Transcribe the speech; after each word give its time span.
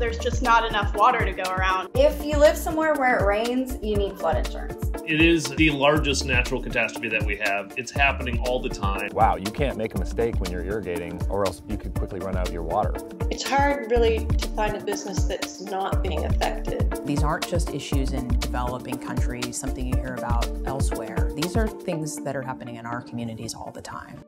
There's 0.00 0.18
just 0.18 0.40
not 0.40 0.66
enough 0.66 0.94
water 0.94 1.26
to 1.26 1.32
go 1.32 1.42
around. 1.42 1.90
If 1.94 2.24
you 2.24 2.38
live 2.38 2.56
somewhere 2.56 2.94
where 2.94 3.18
it 3.18 3.26
rains, 3.26 3.76
you 3.82 3.96
need 3.96 4.18
flood 4.18 4.38
insurance. 4.38 4.90
It 5.04 5.20
is 5.20 5.44
the 5.44 5.68
largest 5.70 6.24
natural 6.24 6.62
catastrophe 6.62 7.10
that 7.10 7.22
we 7.22 7.36
have. 7.36 7.74
It's 7.76 7.90
happening 7.90 8.38
all 8.46 8.62
the 8.62 8.70
time. 8.70 9.10
Wow, 9.12 9.36
you 9.36 9.50
can't 9.50 9.76
make 9.76 9.94
a 9.94 9.98
mistake 9.98 10.40
when 10.40 10.50
you're 10.50 10.64
irrigating, 10.64 11.20
or 11.28 11.44
else 11.44 11.60
you 11.68 11.76
could 11.76 11.92
quickly 11.92 12.18
run 12.18 12.34
out 12.34 12.48
of 12.48 12.54
your 12.54 12.62
water. 12.62 12.94
It's 13.30 13.46
hard, 13.46 13.90
really, 13.90 14.24
to 14.24 14.48
find 14.48 14.74
a 14.74 14.82
business 14.82 15.24
that's 15.24 15.60
not 15.60 16.02
being 16.02 16.24
affected. 16.24 16.98
These 17.04 17.22
aren't 17.22 17.46
just 17.46 17.74
issues 17.74 18.14
in 18.14 18.26
developing 18.38 18.96
countries, 18.96 19.58
something 19.58 19.84
you 19.84 19.96
hear 19.96 20.14
about 20.14 20.48
elsewhere. 20.64 21.30
These 21.34 21.56
are 21.56 21.68
things 21.68 22.16
that 22.24 22.34
are 22.34 22.42
happening 22.42 22.76
in 22.76 22.86
our 22.86 23.02
communities 23.02 23.52
all 23.52 23.70
the 23.70 23.82
time. 23.82 24.24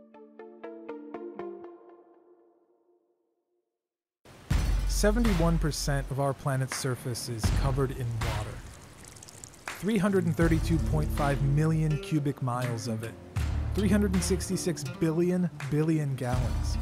71% 5.02 6.08
of 6.12 6.20
our 6.20 6.32
planet's 6.32 6.76
surface 6.76 7.28
is 7.28 7.44
covered 7.60 7.90
in 7.90 8.06
water. 8.20 8.54
332.5 9.66 11.42
million 11.42 11.98
cubic 11.98 12.40
miles 12.40 12.86
of 12.86 13.02
it. 13.02 13.12
366 13.74 14.84
billion 15.00 15.50
billion 15.72 16.14
gallons. 16.14 16.78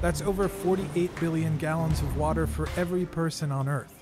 That's 0.00 0.22
over 0.22 0.48
48 0.48 1.14
billion 1.20 1.56
gallons 1.56 2.00
of 2.00 2.16
water 2.16 2.48
for 2.48 2.68
every 2.76 3.06
person 3.06 3.52
on 3.52 3.68
Earth. 3.68 3.94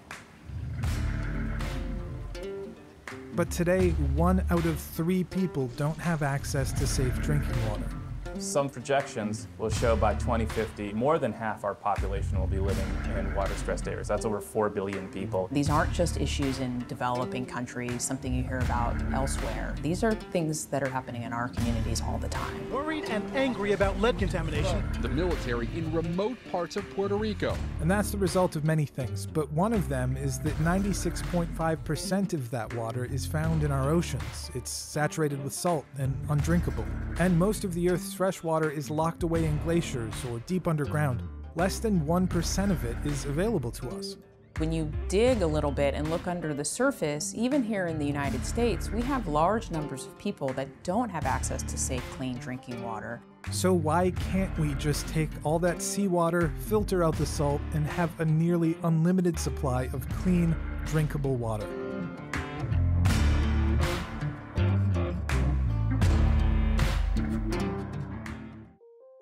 But 3.34 3.50
today, 3.50 3.90
one 4.14 4.42
out 4.48 4.64
of 4.64 4.78
three 4.80 5.22
people 5.22 5.66
don't 5.76 5.98
have 5.98 6.22
access 6.22 6.72
to 6.72 6.86
safe 6.86 7.20
drinking 7.20 7.68
water. 7.68 7.99
Some 8.38 8.68
projections 8.68 9.48
will 9.58 9.70
show 9.70 9.96
by 9.96 10.14
2050, 10.14 10.92
more 10.92 11.18
than 11.18 11.32
half 11.32 11.64
our 11.64 11.74
population 11.74 12.38
will 12.38 12.46
be 12.46 12.58
living 12.58 12.86
in 13.18 13.34
water-stressed 13.34 13.88
areas. 13.88 14.08
That's 14.08 14.24
over 14.24 14.40
4 14.40 14.70
billion 14.70 15.08
people. 15.08 15.48
These 15.52 15.70
aren't 15.70 15.92
just 15.92 16.20
issues 16.20 16.60
in 16.60 16.84
developing 16.88 17.46
countries, 17.46 18.02
something 18.02 18.32
you 18.34 18.42
hear 18.42 18.58
about 18.60 18.96
elsewhere. 19.12 19.74
These 19.82 20.02
are 20.04 20.14
things 20.14 20.66
that 20.66 20.82
are 20.82 20.88
happening 20.88 21.22
in 21.22 21.32
our 21.32 21.48
communities 21.48 22.02
all 22.02 22.18
the 22.18 22.28
time. 22.28 22.70
Worried 22.70 23.04
and 23.10 23.24
angry 23.36 23.72
about 23.72 24.00
lead 24.00 24.18
contamination. 24.18 24.82
The 25.00 25.08
military 25.08 25.68
in 25.74 25.92
remote 25.92 26.38
parts 26.50 26.76
of 26.76 26.88
Puerto 26.90 27.16
Rico. 27.16 27.56
And 27.80 27.90
that's 27.90 28.10
the 28.10 28.18
result 28.18 28.56
of 28.56 28.64
many 28.64 28.86
things, 28.86 29.26
but 29.26 29.50
one 29.52 29.72
of 29.72 29.88
them 29.88 30.16
is 30.16 30.38
that 30.40 30.54
96.5% 30.58 32.32
of 32.32 32.50
that 32.50 32.72
water 32.74 33.04
is 33.04 33.26
found 33.26 33.64
in 33.64 33.72
our 33.72 33.90
oceans. 33.90 34.50
It's 34.54 34.70
saturated 34.70 35.42
with 35.42 35.52
salt 35.52 35.84
and 35.98 36.16
undrinkable. 36.28 36.84
And 37.18 37.38
most 37.38 37.64
of 37.64 37.74
the 37.74 37.90
Earth's 37.90 38.19
fresh 38.20 38.42
water 38.42 38.70
is 38.70 38.90
locked 38.90 39.22
away 39.22 39.46
in 39.46 39.56
glaciers 39.62 40.12
or 40.30 40.40
deep 40.40 40.68
underground. 40.68 41.22
Less 41.54 41.78
than 41.78 42.02
1% 42.02 42.70
of 42.70 42.84
it 42.84 42.94
is 43.06 43.24
available 43.24 43.70
to 43.70 43.88
us. 43.88 44.18
When 44.58 44.70
you 44.70 44.92
dig 45.08 45.40
a 45.40 45.46
little 45.46 45.70
bit 45.70 45.94
and 45.94 46.10
look 46.10 46.26
under 46.26 46.52
the 46.52 46.62
surface, 46.62 47.32
even 47.34 47.62
here 47.62 47.86
in 47.86 47.98
the 47.98 48.04
United 48.04 48.44
States, 48.44 48.90
we 48.90 49.00
have 49.00 49.26
large 49.26 49.70
numbers 49.70 50.04
of 50.04 50.18
people 50.18 50.48
that 50.48 50.68
don't 50.82 51.08
have 51.08 51.24
access 51.24 51.62
to 51.62 51.78
safe, 51.78 52.04
clean 52.10 52.36
drinking 52.36 52.82
water. 52.82 53.22
So 53.52 53.72
why 53.72 54.10
can't 54.30 54.54
we 54.58 54.74
just 54.74 55.08
take 55.08 55.30
all 55.42 55.58
that 55.60 55.80
seawater, 55.80 56.52
filter 56.68 57.02
out 57.02 57.16
the 57.16 57.24
salt, 57.24 57.62
and 57.72 57.86
have 57.86 58.10
a 58.20 58.24
nearly 58.26 58.76
unlimited 58.82 59.38
supply 59.38 59.84
of 59.94 60.06
clean, 60.10 60.54
drinkable 60.84 61.36
water? 61.36 61.89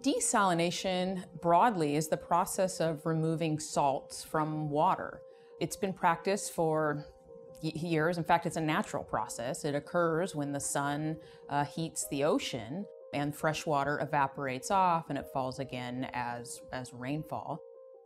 Desalination 0.08 1.22
broadly 1.42 1.96
is 1.96 2.08
the 2.08 2.16
process 2.16 2.80
of 2.80 3.04
removing 3.04 3.58
salts 3.58 4.24
from 4.24 4.70
water. 4.70 5.20
It's 5.60 5.76
been 5.76 5.92
practiced 5.92 6.52
for 6.54 7.04
years. 7.60 8.16
In 8.16 8.24
fact, 8.24 8.46
it's 8.46 8.56
a 8.56 8.60
natural 8.60 9.04
process. 9.04 9.66
It 9.66 9.74
occurs 9.74 10.34
when 10.34 10.52
the 10.52 10.60
sun 10.60 11.18
uh, 11.50 11.64
heats 11.66 12.06
the 12.08 12.24
ocean 12.24 12.86
and 13.12 13.36
fresh 13.36 13.66
water 13.66 14.00
evaporates 14.00 14.70
off 14.70 15.10
and 15.10 15.18
it 15.18 15.26
falls 15.30 15.58
again 15.58 16.08
as, 16.14 16.62
as 16.72 16.94
rainfall. 16.94 17.60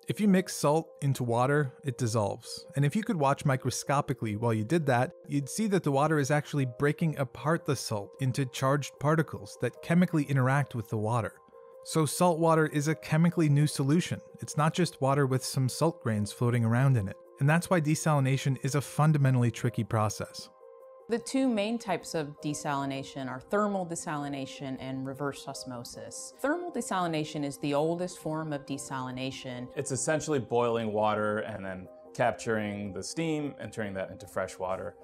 If 0.09 0.21
you 0.21 0.27
mix 0.27 0.57
salt 0.57 0.89
into 1.03 1.23
water, 1.23 1.73
it 1.85 1.99
dissolves. 1.99 2.67
And 2.75 2.85
if 2.85 2.97
you 2.97 3.05
could 3.05 3.17
watch 3.17 3.45
microscopically 3.45 4.35
while 4.35 4.53
you 4.53 4.65
did 4.65 4.87
that, 4.87 5.13
you'd 5.29 5.49
see 5.49 5.69
that 5.69 5.85
the 5.85 5.93
water 5.93 6.19
is 6.19 6.33
actually 6.33 6.67
breaking 6.81 7.17
apart 7.19 7.65
the 7.65 7.77
salt 7.77 8.11
into 8.19 8.45
charged 8.47 8.99
particles 8.99 9.57
that 9.61 9.83
chemically 9.83 10.25
interact 10.25 10.75
with 10.75 10.89
the 10.89 10.99
water. 10.99 11.35
So, 11.85 12.07
salt 12.07 12.39
water 12.39 12.67
is 12.67 12.87
a 12.87 12.95
chemically 12.95 13.49
new 13.49 13.67
solution. 13.67 14.21
It's 14.41 14.57
not 14.57 14.73
just 14.73 15.01
water 15.01 15.27
with 15.27 15.45
some 15.45 15.69
salt 15.69 16.01
grains 16.01 16.31
floating 16.31 16.65
around 16.65 16.97
in 16.97 17.09
it. 17.09 17.17
And 17.41 17.51
that's 17.51 17.71
why 17.71 17.81
desalination 17.81 18.57
is 18.63 18.77
a 18.77 18.81
fundamentally 18.81 19.51
tricky 19.51 19.83
process. 19.83 20.49
The 21.09 21.19
two 21.19 21.49
main 21.49 21.79
types 21.79 22.15
of 22.15 22.41
desalination 22.41 23.29
are 23.29 23.41
thermal 23.41 23.85
desalination 23.85 24.77
and 24.79 25.05
reverse 25.05 25.47
osmosis. 25.49 26.35
Thermal 26.39 26.71
desalination 26.71 27.45
is 27.45 27.59
the 27.59 27.75
oldest 27.75 28.21
form 28.21 28.53
of 28.53 28.65
desalination. 28.65 29.67
It's 29.75 29.91
essentially 29.91 30.39
boiling 30.39 30.93
water 30.93 31.39
and 31.39 31.65
then 31.65 31.89
capturing 32.15 32.93
the 32.93 33.03
steam 33.03 33.55
and 33.59 33.73
turning 33.73 33.95
that 33.95 34.11
into 34.11 34.29
fresh 34.29 34.57
water. 34.57 34.95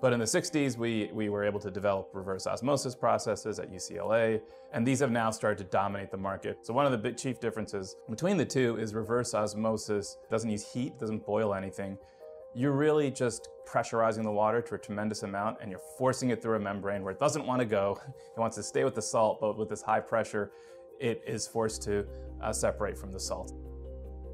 But 0.00 0.12
in 0.12 0.20
the 0.20 0.26
60s, 0.26 0.76
we, 0.76 1.10
we 1.12 1.28
were 1.28 1.44
able 1.44 1.58
to 1.60 1.70
develop 1.70 2.10
reverse 2.12 2.46
osmosis 2.46 2.94
processes 2.94 3.58
at 3.58 3.72
UCLA, 3.72 4.40
and 4.72 4.86
these 4.86 5.00
have 5.00 5.10
now 5.10 5.30
started 5.30 5.58
to 5.58 5.64
dominate 5.64 6.12
the 6.12 6.16
market. 6.16 6.58
So 6.62 6.72
one 6.72 6.86
of 6.86 6.92
the 6.92 6.98
big 6.98 7.16
chief 7.16 7.40
differences 7.40 7.96
between 8.08 8.36
the 8.36 8.44
two 8.44 8.76
is 8.78 8.94
reverse 8.94 9.34
osmosis 9.34 10.18
doesn't 10.30 10.48
use 10.48 10.70
heat, 10.72 10.98
doesn't 11.00 11.26
boil 11.26 11.52
anything. 11.52 11.98
You're 12.54 12.72
really 12.72 13.10
just 13.10 13.48
pressurizing 13.66 14.22
the 14.22 14.30
water 14.30 14.62
to 14.62 14.76
a 14.76 14.78
tremendous 14.78 15.24
amount, 15.24 15.58
and 15.60 15.70
you're 15.70 15.82
forcing 15.98 16.30
it 16.30 16.40
through 16.40 16.56
a 16.56 16.60
membrane 16.60 17.02
where 17.02 17.12
it 17.12 17.18
doesn't 17.18 17.44
want 17.44 17.60
to 17.60 17.66
go. 17.66 18.00
It 18.36 18.40
wants 18.40 18.56
to 18.56 18.62
stay 18.62 18.84
with 18.84 18.94
the 18.94 19.02
salt, 19.02 19.40
but 19.40 19.58
with 19.58 19.68
this 19.68 19.82
high 19.82 19.98
pressure, 19.98 20.52
it 21.00 21.22
is 21.26 21.48
forced 21.48 21.82
to 21.82 22.06
uh, 22.40 22.52
separate 22.52 22.96
from 22.96 23.10
the 23.10 23.18
salt. 23.18 23.52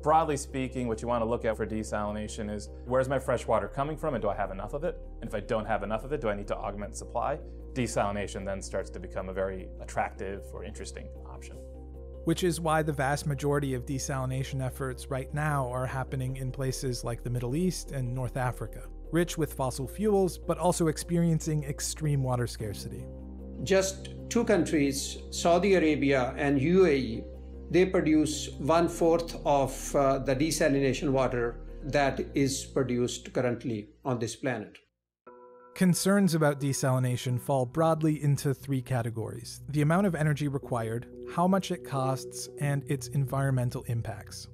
Broadly 0.04 0.36
speaking, 0.36 0.86
what 0.86 1.00
you 1.00 1.08
want 1.08 1.22
to 1.22 1.24
look 1.24 1.46
at 1.46 1.56
for 1.56 1.66
desalination 1.66 2.54
is 2.54 2.68
where's 2.84 3.08
my 3.08 3.18
fresh 3.18 3.46
water 3.46 3.68
coming 3.68 3.96
from 3.96 4.12
and 4.12 4.20
do 4.20 4.28
I 4.28 4.34
have 4.34 4.50
enough 4.50 4.74
of 4.74 4.84
it? 4.84 4.98
And 5.22 5.28
if 5.30 5.34
I 5.34 5.40
don't 5.40 5.64
have 5.64 5.82
enough 5.82 6.04
of 6.04 6.12
it, 6.12 6.20
do 6.20 6.28
I 6.28 6.34
need 6.34 6.46
to 6.48 6.56
augment 6.58 6.94
supply? 6.94 7.38
Desalination 7.72 8.44
then 8.44 8.60
starts 8.60 8.90
to 8.90 9.00
become 9.00 9.30
a 9.30 9.32
very 9.32 9.66
attractive 9.80 10.42
or 10.52 10.62
interesting 10.62 11.08
option. 11.24 11.56
Which 12.24 12.44
is 12.44 12.60
why 12.60 12.82
the 12.82 12.92
vast 12.92 13.24
majority 13.24 13.72
of 13.72 13.86
desalination 13.86 14.62
efforts 14.62 15.10
right 15.10 15.32
now 15.32 15.70
are 15.72 15.86
happening 15.86 16.36
in 16.36 16.52
places 16.52 17.02
like 17.02 17.22
the 17.22 17.30
Middle 17.30 17.56
East 17.56 17.92
and 17.92 18.14
North 18.14 18.36
Africa, 18.36 18.82
rich 19.10 19.38
with 19.38 19.54
fossil 19.54 19.88
fuels, 19.88 20.36
but 20.36 20.58
also 20.58 20.88
experiencing 20.88 21.64
extreme 21.64 22.22
water 22.22 22.46
scarcity. 22.46 23.06
Just 23.62 24.10
two 24.28 24.44
countries, 24.44 25.16
Saudi 25.30 25.76
Arabia 25.76 26.34
and 26.36 26.60
UAE, 26.60 27.24
they 27.70 27.86
produce 27.86 28.50
one 28.58 28.88
fourth 28.88 29.36
of 29.44 29.96
uh, 29.96 30.18
the 30.18 30.36
desalination 30.36 31.10
water 31.10 31.56
that 31.82 32.20
is 32.34 32.64
produced 32.64 33.32
currently 33.32 33.88
on 34.04 34.18
this 34.18 34.36
planet. 34.36 34.78
Concerns 35.74 36.34
about 36.34 36.60
desalination 36.60 37.40
fall 37.40 37.66
broadly 37.66 38.22
into 38.22 38.54
three 38.54 38.80
categories 38.80 39.60
the 39.70 39.82
amount 39.82 40.06
of 40.06 40.14
energy 40.14 40.46
required, 40.46 41.08
how 41.34 41.48
much 41.48 41.72
it 41.72 41.84
costs, 41.84 42.48
and 42.60 42.84
its 42.88 43.08
environmental 43.08 43.82
impacts. 43.88 44.46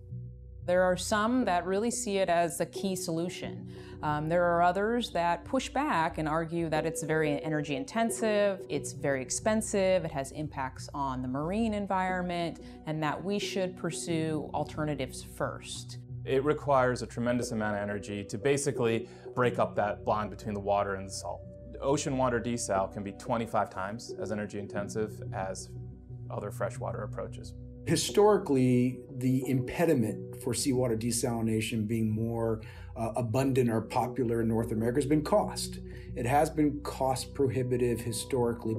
There 0.64 0.82
are 0.82 0.96
some 0.96 1.44
that 1.44 1.66
really 1.66 1.90
see 1.90 2.18
it 2.18 2.28
as 2.28 2.60
a 2.60 2.66
key 2.66 2.96
solution. 2.96 3.70
Um, 4.02 4.28
there 4.30 4.44
are 4.44 4.62
others 4.62 5.10
that 5.10 5.44
push 5.44 5.68
back 5.68 6.16
and 6.16 6.26
argue 6.26 6.70
that 6.70 6.86
it's 6.86 7.02
very 7.02 7.42
energy 7.42 7.76
intensive, 7.76 8.62
it's 8.70 8.92
very 8.92 9.20
expensive, 9.20 10.04
it 10.04 10.10
has 10.10 10.32
impacts 10.32 10.88
on 10.94 11.20
the 11.20 11.28
marine 11.28 11.74
environment, 11.74 12.60
and 12.86 13.02
that 13.02 13.22
we 13.22 13.38
should 13.38 13.76
pursue 13.76 14.50
alternatives 14.54 15.22
first. 15.22 15.98
It 16.24 16.44
requires 16.44 17.02
a 17.02 17.06
tremendous 17.06 17.52
amount 17.52 17.76
of 17.76 17.82
energy 17.82 18.24
to 18.24 18.38
basically 18.38 19.08
break 19.34 19.58
up 19.58 19.74
that 19.76 20.04
bond 20.04 20.30
between 20.30 20.54
the 20.54 20.60
water 20.60 20.94
and 20.94 21.06
the 21.06 21.12
salt. 21.12 21.42
Ocean 21.82 22.16
water 22.16 22.40
desal 22.40 22.92
can 22.92 23.02
be 23.02 23.12
25 23.12 23.70
times 23.70 24.14
as 24.20 24.32
energy 24.32 24.58
intensive 24.58 25.22
as 25.34 25.70
other 26.30 26.50
freshwater 26.50 27.02
approaches. 27.02 27.54
Historically, 27.86 29.00
the 29.16 29.48
impediment 29.48 30.40
for 30.42 30.52
seawater 30.52 30.96
desalination 30.96 31.88
being 31.88 32.10
more 32.10 32.60
uh, 33.00 33.12
abundant 33.16 33.70
or 33.70 33.80
popular 33.80 34.42
in 34.42 34.48
North 34.48 34.72
America 34.72 34.98
has 34.98 35.06
been 35.06 35.24
cost. 35.24 35.78
It 36.14 36.26
has 36.26 36.50
been 36.50 36.80
cost 36.82 37.34
prohibitive 37.34 38.00
historically. 38.00 38.76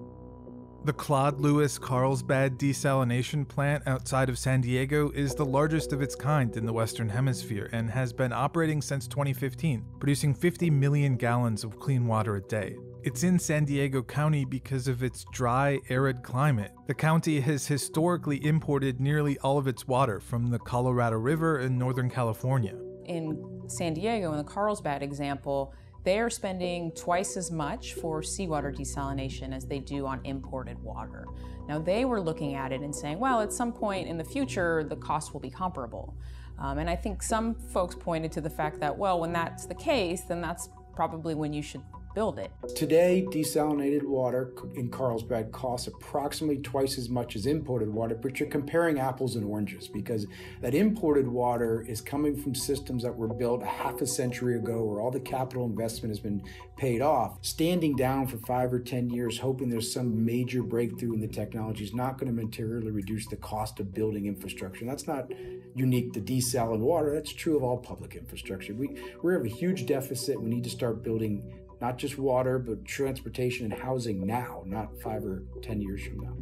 The 0.83 0.93
Claude 0.93 1.39
Lewis 1.39 1.77
Carlsbad 1.77 2.57
desalination 2.57 3.47
plant 3.47 3.83
outside 3.85 4.29
of 4.29 4.39
San 4.39 4.61
Diego 4.61 5.11
is 5.11 5.35
the 5.35 5.45
largest 5.45 5.93
of 5.93 6.01
its 6.01 6.15
kind 6.15 6.55
in 6.57 6.65
the 6.65 6.73
Western 6.73 7.07
Hemisphere 7.07 7.69
and 7.71 7.89
has 7.89 8.11
been 8.11 8.33
operating 8.33 8.81
since 8.81 9.07
2015, 9.07 9.85
producing 9.99 10.33
50 10.33 10.71
million 10.71 11.17
gallons 11.17 11.63
of 11.63 11.79
clean 11.79 12.07
water 12.07 12.35
a 12.35 12.41
day. 12.41 12.77
It's 13.03 13.23
in 13.23 13.37
San 13.37 13.65
Diego 13.65 14.01
County 14.01 14.43
because 14.43 14.87
of 14.87 15.03
its 15.03 15.23
dry, 15.31 15.79
arid 15.89 16.23
climate. 16.23 16.71
The 16.87 16.95
county 16.95 17.39
has 17.41 17.67
historically 17.67 18.43
imported 18.43 18.99
nearly 18.99 19.37
all 19.39 19.59
of 19.59 19.67
its 19.67 19.87
water 19.87 20.19
from 20.19 20.49
the 20.49 20.59
Colorado 20.59 21.17
River 21.17 21.59
in 21.59 21.77
Northern 21.77 22.09
California. 22.09 22.75
In 23.05 23.63
San 23.67 23.93
Diego 23.93 24.31
in 24.31 24.37
the 24.37 24.43
Carlsbad 24.43 25.01
example, 25.01 25.73
they 26.03 26.19
are 26.19 26.29
spending 26.29 26.91
twice 26.93 27.37
as 27.37 27.51
much 27.51 27.93
for 27.93 28.23
seawater 28.23 28.71
desalination 28.71 29.53
as 29.53 29.65
they 29.65 29.79
do 29.79 30.07
on 30.07 30.19
imported 30.23 30.81
water. 30.81 31.25
Now, 31.67 31.77
they 31.77 32.05
were 32.05 32.19
looking 32.19 32.55
at 32.55 32.71
it 32.71 32.81
and 32.81 32.93
saying, 32.93 33.19
well, 33.19 33.39
at 33.41 33.53
some 33.53 33.71
point 33.71 34.07
in 34.07 34.17
the 34.17 34.23
future, 34.23 34.83
the 34.83 34.95
cost 34.95 35.33
will 35.33 35.39
be 35.39 35.49
comparable. 35.49 36.15
Um, 36.57 36.79
and 36.79 36.89
I 36.89 36.95
think 36.95 37.21
some 37.21 37.55
folks 37.55 37.95
pointed 37.95 38.31
to 38.33 38.41
the 38.41 38.49
fact 38.49 38.79
that, 38.79 38.97
well, 38.97 39.19
when 39.19 39.31
that's 39.31 39.65
the 39.65 39.75
case, 39.75 40.21
then 40.21 40.41
that's 40.41 40.69
probably 40.95 41.35
when 41.35 41.53
you 41.53 41.61
should 41.61 41.81
build 42.13 42.39
it. 42.39 42.51
Today, 42.75 43.25
desalinated 43.29 44.03
water 44.03 44.53
in 44.75 44.89
Carlsbad 44.89 45.51
costs 45.51 45.87
approximately 45.87 46.61
twice 46.61 46.97
as 46.97 47.09
much 47.09 47.35
as 47.35 47.45
imported 47.45 47.89
water, 47.89 48.15
but 48.15 48.39
you're 48.39 48.49
comparing 48.49 48.99
apples 48.99 49.35
and 49.35 49.45
oranges 49.45 49.87
because 49.87 50.27
that 50.61 50.75
imported 50.75 51.27
water 51.27 51.85
is 51.87 52.01
coming 52.01 52.35
from 52.35 52.55
systems 52.55 53.03
that 53.03 53.15
were 53.15 53.27
built 53.27 53.63
a 53.63 53.65
half 53.65 54.01
a 54.01 54.07
century 54.07 54.55
ago 54.55 54.83
where 54.83 55.01
all 55.01 55.11
the 55.11 55.19
capital 55.19 55.65
investment 55.65 56.11
has 56.11 56.19
been 56.19 56.43
paid 56.77 57.01
off. 57.01 57.37
Standing 57.41 57.95
down 57.95 58.27
for 58.27 58.37
five 58.37 58.73
or 58.73 58.79
10 58.79 59.09
years, 59.09 59.37
hoping 59.37 59.69
there's 59.69 59.91
some 59.91 60.25
major 60.25 60.63
breakthrough 60.63 61.13
in 61.13 61.21
the 61.21 61.27
technology 61.27 61.83
is 61.83 61.93
not 61.93 62.17
going 62.17 62.35
to 62.35 62.45
materially 62.45 62.91
reduce 62.91 63.27
the 63.27 63.35
cost 63.37 63.79
of 63.79 63.93
building 63.93 64.25
infrastructure. 64.25 64.85
That's 64.85 65.07
not 65.07 65.31
unique 65.75 66.13
to 66.13 66.21
desal 66.21 66.73
and 66.73 66.83
water, 66.83 67.13
that's 67.13 67.33
true 67.33 67.55
of 67.55 67.63
all 67.63 67.77
public 67.77 68.15
infrastructure. 68.15 68.73
We, 68.73 68.97
we 69.23 69.33
have 69.33 69.45
a 69.45 69.49
huge 69.49 69.85
deficit. 69.85 70.41
We 70.41 70.49
need 70.49 70.63
to 70.63 70.69
start 70.69 71.03
building 71.03 71.43
not 71.81 71.97
just 71.97 72.17
water, 72.17 72.59
but 72.59 72.85
transportation 72.85 73.65
and 73.65 73.81
housing 73.81 74.25
now, 74.25 74.63
not 74.67 75.01
five 75.01 75.25
or 75.25 75.43
10 75.63 75.81
years 75.81 76.05
from 76.05 76.19
now. 76.19 76.37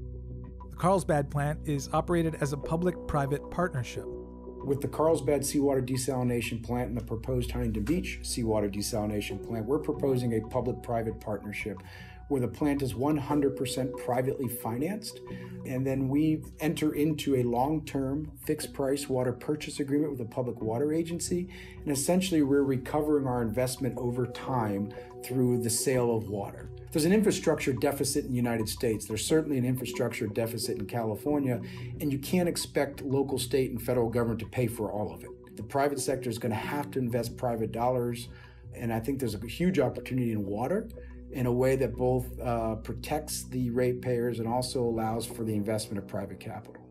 The 0.70 0.76
Carlsbad 0.76 1.32
plant 1.32 1.60
is 1.66 1.90
operated 1.94 2.36
as 2.42 2.52
a 2.52 2.58
public 2.58 2.96
private 3.08 3.50
partnership. 3.50 4.06
With 4.06 4.82
the 4.82 4.90
Carlsbad 4.90 5.46
seawater 5.46 5.82
desalination 5.82 6.62
plant 6.62 6.90
and 6.90 6.98
the 6.98 7.04
proposed 7.04 7.50
Huntington 7.52 7.84
Beach 7.86 8.20
seawater 8.24 8.70
desalination 8.70 9.42
plant, 9.48 9.66
we're 9.66 9.80
proposing 9.80 10.34
a 10.34 10.42
public 10.50 10.84
private 10.84 11.22
partnership 11.22 11.82
where 12.30 12.40
the 12.40 12.48
plant 12.48 12.82
is 12.82 12.94
100% 12.94 13.98
privately 13.98 14.48
financed. 14.48 15.20
And 15.66 15.86
then 15.86 16.08
we 16.08 16.42
enter 16.62 16.94
into 16.94 17.36
a 17.36 17.44
long 17.44 17.84
term 17.86 18.32
fixed 18.46 18.74
price 18.74 19.10
water 19.10 19.34
purchase 19.34 19.80
agreement 19.80 20.12
with 20.12 20.22
a 20.22 20.26
Public 20.26 20.62
Water 20.62 20.94
Agency. 20.94 21.50
And 21.84 21.92
essentially, 21.92 22.42
we're 22.44 22.64
recovering 22.64 23.28
our 23.28 23.42
investment 23.42 23.98
over 23.98 24.26
time 24.28 24.94
through 25.24 25.62
the 25.62 25.70
sale 25.70 26.16
of 26.16 26.30
water. 26.30 26.70
There's 26.92 27.06
an 27.06 27.14
infrastructure 27.14 27.74
deficit 27.74 28.26
in 28.26 28.32
the 28.32 28.38
United 28.38 28.68
States. 28.68 29.06
There's 29.06 29.26
certainly 29.26 29.58
an 29.58 29.66
infrastructure 29.66 30.26
deficit 30.26 30.80
in 30.80 30.86
California, 30.88 31.62
and 32.00 32.12
you 32.12 32.18
can't 32.18 32.50
expect 32.50 33.02
local, 33.02 33.38
state, 33.38 33.70
and 33.70 33.80
federal 33.80 34.10
government 34.10 34.40
to 34.40 34.48
pay 34.48 34.66
for 34.66 34.92
all 34.92 35.14
of 35.14 35.24
it. 35.24 35.30
The 35.56 35.64
private 35.64 36.00
sector 36.00 36.30
is 36.30 36.40
going 36.40 36.52
to 36.52 36.58
have 36.58 36.90
to 36.92 37.00
invest 37.00 37.38
private 37.38 37.72
dollars, 37.72 38.30
and 38.74 38.92
I 38.92 39.00
think 39.00 39.20
there's 39.20 39.36
a 39.36 39.46
huge 39.46 39.78
opportunity 39.78 40.32
in 40.32 40.46
water 40.46 40.88
in 41.32 41.46
a 41.46 41.52
way 41.52 41.76
that 41.76 41.96
both 41.96 42.26
uh, 42.40 42.76
protects 42.76 43.44
the 43.44 43.70
ratepayers 43.70 44.40
and 44.40 44.48
also 44.48 44.82
allows 44.82 45.26
for 45.26 45.44
the 45.44 45.54
investment 45.54 45.98
of 45.98 46.08
private 46.08 46.40
capital. 46.40 46.86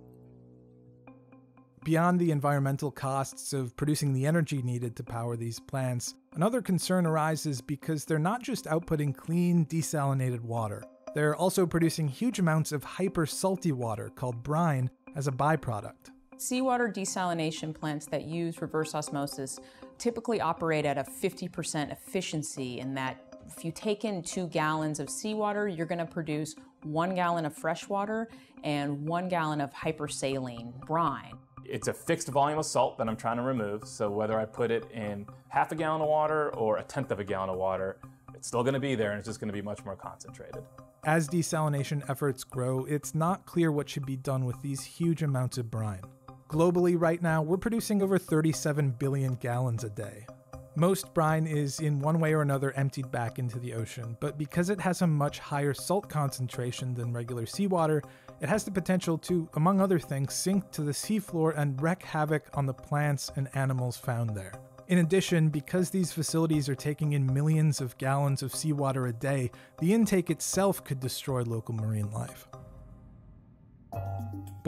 Beyond 1.85 2.20
the 2.20 2.32
environmental 2.32 2.90
costs 2.90 3.52
of 3.52 3.75
producing 3.76 4.12
the 4.12 4.26
energy 4.26 4.61
needed 4.62 4.94
to 4.96 5.02
power 5.02 5.37
these 5.37 5.58
plants, 5.58 6.14
another 6.35 6.61
concern 6.61 7.06
arises 7.06 7.61
because 7.61 8.05
they're 8.05 8.19
not 8.19 8.43
just 8.43 8.67
outputting 8.67 9.17
clean, 9.17 9.64
desalinated 9.67 10.40
water. 10.40 10.82
They're 11.14 11.37
also 11.37 11.67
producing 11.67 12.08
huge 12.08 12.38
amounts 12.38 12.73
of 12.73 12.85
hyper 12.85 13.26
salty 13.26 13.73
water 13.73 14.11
called 14.14 14.43
brine 14.43 14.90
as 15.17 15.29
a 15.29 15.32
byproduct. 15.32 16.11
Seawater 16.37 16.88
desalination 16.88 17.75
plants 17.75 18.06
that 18.06 18.25
use 18.25 18.61
reverse 18.61 18.94
osmosis 18.94 19.58
typically 19.99 20.40
operate 20.40 20.85
at 20.85 20.99
a 20.99 21.02
50% 21.02 21.90
efficiency 21.90 22.79
in 22.79 22.94
that 22.94 23.28
if 23.56 23.65
you 23.65 23.73
take 23.73 24.05
in 24.05 24.23
two 24.23 24.47
gallons 24.49 25.00
of 25.00 25.09
seawater, 25.09 25.69
you're 25.69 25.87
going 25.87 25.99
to 25.99 26.06
produce 26.06 26.55
one 26.83 27.15
gallon 27.15 27.47
of 27.47 27.55
fresh 27.55 27.89
water 27.89 28.29
and 28.62 29.06
one 29.06 29.29
gallon 29.29 29.61
of 29.61 29.73
hypersaline 29.73 30.79
brine. 30.87 31.35
It's 31.65 31.89
a 31.89 31.93
fixed 31.93 32.29
volume 32.29 32.59
of 32.59 32.67
salt 32.67 32.99
that 32.99 33.09
I'm 33.09 33.17
trying 33.17 33.37
to 33.37 33.43
remove, 33.43 33.87
so 33.87 34.11
whether 34.11 34.39
I 34.39 34.45
put 34.45 34.71
it 34.71 34.91
in 34.93 35.27
half 35.49 35.73
a 35.73 35.75
gallon 35.75 36.03
of 36.03 36.09
water 36.09 36.55
or 36.55 36.79
a 36.79 36.83
tenth 36.83 37.11
of 37.11 37.21
a 37.21 37.25
gallon 37.25 37.50
of 37.50 37.56
water, 37.56 37.99
it's 38.35 38.49
still 38.49 38.62
going 38.62 38.75
to 38.75 38.81
be 38.81 38.95
there 38.95 39.11
and 39.11 39.19
it's 39.19 39.27
just 39.27 39.41
going 39.41 39.49
to 39.49 39.53
be 39.53 39.62
much 39.62 39.85
more 39.85 39.97
concentrated. 39.97 40.62
As 41.05 41.29
desalination 41.29 42.09
efforts 42.09 42.45
grow, 42.45 42.85
it's 42.85 43.15
not 43.15 43.47
clear 43.47 43.73
what 43.73 43.89
should 43.89 44.06
be 44.06 44.17
done 44.17 44.45
with 44.45 44.61
these 44.62 44.83
huge 44.83 45.23
amounts 45.23 45.59
of 45.59 45.71
brine. 45.71 46.03
Globally, 46.49 46.99
right 46.99 47.21
now, 47.21 47.43
we're 47.43 47.59
producing 47.59 48.03
over 48.03 48.19
37 48.19 48.93
billion 48.99 49.35
gallons 49.35 49.85
a 49.85 49.91
day. 49.91 50.27
Most 50.79 51.13
brine 51.13 51.49
is 51.49 51.81
in 51.81 51.99
one 51.99 52.21
way 52.21 52.33
or 52.33 52.41
another 52.41 52.71
emptied 52.77 53.11
back 53.11 53.41
into 53.41 53.59
the 53.59 53.75
ocean, 53.75 54.17
but 54.21 54.39
because 54.39 54.71
it 54.71 54.81
has 54.81 55.03
a 55.03 55.09
much 55.09 55.41
higher 55.41 55.75
salt 55.75 56.09
concentration 56.09 56.95
than 56.95 57.13
regular 57.13 57.47
seawater, 57.47 58.01
it 58.41 58.49
has 58.49 58.63
the 58.63 58.71
potential 58.71 59.19
to, 59.19 59.49
among 59.55 59.81
other 59.81 59.99
things, 59.99 60.35
sink 60.35 60.71
to 60.71 60.83
the 60.83 60.93
seafloor 60.93 61.59
and 61.59 61.83
wreak 61.83 62.05
havoc 62.05 62.45
on 62.55 62.65
the 62.65 62.73
plants 62.73 63.29
and 63.35 63.49
animals 63.55 63.97
found 63.97 64.37
there. 64.37 64.53
In 64.87 64.99
addition, 64.99 65.49
because 65.49 65.91
these 65.91 66.13
facilities 66.13 66.69
are 66.69 66.77
taking 66.77 67.15
in 67.15 67.27
millions 67.35 67.81
of 67.81 67.99
gallons 67.99 68.45
of 68.45 68.55
seawater 68.55 69.09
a 69.09 69.13
day, 69.13 69.51
the 69.81 69.93
intake 69.93 70.31
itself 70.31 70.85
could 70.85 71.01
destroy 71.01 71.43
local 71.43 71.75
marine 71.75 72.13
life. 72.13 72.48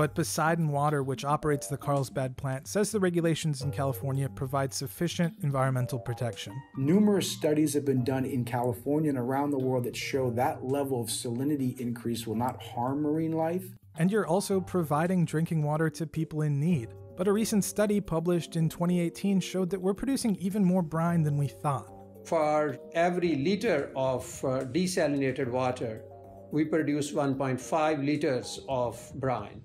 But 0.00 0.14
Poseidon 0.14 0.69
Water, 0.69 1.02
which 1.02 1.26
operates 1.26 1.67
the 1.67 1.76
Carlsbad 1.76 2.38
plant, 2.38 2.67
says 2.67 2.91
the 2.91 2.99
regulations 2.99 3.61
in 3.61 3.70
California 3.70 4.31
provide 4.31 4.73
sufficient 4.73 5.35
environmental 5.43 5.99
protection. 5.99 6.58
Numerous 6.79 7.31
studies 7.31 7.75
have 7.75 7.85
been 7.85 8.02
done 8.02 8.25
in 8.25 8.47
California 8.47 9.11
and 9.11 9.19
around 9.19 9.50
the 9.50 9.58
world 9.58 9.85
that 9.85 9.94
show 9.94 10.31
that 10.31 10.64
level 10.64 11.02
of 11.02 11.08
salinity 11.08 11.79
increase 11.79 12.26
will 12.26 12.35
not 12.35 12.62
harm 12.62 13.02
marine 13.02 13.32
life. 13.32 13.67
And 13.99 14.11
you're 14.11 14.26
also 14.26 14.58
providing 14.58 15.26
drinking 15.26 15.64
water 15.64 15.91
to 15.91 16.06
people 16.06 16.41
in 16.41 16.58
need. 16.58 16.94
But 17.19 17.29
a 17.29 17.32
recent 17.35 17.62
study 17.62 18.00
published 18.00 18.56
in 18.56 18.70
2018 18.70 19.38
showed 19.41 19.69
that 19.69 19.82
we're 19.82 19.93
producing 19.93 20.35
even 20.37 20.64
more 20.64 20.82
brine 20.82 21.23
than 21.23 21.37
we 21.37 21.49
thought. 21.49 21.93
For 22.25 22.79
every 22.94 23.35
liter 23.35 23.93
of 23.94 24.23
uh, 24.43 24.64
desalinated 24.64 25.49
water, 25.49 26.05
we 26.53 26.64
produce 26.64 27.12
1.5 27.12 28.03
liters 28.03 28.61
of 28.67 28.99
brine. 29.17 29.61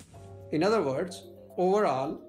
In 0.52 0.64
other 0.64 0.82
words, 0.82 1.24
overall, 1.58 2.22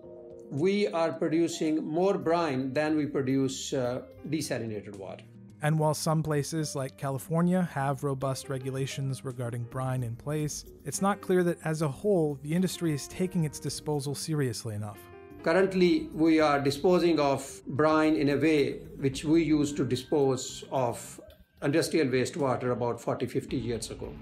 we 0.51 0.87
are 0.89 1.13
producing 1.13 1.85
more 1.85 2.17
brine 2.17 2.73
than 2.73 2.97
we 2.97 3.07
produce 3.07 3.73
uh, 3.73 4.02
desalinated 4.29 4.97
water. 4.97 5.25
And 5.62 5.79
while 5.79 5.95
some 5.95 6.23
places 6.23 6.76
like 6.76 6.97
California 6.97 7.62
have 7.73 8.05
robust 8.05 8.49
regulations 8.49 9.25
regarding 9.25 9.64
brine 9.64 10.02
in 10.02 10.14
place, 10.14 10.64
it's 10.85 11.00
not 11.00 11.21
clear 11.21 11.43
that 11.45 11.59
as 11.64 11.83
a 11.83 11.88
whole 11.88 12.38
the 12.43 12.55
industry 12.55 12.93
is 12.93 13.09
taking 13.09 13.45
its 13.45 13.59
disposal 13.59 14.14
seriously 14.14 14.75
enough. 14.75 14.99
Currently, 15.43 16.09
we 16.12 16.40
are 16.40 16.61
disposing 16.61 17.21
of 17.21 17.62
brine 17.67 18.17
in 18.17 18.31
a 18.31 18.37
way 18.37 18.81
which 18.99 19.25
we 19.25 19.43
used 19.43 19.76
to 19.76 19.85
dispose 19.85 20.64
of 20.71 21.21
industrial 21.62 22.09
wastewater 22.09 22.73
about 22.73 23.00
40 23.00 23.26
50 23.26 23.57
years 23.57 23.90
ago. 23.90 24.12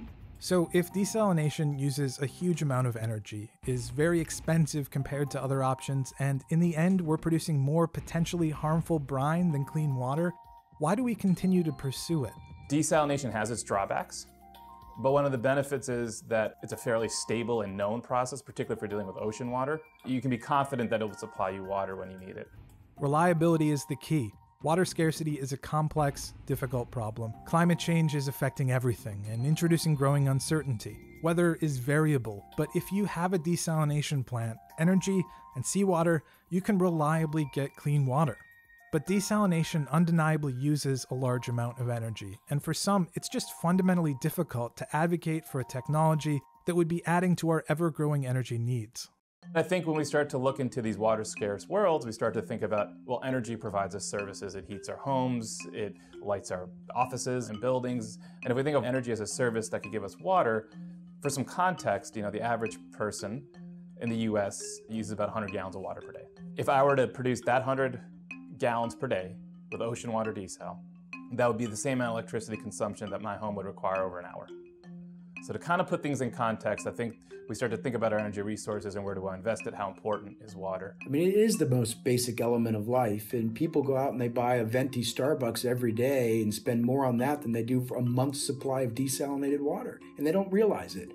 So, 0.44 0.68
if 0.74 0.92
desalination 0.92 1.80
uses 1.80 2.20
a 2.20 2.26
huge 2.26 2.60
amount 2.60 2.86
of 2.86 2.96
energy, 2.96 3.48
is 3.64 3.88
very 3.88 4.20
expensive 4.20 4.90
compared 4.90 5.30
to 5.30 5.42
other 5.42 5.62
options, 5.62 6.12
and 6.18 6.44
in 6.50 6.60
the 6.60 6.76
end 6.76 7.00
we're 7.00 7.16
producing 7.16 7.58
more 7.58 7.88
potentially 7.88 8.50
harmful 8.50 8.98
brine 8.98 9.52
than 9.52 9.64
clean 9.64 9.96
water, 9.96 10.34
why 10.80 10.96
do 10.96 11.02
we 11.02 11.14
continue 11.14 11.62
to 11.62 11.72
pursue 11.72 12.26
it? 12.26 12.34
Desalination 12.70 13.32
has 13.32 13.50
its 13.50 13.62
drawbacks, 13.62 14.26
but 14.98 15.12
one 15.12 15.24
of 15.24 15.32
the 15.32 15.38
benefits 15.38 15.88
is 15.88 16.20
that 16.28 16.56
it's 16.62 16.74
a 16.74 16.76
fairly 16.76 17.08
stable 17.08 17.62
and 17.62 17.74
known 17.74 18.02
process, 18.02 18.42
particularly 18.42 18.76
if 18.76 18.82
you're 18.82 18.88
dealing 18.88 19.06
with 19.06 19.16
ocean 19.16 19.50
water. 19.50 19.80
You 20.04 20.20
can 20.20 20.28
be 20.28 20.36
confident 20.36 20.90
that 20.90 21.00
it 21.00 21.06
will 21.06 21.14
supply 21.14 21.48
you 21.52 21.64
water 21.64 21.96
when 21.96 22.10
you 22.10 22.18
need 22.18 22.36
it. 22.36 22.50
Reliability 23.00 23.70
is 23.70 23.86
the 23.86 23.96
key. 23.96 24.30
Water 24.64 24.86
scarcity 24.86 25.34
is 25.34 25.52
a 25.52 25.58
complex, 25.58 26.32
difficult 26.46 26.90
problem. 26.90 27.34
Climate 27.44 27.78
change 27.78 28.14
is 28.14 28.28
affecting 28.28 28.72
everything 28.72 29.22
and 29.30 29.44
introducing 29.44 29.94
growing 29.94 30.28
uncertainty. 30.28 30.96
Weather 31.22 31.58
is 31.60 31.76
variable, 31.76 32.42
but 32.56 32.70
if 32.74 32.90
you 32.90 33.04
have 33.04 33.34
a 33.34 33.38
desalination 33.38 34.24
plant, 34.24 34.56
energy, 34.78 35.22
and 35.54 35.66
seawater, 35.66 36.22
you 36.48 36.62
can 36.62 36.78
reliably 36.78 37.46
get 37.52 37.76
clean 37.76 38.06
water. 38.06 38.38
But 38.90 39.06
desalination 39.06 39.86
undeniably 39.90 40.54
uses 40.54 41.04
a 41.10 41.14
large 41.14 41.50
amount 41.50 41.78
of 41.78 41.90
energy, 41.90 42.38
and 42.48 42.64
for 42.64 42.72
some, 42.72 43.08
it's 43.12 43.28
just 43.28 43.60
fundamentally 43.60 44.16
difficult 44.22 44.78
to 44.78 44.96
advocate 44.96 45.44
for 45.44 45.60
a 45.60 45.64
technology 45.64 46.40
that 46.64 46.74
would 46.74 46.88
be 46.88 47.04
adding 47.04 47.36
to 47.36 47.50
our 47.50 47.64
ever 47.68 47.90
growing 47.90 48.26
energy 48.26 48.56
needs. 48.56 49.10
I 49.56 49.62
think 49.62 49.86
when 49.86 49.96
we 49.96 50.04
start 50.04 50.28
to 50.30 50.38
look 50.38 50.58
into 50.58 50.82
these 50.82 50.98
water 50.98 51.24
scarce 51.24 51.68
worlds, 51.68 52.06
we 52.06 52.12
start 52.12 52.34
to 52.34 52.42
think 52.42 52.62
about, 52.62 52.88
well, 53.04 53.20
energy 53.24 53.56
provides 53.56 53.94
us 53.94 54.04
services. 54.04 54.54
It 54.54 54.64
heats 54.66 54.88
our 54.88 54.96
homes, 54.96 55.58
it 55.72 55.96
lights 56.20 56.50
our 56.50 56.68
offices 56.94 57.50
and 57.50 57.60
buildings. 57.60 58.18
And 58.42 58.50
if 58.50 58.56
we 58.56 58.62
think 58.62 58.76
of 58.76 58.84
energy 58.84 59.12
as 59.12 59.20
a 59.20 59.26
service 59.26 59.68
that 59.68 59.82
could 59.82 59.92
give 59.92 60.02
us 60.04 60.18
water, 60.18 60.70
for 61.20 61.30
some 61.30 61.44
context, 61.44 62.16
you 62.16 62.22
know, 62.22 62.30
the 62.30 62.40
average 62.40 62.78
person 62.92 63.44
in 64.00 64.10
the 64.10 64.16
US 64.28 64.80
uses 64.88 65.12
about 65.12 65.28
100 65.28 65.52
gallons 65.52 65.76
of 65.76 65.82
water 65.82 66.00
per 66.00 66.12
day. 66.12 66.26
If 66.56 66.68
I 66.68 66.82
were 66.82 66.96
to 66.96 67.06
produce 67.06 67.40
that 67.42 67.64
100 67.64 68.00
gallons 68.58 68.94
per 68.94 69.06
day 69.06 69.36
with 69.72 69.80
ocean 69.80 70.12
water 70.12 70.32
desal, 70.32 70.78
that 71.32 71.46
would 71.46 71.58
be 71.58 71.66
the 71.66 71.76
same 71.76 71.98
amount 72.00 72.10
of 72.10 72.14
electricity 72.14 72.56
consumption 72.56 73.08
that 73.10 73.22
my 73.22 73.36
home 73.36 73.54
would 73.54 73.66
require 73.66 74.02
over 74.02 74.18
an 74.18 74.26
hour. 74.26 74.48
So 75.44 75.52
to 75.52 75.58
kind 75.58 75.78
of 75.82 75.86
put 75.86 76.02
things 76.02 76.22
in 76.22 76.30
context, 76.30 76.86
I 76.86 76.90
think 76.90 77.16
we 77.50 77.54
start 77.54 77.70
to 77.72 77.76
think 77.76 77.94
about 77.94 78.14
our 78.14 78.18
energy 78.18 78.40
resources 78.40 78.96
and 78.96 79.04
where 79.04 79.14
do 79.14 79.26
I 79.26 79.34
invest 79.34 79.66
it, 79.66 79.74
how 79.74 79.88
important 79.88 80.38
is 80.40 80.56
water. 80.56 80.96
I 81.04 81.08
mean, 81.10 81.28
it 81.28 81.34
is 81.34 81.56
the 81.56 81.68
most 81.68 82.02
basic 82.02 82.40
element 82.40 82.76
of 82.76 82.88
life. 82.88 83.34
And 83.34 83.54
people 83.54 83.82
go 83.82 83.94
out 83.94 84.12
and 84.12 84.18
they 84.18 84.28
buy 84.28 84.54
a 84.54 84.64
venti 84.64 85.02
Starbucks 85.02 85.66
every 85.66 85.92
day 85.92 86.40
and 86.40 86.54
spend 86.54 86.82
more 86.82 87.04
on 87.04 87.18
that 87.18 87.42
than 87.42 87.52
they 87.52 87.62
do 87.62 87.82
for 87.82 87.98
a 87.98 88.02
month's 88.02 88.46
supply 88.46 88.80
of 88.80 88.94
desalinated 88.94 89.60
water. 89.60 90.00
And 90.16 90.26
they 90.26 90.32
don't 90.32 90.50
realize 90.50 90.96
it. 90.96 91.10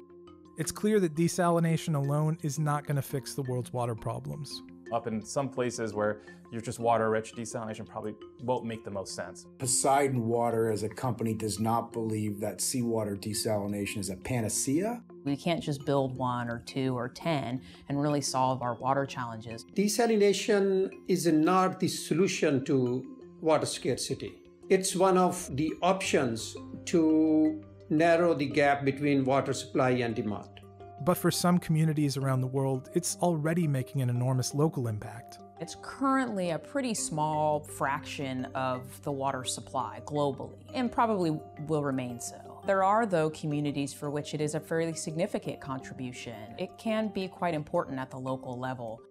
It's 0.60 0.72
clear 0.72 1.00
that 1.00 1.16
desalination 1.16 1.96
alone 1.96 2.38
is 2.44 2.60
not 2.60 2.86
going 2.86 2.98
to 2.98 3.02
fix 3.02 3.34
the 3.34 3.42
world's 3.42 3.74
water 3.74 3.96
problems. 3.96 4.62
Up 4.92 5.08
in 5.08 5.24
some 5.24 5.50
places 5.50 5.94
where 5.94 6.22
you're 6.52 6.62
just 6.62 6.80
water 6.80 7.10
rich, 7.10 7.34
desalination 7.36 7.86
probably 7.86 8.16
won't 8.42 8.66
make 8.66 8.84
the 8.84 8.90
most 8.90 9.14
sense. 9.14 9.46
Poseidon 9.60 10.28
Water, 10.28 10.72
as 10.72 10.84
a 10.84 10.90
company, 10.90 11.34
does 11.34 11.60
not 11.60 11.92
believe 11.94 12.40
that 12.40 12.60
seawater 12.60 13.16
desalination 13.16 13.98
is 13.98 14.10
a 14.10 14.16
panacea. 14.16 15.04
We 15.26 15.38
can't 15.38 15.62
just 15.62 15.86
build 15.86 16.18
one 16.18 16.50
or 16.50 16.64
two 16.66 16.98
or 16.98 17.08
10 17.08 17.62
and 17.88 18.02
really 18.02 18.22
solve 18.22 18.64
our 18.64 18.74
water 18.76 19.06
challenges. 19.06 19.66
Desalination 19.76 20.90
is 21.08 21.28
not 21.28 21.80
the 21.80 21.88
solution 21.88 22.66
to 22.66 23.06
water 23.42 23.68
scarcity. 23.68 24.42
It's 24.70 24.96
one 24.96 25.18
of 25.18 25.56
the 25.56 25.74
options 25.82 26.56
to 26.86 27.62
narrow 27.90 28.34
the 28.34 28.46
gap 28.46 28.86
between 28.86 29.24
water 29.26 29.54
supply 29.54 29.92
and 29.92 30.16
demand. 30.16 30.59
But 31.02 31.18
for 31.18 31.32
some 31.32 31.60
communities 31.60 32.18
around 32.18 32.42
the 32.42 32.48
world, 32.48 32.90
it's 32.94 33.18
already 33.22 33.68
making 33.68 34.02
an 34.02 34.10
enormous 34.10 34.54
local 34.54 34.88
impact. 34.88 35.40
It's 35.62 35.76
currently 35.82 36.52
a 36.52 36.60
pretty 36.60 36.94
small 36.94 37.60
fraction 37.60 38.46
of 38.56 39.02
the 39.04 39.12
water 39.12 39.44
supply 39.44 40.02
globally, 40.06 40.64
and 40.74 40.92
probably 40.92 41.38
will 41.68 41.84
remain 41.84 42.20
so. 42.20 42.62
There 42.66 42.84
are, 42.84 43.06
though, 43.06 43.30
communities 43.30 43.94
for 43.94 44.10
which 44.10 44.34
it 44.34 44.42
is 44.42 44.56
a 44.56 44.60
fairly 44.60 44.94
significant 44.94 45.60
contribution. 45.60 46.56
It 46.58 46.78
can 46.78 47.08
be 47.10 47.28
quite 47.28 47.54
important 47.54 48.00
at 48.00 48.12
the 48.12 48.20
local 48.20 48.60
level. 48.60 49.02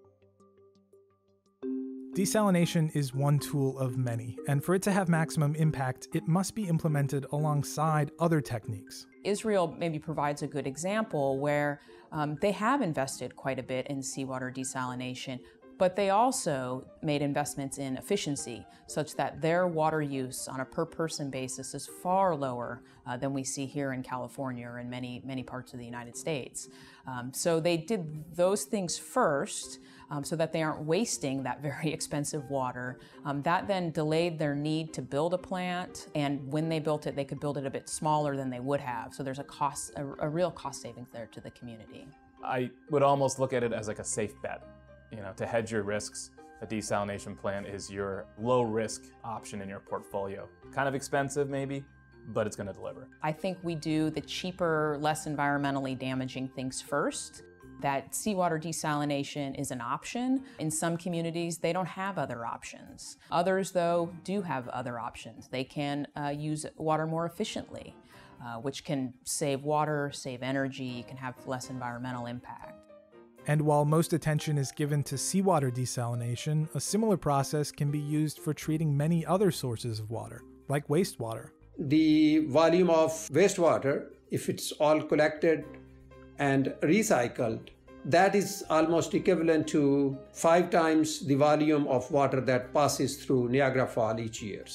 Desalination 2.19 2.91
is 2.97 3.15
one 3.15 3.39
tool 3.39 3.79
of 3.79 3.97
many, 3.97 4.37
and 4.49 4.65
for 4.65 4.75
it 4.75 4.83
to 4.83 4.91
have 4.91 5.09
maximum 5.09 5.55
impact, 5.55 6.09
it 6.15 6.27
must 6.27 6.57
be 6.57 6.67
implemented 6.67 7.25
alongside 7.31 8.11
other 8.19 8.41
techniques. 8.41 9.07
Israel 9.23 9.77
maybe 9.79 10.01
provides 10.01 10.43
a 10.43 10.49
good 10.49 10.67
example 10.67 11.39
where 11.39 11.81
um, 12.11 12.37
they 12.41 12.51
have 12.51 12.83
invested 12.83 13.37
quite 13.37 13.61
a 13.61 13.63
bit 13.63 13.87
in 13.87 14.03
seawater 14.03 14.51
desalination, 14.51 15.39
but 15.79 15.95
they 15.95 16.11
also 16.11 16.85
made 17.03 17.23
investments 17.23 17.79
in 17.79 17.97
efficiency 17.97 18.67
such 18.89 19.15
that 19.15 19.41
their 19.41 19.67
water 19.69 20.03
use 20.03 20.49
on 20.49 20.61
a 20.61 20.65
per 20.65 20.85
person 20.85 21.31
basis 21.31 21.75
is 21.75 21.89
far 22.03 22.35
lower 22.35 22.83
uh, 23.07 23.17
than 23.17 23.33
we 23.33 23.45
see 23.45 23.65
here 23.65 23.93
in 23.93 24.03
California 24.03 24.67
or 24.67 24.81
in 24.81 24.91
many, 24.91 25.23
many 25.25 25.43
parts 25.43 25.73
of 25.73 25.79
the 25.79 25.85
United 25.85 26.17
States. 26.17 26.69
Um, 27.07 27.33
so 27.33 27.61
they 27.61 27.77
did 27.77 28.25
those 28.35 28.65
things 28.65 28.99
first 28.99 29.79
um, 30.11 30.25
so 30.25 30.37
that 30.37 30.53
they 30.53 30.63
aren't 30.63 30.83
wasting 30.83 31.43
that 31.45 31.63
very 31.63 31.93
expensive 31.93 32.51
water. 32.51 32.99
Um, 33.25 33.43
that 33.43 33.69
then 33.69 33.91
delayed 33.91 34.39
their 34.39 34.55
need 34.55 34.93
to 34.95 35.03
build 35.03 35.35
a 35.35 35.39
plant, 35.39 36.09
and 36.15 36.51
when 36.51 36.69
they 36.69 36.81
built 36.81 37.07
it, 37.07 37.15
they 37.15 37.25
could 37.25 37.41
build 37.41 37.57
it 37.59 37.67
a 37.67 37.71
bit 37.71 37.89
smaller 37.89 38.37
than 38.37 38.51
they 38.51 38.61
would 38.61 38.81
have. 38.81 39.15
So 39.15 39.23
there's 39.23 39.39
a 39.39 39.45
cost, 39.45 39.93
a, 39.97 40.07
a 40.19 40.29
real 40.29 40.51
cost 40.51 40.83
savings 40.83 41.09
there 41.13 41.27
to 41.27 41.41
the 41.41 41.51
community. 41.51 42.09
I 42.45 42.71
would 42.91 43.03
almost 43.03 43.39
look 43.39 43.53
at 43.53 43.63
it 43.63 43.73
as 43.73 43.89
like 43.89 43.99
a 43.99 44.05
safe 44.05 44.41
bet 44.43 44.63
you 45.11 45.19
know, 45.19 45.33
to 45.37 45.47
hedge 45.47 45.73
your 45.73 45.83
risks, 45.83 46.31
a 46.61 46.67
desalination 46.67 47.37
plant 47.37 47.67
is 47.67 47.91
your 47.91 48.27
low 48.39 48.63
risk 48.63 49.05
option 49.25 49.63
in 49.63 49.69
your 49.69 49.81
portfolio. 49.81 50.49
Kind 50.73 50.89
of 50.89 50.95
expensive 50.95 51.49
maybe, 51.49 51.85
but 52.29 52.47
it's 52.47 52.57
going 52.57 52.67
to 52.67 52.73
deliver. 52.73 53.09
I 53.23 53.33
think 53.33 53.59
we 53.63 53.75
do 53.75 54.11
the 54.11 54.21
cheaper, 54.21 54.99
less 55.01 55.27
environmentally 55.27 55.99
damaging 55.99 56.49
things 56.49 56.83
first. 56.83 57.43
That 57.81 58.13
seawater 58.13 58.59
desalination 58.59 59.59
is 59.59 59.71
an 59.71 59.81
option. 59.81 60.43
In 60.59 60.69
some 60.69 60.97
communities, 60.97 61.59
they 61.59 61.73
don't 61.73 61.87
have 61.87 62.19
other 62.19 62.45
options. 62.45 63.19
Others, 63.31 63.71
though, 63.71 64.13
do 64.25 64.43
have 64.43 64.67
other 64.69 64.99
options. 64.99 65.47
They 65.49 65.63
can 65.63 66.09
uh, 66.17 66.31
use 66.31 66.67
water 66.77 67.07
more 67.07 67.25
efficiently, 67.25 67.95
uh, 68.45 68.57
which 68.57 68.85
can 68.85 69.15
save 69.23 69.63
water, 69.63 70.11
save 70.13 70.43
energy, 70.43 71.05
can 71.07 71.17
have 71.19 71.35
less 71.47 71.71
environmental 71.71 72.27
impact. 72.27 72.78
And 73.49 73.63
while 73.63 73.87
most 73.87 74.13
attention 74.13 74.59
is 74.59 74.71
given 74.73 75.03
to 75.05 75.17
seawater 75.17 75.71
desalination, 75.71 76.69
a 76.75 76.81
similar 76.81 77.17
process 77.17 77.73
can 77.73 77.91
be 77.91 77.99
used 77.99 78.41
for 78.41 78.53
treating 78.53 78.95
many 78.95 79.25
other 79.25 79.51
sources 79.51 79.99
of 79.99 80.11
water, 80.11 80.43
like 80.69 80.87
wastewater. 80.89 81.49
The 81.79 82.45
volume 82.49 82.91
of 82.91 83.11
wastewater, 83.33 84.09
if 84.31 84.51
it's 84.51 84.73
all 84.73 85.01
collected 85.01 85.65
and 86.39 86.75
recycled, 86.83 87.71
that 88.05 88.35
is 88.35 88.65
almost 88.69 89.15
equivalent 89.15 89.67
to 89.69 90.19
five 90.35 90.69
times 90.69 91.25
the 91.25 91.35
volume 91.35 91.89
of 91.89 92.11
water 92.11 92.43
that 92.43 92.75
passes 92.75 93.25
through 93.25 93.49
Niagara 93.49 93.87
Falls 93.87 94.21
each 94.21 94.43
year. 94.43 94.67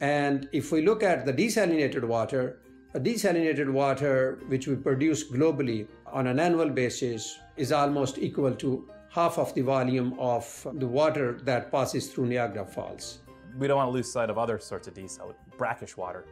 And 0.00 0.48
if 0.52 0.72
we 0.72 0.80
look 0.80 1.02
at 1.02 1.26
the 1.26 1.32
desalinated 1.32 2.04
water, 2.04 2.60
a 2.94 3.00
desalinated 3.00 3.70
water 3.70 4.38
which 4.48 4.66
we 4.66 4.76
produce 4.76 5.30
globally 5.30 5.86
on 6.06 6.26
an 6.26 6.40
annual 6.40 6.70
basis 6.70 7.38
is 7.56 7.72
almost 7.72 8.18
equal 8.18 8.54
to 8.54 8.88
half 9.10 9.38
of 9.38 9.54
the 9.54 9.60
volume 9.60 10.16
of 10.18 10.66
the 10.74 10.86
water 10.86 11.38
that 11.44 11.70
passes 11.70 12.12
through 12.12 12.26
Niagara 12.26 12.66
Falls. 12.66 13.20
We 13.56 13.68
don't 13.68 13.76
want 13.76 13.88
to 13.88 13.92
lose 13.92 14.10
sight 14.10 14.30
of 14.30 14.38
other 14.38 14.58
sorts 14.58 14.88
of 14.88 14.94
desal, 14.94 15.34
brackish 15.56 15.96
water, 15.96 16.24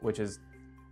which 0.00 0.18
is 0.18 0.40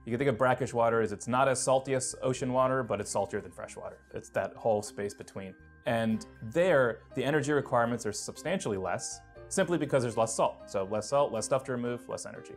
you 0.05 0.13
can 0.13 0.19
think 0.19 0.31
of 0.31 0.39
brackish 0.39 0.73
water 0.73 1.01
as 1.01 1.13
it's 1.13 1.29
not 1.29 1.49
as 1.49 1.63
salty 1.63 1.95
as 1.95 2.15
ocean 2.23 2.53
water, 2.53 2.83
but 2.83 3.01
it's 3.01 3.11
saltier 3.11 3.41
than 3.41 3.53
fresh 3.53 3.77
water. 3.77 3.99
It's 4.15 4.31
that 4.31 4.55
whole 4.55 4.83
space 4.83 5.15
between. 5.15 5.55
And 5.87 6.25
there, 6.43 7.01
the 7.15 7.25
energy 7.25 7.53
requirements 7.53 8.07
are 8.07 8.13
substantially 8.13 8.77
less, 8.77 9.21
simply 9.49 9.79
because 9.79 10.03
there's 10.03 10.17
less 10.17 10.35
salt. 10.35 10.71
So 10.71 10.85
less 10.91 11.09
salt, 11.09 11.33
less 11.33 11.45
stuff 11.45 11.65
to 11.65 11.73
remove, 11.73 12.09
less 12.09 12.27
energy. 12.27 12.55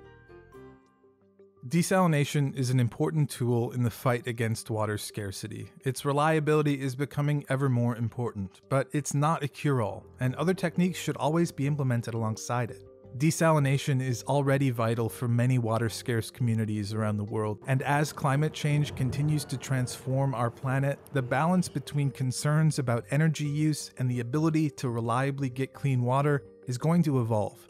Desalination 1.68 2.56
is 2.58 2.72
an 2.72 2.80
important 2.80 3.30
tool 3.30 3.72
in 3.72 3.84
the 3.84 3.92
fight 3.92 4.26
against 4.26 4.72
water 4.72 4.98
scarcity. 4.98 5.72
Its 5.82 6.04
reliability 6.04 6.82
is 6.82 6.96
becoming 6.96 7.46
ever 7.50 7.70
more 7.70 7.96
important, 7.96 8.62
but 8.68 8.88
it's 8.94 9.14
not 9.14 9.44
a 9.44 9.48
cure 9.48 9.80
all, 9.80 10.04
and 10.20 10.34
other 10.36 10.56
techniques 10.56 10.98
should 10.98 11.16
always 11.18 11.52
be 11.52 11.68
implemented 11.68 12.16
alongside 12.16 12.72
it. 12.72 12.84
Desalination 13.20 14.02
is 14.02 14.24
already 14.24 14.72
vital 14.72 15.08
for 15.08 15.28
many 15.28 15.60
water 15.60 15.88
scarce 15.88 16.32
communities 16.32 16.94
around 16.94 17.18
the 17.18 17.24
world, 17.24 17.60
and 17.68 17.84
as 17.84 18.12
climate 18.12 18.54
change 18.54 18.96
continues 18.96 19.46
to 19.46 19.56
transform 19.56 20.34
our 20.34 20.50
planet, 20.50 20.98
the 21.14 21.22
balance 21.22 21.70
between 21.70 22.10
concerns 22.10 22.80
about 22.80 23.06
energy 23.12 23.46
use 23.46 23.92
and 24.00 24.10
the 24.10 24.22
ability 24.22 24.72
to 24.72 24.90
reliably 24.90 25.50
get 25.50 25.74
clean 25.74 26.02
water 26.02 26.44
is 26.66 26.80
going 26.80 27.04
to 27.04 27.22
evolve. 27.22 27.68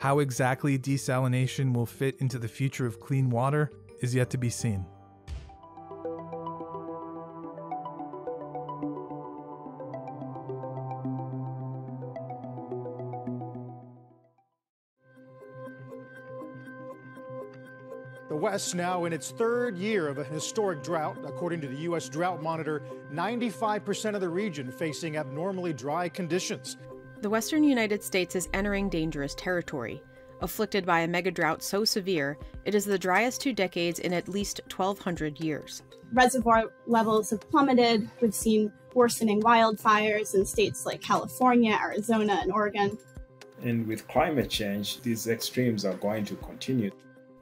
How 0.00 0.20
exactly 0.20 0.78
desalination 0.78 1.74
will 1.74 1.84
fit 1.84 2.16
into 2.20 2.38
the 2.38 2.48
future 2.48 2.86
of 2.86 3.00
clean 3.00 3.28
water 3.28 3.70
is 4.00 4.14
yet 4.14 4.30
to 4.30 4.38
be 4.38 4.48
seen. 4.48 4.86
The 18.30 18.36
West 18.36 18.74
now 18.74 19.04
in 19.04 19.12
its 19.12 19.32
third 19.32 19.76
year 19.76 20.08
of 20.08 20.16
a 20.16 20.24
historic 20.24 20.82
drought. 20.82 21.18
According 21.26 21.60
to 21.60 21.66
the 21.68 21.76
U.S. 21.76 22.08
Drought 22.08 22.42
Monitor, 22.42 22.82
95% 23.12 24.14
of 24.14 24.22
the 24.22 24.30
region 24.30 24.72
facing 24.72 25.18
abnormally 25.18 25.74
dry 25.74 26.08
conditions. 26.08 26.78
The 27.20 27.28
western 27.28 27.62
United 27.62 28.02
States 28.02 28.34
is 28.34 28.48
entering 28.54 28.88
dangerous 28.88 29.34
territory. 29.34 30.02
Afflicted 30.40 30.86
by 30.86 31.00
a 31.00 31.08
megadrought 31.08 31.60
so 31.60 31.84
severe, 31.84 32.38
it 32.64 32.74
is 32.74 32.86
the 32.86 32.98
driest 32.98 33.42
two 33.42 33.52
decades 33.52 33.98
in 33.98 34.14
at 34.14 34.26
least 34.26 34.62
1,200 34.74 35.38
years. 35.38 35.82
Reservoir 36.14 36.72
levels 36.86 37.28
have 37.28 37.40
plummeted. 37.50 38.08
We've 38.22 38.34
seen 38.34 38.72
worsening 38.94 39.42
wildfires 39.42 40.34
in 40.34 40.46
states 40.46 40.86
like 40.86 41.02
California, 41.02 41.78
Arizona, 41.78 42.38
and 42.42 42.50
Oregon. 42.50 42.96
And 43.62 43.86
with 43.86 44.08
climate 44.08 44.48
change, 44.48 45.02
these 45.02 45.26
extremes 45.26 45.84
are 45.84 45.96
going 45.96 46.24
to 46.24 46.36
continue. 46.36 46.90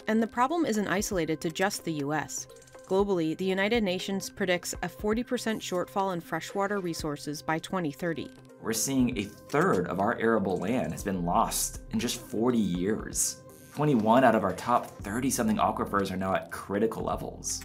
And 0.09 0.21
the 0.21 0.27
problem 0.27 0.67
isn't 0.67 0.89
isolated 0.89 1.41
to 1.43 1.51
just 1.51 1.85
the 1.85 1.93
US. 2.05 2.49
Globally, 2.89 3.37
the 3.37 3.45
United 3.45 3.85
Nations 3.85 4.31
predicts 4.31 4.73
a 4.83 4.89
40% 4.89 5.25
shortfall 5.61 6.15
in 6.15 6.21
freshwater 6.21 6.81
resources 6.81 7.43
by 7.43 7.59
2030 7.59 8.31
we're 8.61 8.73
seeing 8.73 9.17
a 9.17 9.23
third 9.23 9.87
of 9.87 10.01
our 10.01 10.19
arable 10.19 10.59
land 10.59 10.93
has 10.93 11.05
been 11.05 11.25
lost 11.25 11.81
in 11.93 11.99
just 11.99 12.21
40 12.21 12.59
years. 12.59 13.43
21 13.75 14.25
out 14.25 14.35
of 14.35 14.43
our 14.43 14.55
top 14.55 14.87
30 15.03 15.31
something 15.31 15.57
aquifers 15.57 16.11
are 16.11 16.17
now 16.17 16.35
at 16.35 16.51
critical 16.51 17.05
levels. 17.05 17.63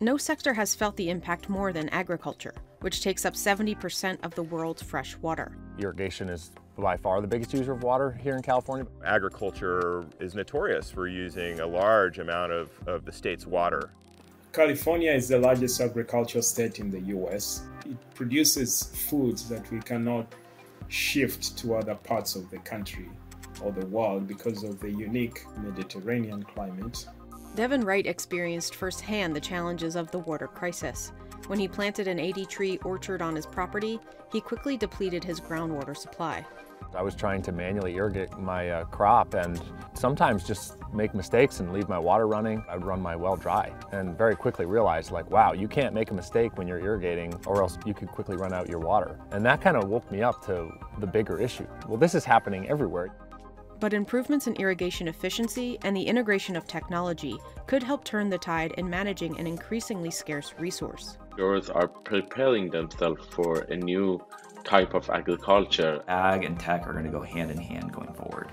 No 0.00 0.16
sector 0.16 0.54
has 0.54 0.74
felt 0.74 0.96
the 0.96 1.10
impact 1.10 1.50
more 1.50 1.74
than 1.74 1.90
agriculture, 1.90 2.54
which 2.80 3.02
takes 3.02 3.26
up 3.26 3.34
70% 3.34 4.18
of 4.22 4.34
the 4.34 4.42
world's 4.42 4.82
fresh 4.82 5.14
water. 5.18 5.52
Irrigation 5.78 6.30
is 6.30 6.52
by 6.78 6.96
far 6.96 7.20
the 7.20 7.28
biggest 7.28 7.52
user 7.52 7.72
of 7.72 7.82
water 7.82 8.10
here 8.10 8.36
in 8.36 8.42
California. 8.42 8.86
Agriculture 9.04 10.06
is 10.18 10.34
notorious 10.34 10.90
for 10.90 11.06
using 11.06 11.60
a 11.60 11.66
large 11.66 12.18
amount 12.18 12.52
of, 12.52 12.70
of 12.86 13.04
the 13.04 13.12
state's 13.12 13.46
water. 13.46 13.90
California 14.52 15.12
is 15.12 15.28
the 15.28 15.38
largest 15.38 15.80
agricultural 15.80 16.42
state 16.42 16.80
in 16.80 16.90
the 16.90 17.00
US. 17.16 17.62
It 17.86 17.96
produces 18.16 18.82
foods 19.08 19.48
that 19.48 19.70
we 19.70 19.78
cannot 19.80 20.34
shift 20.88 21.56
to 21.58 21.76
other 21.76 21.94
parts 21.94 22.34
of 22.34 22.50
the 22.50 22.58
country 22.58 23.08
or 23.62 23.70
the 23.70 23.86
world 23.86 24.26
because 24.26 24.64
of 24.64 24.80
the 24.80 24.90
unique 24.90 25.44
Mediterranean 25.58 26.42
climate. 26.42 27.06
Devin 27.54 27.84
Wright 27.84 28.06
experienced 28.06 28.74
firsthand 28.74 29.36
the 29.36 29.40
challenges 29.40 29.94
of 29.94 30.10
the 30.10 30.18
water 30.18 30.48
crisis. 30.48 31.12
When 31.46 31.58
he 31.58 31.68
planted 31.68 32.08
an 32.08 32.18
80 32.18 32.46
tree 32.46 32.78
orchard 32.78 33.22
on 33.22 33.36
his 33.36 33.46
property, 33.46 34.00
he 34.32 34.40
quickly 34.40 34.76
depleted 34.76 35.22
his 35.22 35.40
groundwater 35.40 35.96
supply. 35.96 36.44
I 36.94 37.02
was 37.02 37.14
trying 37.14 37.42
to 37.42 37.52
manually 37.52 37.94
irrigate 37.94 38.36
my 38.38 38.70
uh, 38.70 38.84
crop 38.84 39.34
and 39.34 39.60
sometimes 39.94 40.44
just 40.44 40.76
make 40.92 41.14
mistakes 41.14 41.60
and 41.60 41.72
leave 41.72 41.88
my 41.88 41.98
water 41.98 42.26
running. 42.26 42.64
I 42.68 42.76
would 42.76 42.84
run 42.84 43.00
my 43.00 43.16
well 43.16 43.36
dry 43.36 43.72
and 43.92 44.16
very 44.18 44.34
quickly 44.34 44.66
realized 44.66 45.12
like, 45.12 45.30
wow, 45.30 45.52
you 45.52 45.68
can't 45.68 45.94
make 45.94 46.10
a 46.10 46.14
mistake 46.14 46.58
when 46.58 46.66
you're 46.66 46.80
irrigating 46.80 47.34
or 47.46 47.62
else 47.62 47.78
you 47.86 47.94
could 47.94 48.08
quickly 48.08 48.36
run 48.36 48.52
out 48.52 48.68
your 48.68 48.80
water. 48.80 49.18
And 49.30 49.44
that 49.46 49.60
kind 49.60 49.76
of 49.76 49.88
woke 49.88 50.10
me 50.10 50.22
up 50.22 50.44
to 50.46 50.70
the 50.98 51.06
bigger 51.06 51.38
issue. 51.38 51.66
Well, 51.86 51.98
this 51.98 52.14
is 52.14 52.24
happening 52.24 52.68
everywhere. 52.68 53.14
But 53.80 53.94
improvements 53.94 54.46
in 54.46 54.56
irrigation 54.56 55.08
efficiency 55.08 55.78
and 55.82 55.96
the 55.96 56.02
integration 56.02 56.54
of 56.54 56.66
technology 56.66 57.38
could 57.66 57.82
help 57.82 58.04
turn 58.04 58.28
the 58.28 58.36
tide 58.36 58.72
in 58.76 58.90
managing 58.90 59.38
an 59.38 59.46
increasingly 59.46 60.10
scarce 60.10 60.52
resource. 60.58 61.16
Growers 61.30 61.70
are 61.70 61.88
preparing 61.88 62.68
themselves 62.68 63.24
for 63.30 63.60
a 63.70 63.76
new 63.76 64.20
type 64.64 64.94
of 64.94 65.08
agriculture. 65.10 66.02
Ag 66.08 66.44
and 66.44 66.58
tech 66.58 66.86
are 66.86 66.92
going 66.92 67.04
to 67.04 67.10
go 67.10 67.22
hand 67.22 67.50
in 67.50 67.58
hand 67.58 67.92
going 67.92 68.12
forward. 68.14 68.52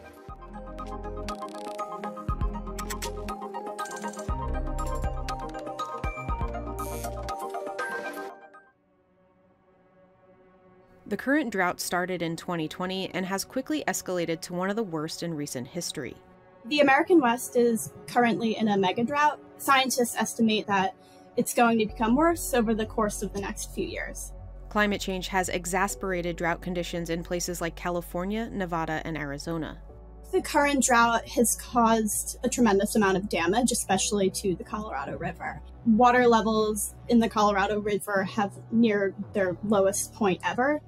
The 11.07 11.15
current 11.15 11.51
drought 11.51 11.79
started 11.79 12.21
in 12.21 12.35
2020 12.35 13.11
and 13.11 13.25
has 13.25 13.45
quickly 13.45 13.81
escalated 13.87 14.41
to 14.41 14.53
one 14.53 14.69
of 14.69 14.75
the 14.75 14.83
worst 14.83 15.23
in 15.23 15.33
recent 15.33 15.65
history. 15.65 16.17
The 16.65 16.81
American 16.81 17.21
West 17.21 17.55
is 17.55 17.93
currently 18.07 18.57
in 18.57 18.67
a 18.67 18.77
mega 18.77 19.05
drought. 19.05 19.39
Scientists 19.57 20.17
estimate 20.17 20.67
that 20.67 20.95
it's 21.37 21.53
going 21.53 21.79
to 21.79 21.85
become 21.85 22.15
worse 22.15 22.53
over 22.53 22.75
the 22.75 22.85
course 22.85 23.21
of 23.21 23.31
the 23.31 23.39
next 23.39 23.73
few 23.73 23.87
years. 23.87 24.33
Climate 24.77 25.01
change 25.01 25.27
has 25.29 25.49
exacerbated 25.49 26.35
drought 26.35 26.61
conditions 26.61 27.09
in 27.09 27.23
places 27.23 27.61
like 27.61 27.75
California, 27.75 28.47
Nevada, 28.51 29.01
and 29.05 29.17
Arizona. 29.17 29.79
The 30.31 30.39
current 30.39 30.83
drought 30.83 31.27
has 31.29 31.55
caused 31.55 32.37
a 32.43 32.47
tremendous 32.47 32.95
amount 32.95 33.17
of 33.17 33.27
damage, 33.27 33.71
especially 33.71 34.29
to 34.29 34.53
the 34.53 34.63
Colorado 34.63 35.17
River. 35.17 35.63
Water 35.87 36.27
levels 36.27 36.93
in 37.07 37.17
the 37.17 37.27
Colorado 37.27 37.79
River 37.79 38.23
have 38.25 38.53
near 38.71 39.15
their 39.33 39.57
lowest 39.63 40.13
point 40.13 40.41
ever. 40.45 40.79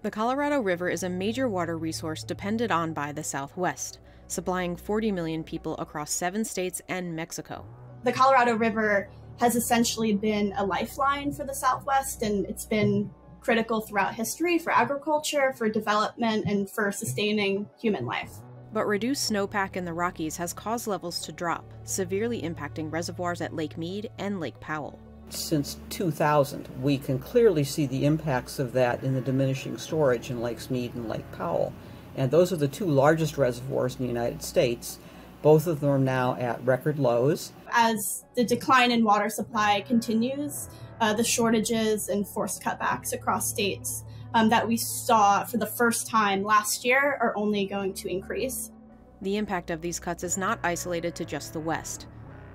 The 0.00 0.10
Colorado 0.10 0.60
River 0.60 0.88
is 0.88 1.02
a 1.02 1.10
major 1.10 1.46
water 1.46 1.76
resource 1.76 2.24
depended 2.24 2.72
on 2.72 2.94
by 2.94 3.12
the 3.12 3.22
Southwest, 3.22 3.98
supplying 4.26 4.74
40 4.74 5.12
million 5.12 5.44
people 5.44 5.76
across 5.76 6.10
seven 6.10 6.46
states 6.46 6.80
and 6.88 7.14
Mexico. 7.14 7.66
The 8.04 8.12
Colorado 8.12 8.54
River 8.54 9.10
has 9.38 9.54
essentially 9.54 10.14
been 10.14 10.54
a 10.56 10.64
lifeline 10.64 11.30
for 11.30 11.44
the 11.44 11.54
Southwest, 11.54 12.22
and 12.22 12.46
it's 12.46 12.64
been 12.64 13.10
critical 13.44 13.80
throughout 13.82 14.14
history 14.14 14.58
for 14.58 14.72
agriculture, 14.72 15.52
for 15.52 15.68
development, 15.68 16.46
and 16.46 16.68
for 16.70 16.90
sustaining 16.90 17.68
human 17.78 18.06
life. 18.06 18.32
But 18.72 18.86
reduced 18.86 19.30
snowpack 19.30 19.76
in 19.76 19.84
the 19.84 19.92
Rockies 19.92 20.36
has 20.38 20.52
caused 20.52 20.86
levels 20.86 21.20
to 21.20 21.32
drop, 21.32 21.64
severely 21.84 22.42
impacting 22.42 22.90
reservoirs 22.90 23.40
at 23.40 23.54
Lake 23.54 23.76
Mead 23.78 24.10
and 24.18 24.40
Lake 24.40 24.58
Powell. 24.60 24.98
Since 25.28 25.78
2000, 25.90 26.68
we 26.80 26.98
can 26.98 27.18
clearly 27.18 27.64
see 27.64 27.86
the 27.86 28.04
impacts 28.04 28.58
of 28.58 28.72
that 28.72 29.04
in 29.04 29.14
the 29.14 29.20
diminishing 29.20 29.78
storage 29.78 30.30
in 30.30 30.40
Lakes 30.40 30.70
Mead 30.70 30.94
and 30.94 31.08
Lake 31.08 31.30
Powell. 31.32 31.72
And 32.16 32.30
those 32.30 32.52
are 32.52 32.56
the 32.56 32.68
two 32.68 32.86
largest 32.86 33.36
reservoirs 33.36 33.96
in 33.96 34.02
the 34.02 34.08
United 34.08 34.42
States. 34.42 34.98
Both 35.42 35.66
of 35.66 35.80
them 35.80 35.90
are 35.90 35.98
now 35.98 36.36
at 36.36 36.64
record 36.64 36.98
lows. 36.98 37.52
As 37.70 38.24
the 38.34 38.44
decline 38.44 38.90
in 38.90 39.04
water 39.04 39.28
supply 39.28 39.82
continues, 39.82 40.68
uh, 41.04 41.12
the 41.12 41.22
shortages 41.22 42.08
and 42.08 42.26
forced 42.26 42.62
cutbacks 42.62 43.12
across 43.12 43.50
states 43.50 44.04
um, 44.32 44.48
that 44.48 44.66
we 44.66 44.74
saw 44.74 45.44
for 45.44 45.58
the 45.58 45.66
first 45.66 46.06
time 46.06 46.42
last 46.42 46.82
year 46.82 47.18
are 47.20 47.36
only 47.36 47.66
going 47.66 47.92
to 47.92 48.08
increase. 48.08 48.72
The 49.20 49.36
impact 49.36 49.70
of 49.70 49.82
these 49.82 50.00
cuts 50.00 50.24
is 50.24 50.38
not 50.38 50.58
isolated 50.62 51.14
to 51.16 51.26
just 51.26 51.52
the 51.52 51.60
West. 51.60 52.06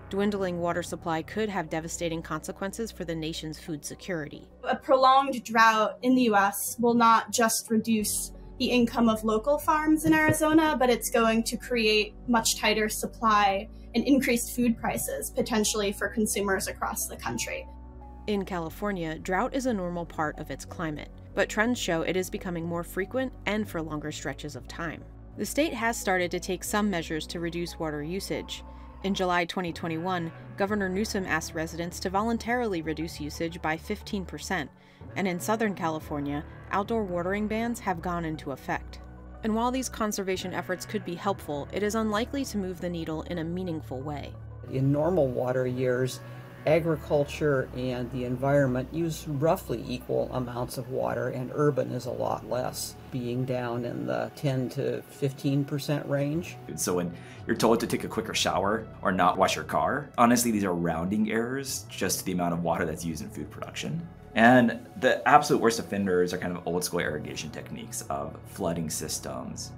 Dwindling 0.09 0.59
water 0.59 0.81
supply 0.81 1.21
could 1.21 1.47
have 1.47 1.69
devastating 1.69 2.23
consequences 2.23 2.91
for 2.91 3.05
the 3.05 3.13
nation's 3.13 3.59
food 3.59 3.85
security. 3.85 4.47
A 4.63 4.75
prolonged 4.75 5.43
drought 5.43 5.99
in 6.01 6.15
the 6.15 6.23
US 6.23 6.75
will 6.79 6.95
not 6.95 7.31
just 7.31 7.69
reduce 7.69 8.31
the 8.57 8.71
income 8.71 9.09
of 9.09 9.23
local 9.23 9.59
farms 9.59 10.05
in 10.05 10.13
Arizona, 10.13 10.75
but 10.77 10.89
it's 10.89 11.11
going 11.11 11.43
to 11.43 11.55
create 11.55 12.15
much 12.27 12.57
tighter 12.57 12.89
supply 12.89 13.69
and 13.93 14.03
increased 14.05 14.55
food 14.55 14.75
prices 14.75 15.29
potentially 15.29 15.91
for 15.91 16.09
consumers 16.09 16.67
across 16.67 17.05
the 17.05 17.15
country. 17.15 17.67
In 18.29 18.45
California, 18.45 19.17
drought 19.17 19.55
is 19.55 19.65
a 19.65 19.73
normal 19.73 20.05
part 20.05 20.37
of 20.37 20.51
its 20.51 20.63
climate, 20.63 21.09
but 21.33 21.49
trends 21.49 21.79
show 21.79 22.03
it 22.03 22.15
is 22.15 22.29
becoming 22.29 22.63
more 22.63 22.83
frequent 22.83 23.33
and 23.47 23.67
for 23.67 23.81
longer 23.81 24.11
stretches 24.11 24.55
of 24.55 24.67
time. 24.67 25.03
The 25.37 25.47
state 25.47 25.73
has 25.73 25.99
started 25.99 26.29
to 26.29 26.39
take 26.39 26.63
some 26.63 26.91
measures 26.91 27.25
to 27.25 27.39
reduce 27.39 27.79
water 27.79 28.03
usage. 28.03 28.63
In 29.01 29.15
July 29.15 29.45
2021, 29.45 30.31
Governor 30.57 30.89
Newsom 30.89 31.25
asked 31.25 31.55
residents 31.55 31.99
to 32.01 32.11
voluntarily 32.11 32.83
reduce 32.83 33.19
usage 33.19 33.59
by 33.63 33.75
15%, 33.75 34.69
and 35.15 35.27
in 35.27 35.39
Southern 35.39 35.73
California, 35.73 36.45
outdoor 36.69 37.05
watering 37.05 37.47
bans 37.47 37.79
have 37.79 37.99
gone 37.99 38.25
into 38.25 38.51
effect. 38.51 38.99
And 39.41 39.55
while 39.55 39.71
these 39.71 39.89
conservation 39.89 40.53
efforts 40.53 40.85
could 40.85 41.03
be 41.03 41.15
helpful, 41.15 41.67
it 41.73 41.81
is 41.81 41.95
unlikely 41.95 42.45
to 42.45 42.59
move 42.59 42.79
the 42.79 42.91
needle 42.91 43.23
in 43.23 43.39
a 43.39 43.43
meaningful 43.43 44.01
way. 44.01 44.31
In 44.71 44.91
normal 44.91 45.27
water 45.27 45.65
years, 45.65 46.19
agriculture 46.65 47.69
and 47.75 48.11
the 48.11 48.25
environment 48.25 48.89
use 48.93 49.27
roughly 49.27 49.83
equal 49.87 50.29
amounts 50.33 50.77
of 50.77 50.89
water, 50.89 51.29
and 51.29 51.51
urban 51.53 51.91
is 51.91 52.05
a 52.05 52.11
lot 52.11 52.49
less, 52.49 52.95
being 53.11 53.45
down 53.45 53.85
in 53.85 54.05
the 54.05 54.31
10 54.35 54.69
to 54.69 55.03
15% 55.19 56.07
range. 56.09 56.57
So 56.75 56.95
when 56.95 57.13
you're 57.47 57.55
told 57.55 57.79
to 57.79 57.87
take 57.87 58.03
a 58.03 58.07
quicker 58.07 58.33
shower 58.33 58.87
or 59.01 59.11
not 59.11 59.37
wash 59.37 59.55
your 59.55 59.65
car, 59.65 60.09
honestly, 60.17 60.51
these 60.51 60.63
are 60.63 60.73
rounding 60.73 61.31
errors 61.31 61.85
just 61.89 62.19
to 62.19 62.25
the 62.25 62.31
amount 62.33 62.53
of 62.53 62.63
water 62.63 62.85
that's 62.85 63.05
used 63.05 63.23
in 63.23 63.29
food 63.29 63.49
production. 63.49 64.07
And 64.35 64.85
the 64.97 65.27
absolute 65.27 65.61
worst 65.61 65.79
offenders 65.79 66.33
are 66.33 66.37
kind 66.37 66.55
of 66.55 66.67
old 66.67 66.83
school 66.83 66.99
irrigation 66.99 67.49
techniques 67.49 68.03
of 68.09 68.37
flooding 68.45 68.89
systems, 68.89 69.71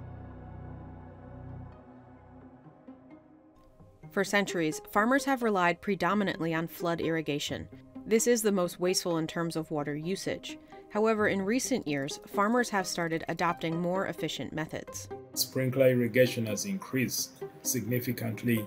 For 4.12 4.24
centuries, 4.24 4.82
farmers 4.90 5.24
have 5.24 5.42
relied 5.42 5.80
predominantly 5.80 6.52
on 6.52 6.66
flood 6.68 7.00
irrigation. 7.00 7.66
This 8.06 8.26
is 8.26 8.42
the 8.42 8.52
most 8.52 8.78
wasteful 8.78 9.16
in 9.16 9.26
terms 9.26 9.56
of 9.56 9.70
water 9.70 9.96
usage. 9.96 10.58
However, 10.90 11.28
in 11.28 11.40
recent 11.40 11.88
years, 11.88 12.20
farmers 12.26 12.68
have 12.68 12.86
started 12.86 13.24
adopting 13.28 13.80
more 13.80 14.08
efficient 14.08 14.52
methods. 14.52 15.08
Sprinkler 15.32 15.88
irrigation 15.88 16.44
has 16.44 16.66
increased 16.66 17.42
significantly. 17.62 18.66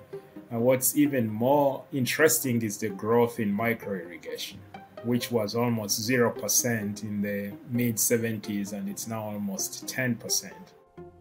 And 0.50 0.62
what's 0.62 0.98
even 0.98 1.30
more 1.30 1.84
interesting 1.94 2.64
is 2.64 2.80
the 2.80 2.90
growth 2.90 3.40
in 3.40 3.54
micro 3.54 4.00
irrigation, 4.00 4.58
which 5.04 5.32
was 5.32 5.54
almost 5.54 6.10
0% 6.10 7.04
in 7.04 7.22
the 7.22 7.52
mid 7.70 7.98
70s 7.98 8.74
and 8.74 8.90
it's 8.90 9.08
now 9.08 9.22
almost 9.22 9.86
10%. 9.86 10.52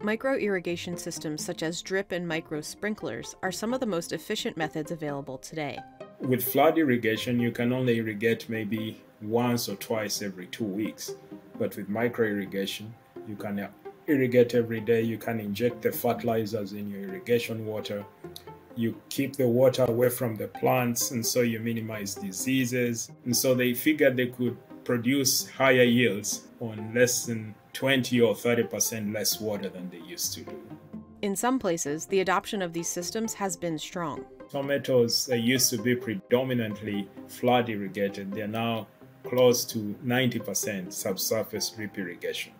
Micro 0.05 0.35
irrigation 0.35 0.97
systems 0.97 1.43
such 1.43 1.63
as 1.63 1.81
drip 1.81 2.11
and 2.11 2.27
micro 2.27 2.61
sprinklers 2.61 3.35
are 3.41 3.51
some 3.51 3.73
of 3.73 3.79
the 3.79 3.87
most 3.87 4.13
efficient 4.13 4.55
methods 4.55 4.91
available 4.91 5.39
today. 5.39 5.79
With 6.19 6.43
flood 6.43 6.77
irrigation, 6.77 7.39
you 7.39 7.51
can 7.51 7.73
only 7.73 7.97
irrigate 7.97 8.47
maybe 8.47 9.01
once 9.23 9.67
or 9.67 9.73
twice 9.77 10.21
every 10.21 10.45
two 10.45 10.63
weeks. 10.63 11.15
But 11.57 11.75
with 11.75 11.89
micro 11.89 12.27
irrigation, 12.27 12.93
you 13.27 13.35
can 13.35 13.59
uh, 13.59 13.69
irrigate 14.05 14.53
every 14.53 14.79
day, 14.79 15.01
you 15.01 15.17
can 15.17 15.39
inject 15.39 15.81
the 15.81 15.91
fertilizers 15.91 16.73
in 16.73 16.87
your 16.87 17.01
irrigation 17.01 17.65
water, 17.65 18.05
you 18.75 19.01
keep 19.09 19.35
the 19.35 19.47
water 19.47 19.85
away 19.85 20.09
from 20.09 20.35
the 20.35 20.49
plants, 20.49 21.09
and 21.09 21.25
so 21.25 21.41
you 21.41 21.59
minimize 21.59 22.13
diseases. 22.13 23.09
And 23.23 23.35
so 23.35 23.55
they 23.55 23.73
figured 23.73 24.17
they 24.17 24.27
could 24.27 24.55
produce 24.83 25.49
higher 25.49 25.81
yields 25.81 26.47
on 26.59 26.93
less 26.93 27.25
than 27.25 27.55
20 27.75 28.21
or 28.21 28.33
30% 28.33 29.13
less 29.13 29.39
water 29.39 29.69
than 29.69 29.89
they 29.89 29.99
used 29.99 30.33
to 30.33 30.41
do. 30.41 30.57
In 31.21 31.35
some 31.35 31.59
places, 31.59 32.05
the 32.05 32.21
adoption 32.21 32.61
of 32.61 32.71
these 32.71 32.87
systems 32.87 33.33
has 33.33 33.57
been 33.57 33.77
strong. 33.77 34.25
Tomatoes 34.49 35.29
used 35.29 35.69
to 35.71 35.77
be 35.77 35.95
predominantly 35.95 37.09
flood 37.27 37.69
irrigated. 37.69 38.31
They're 38.31 38.47
now 38.47 38.87
close 39.23 39.65
to 39.65 39.95
90% 40.05 40.93
subsurface 40.93 41.71
drip 41.71 41.97
irrigation. 41.97 42.53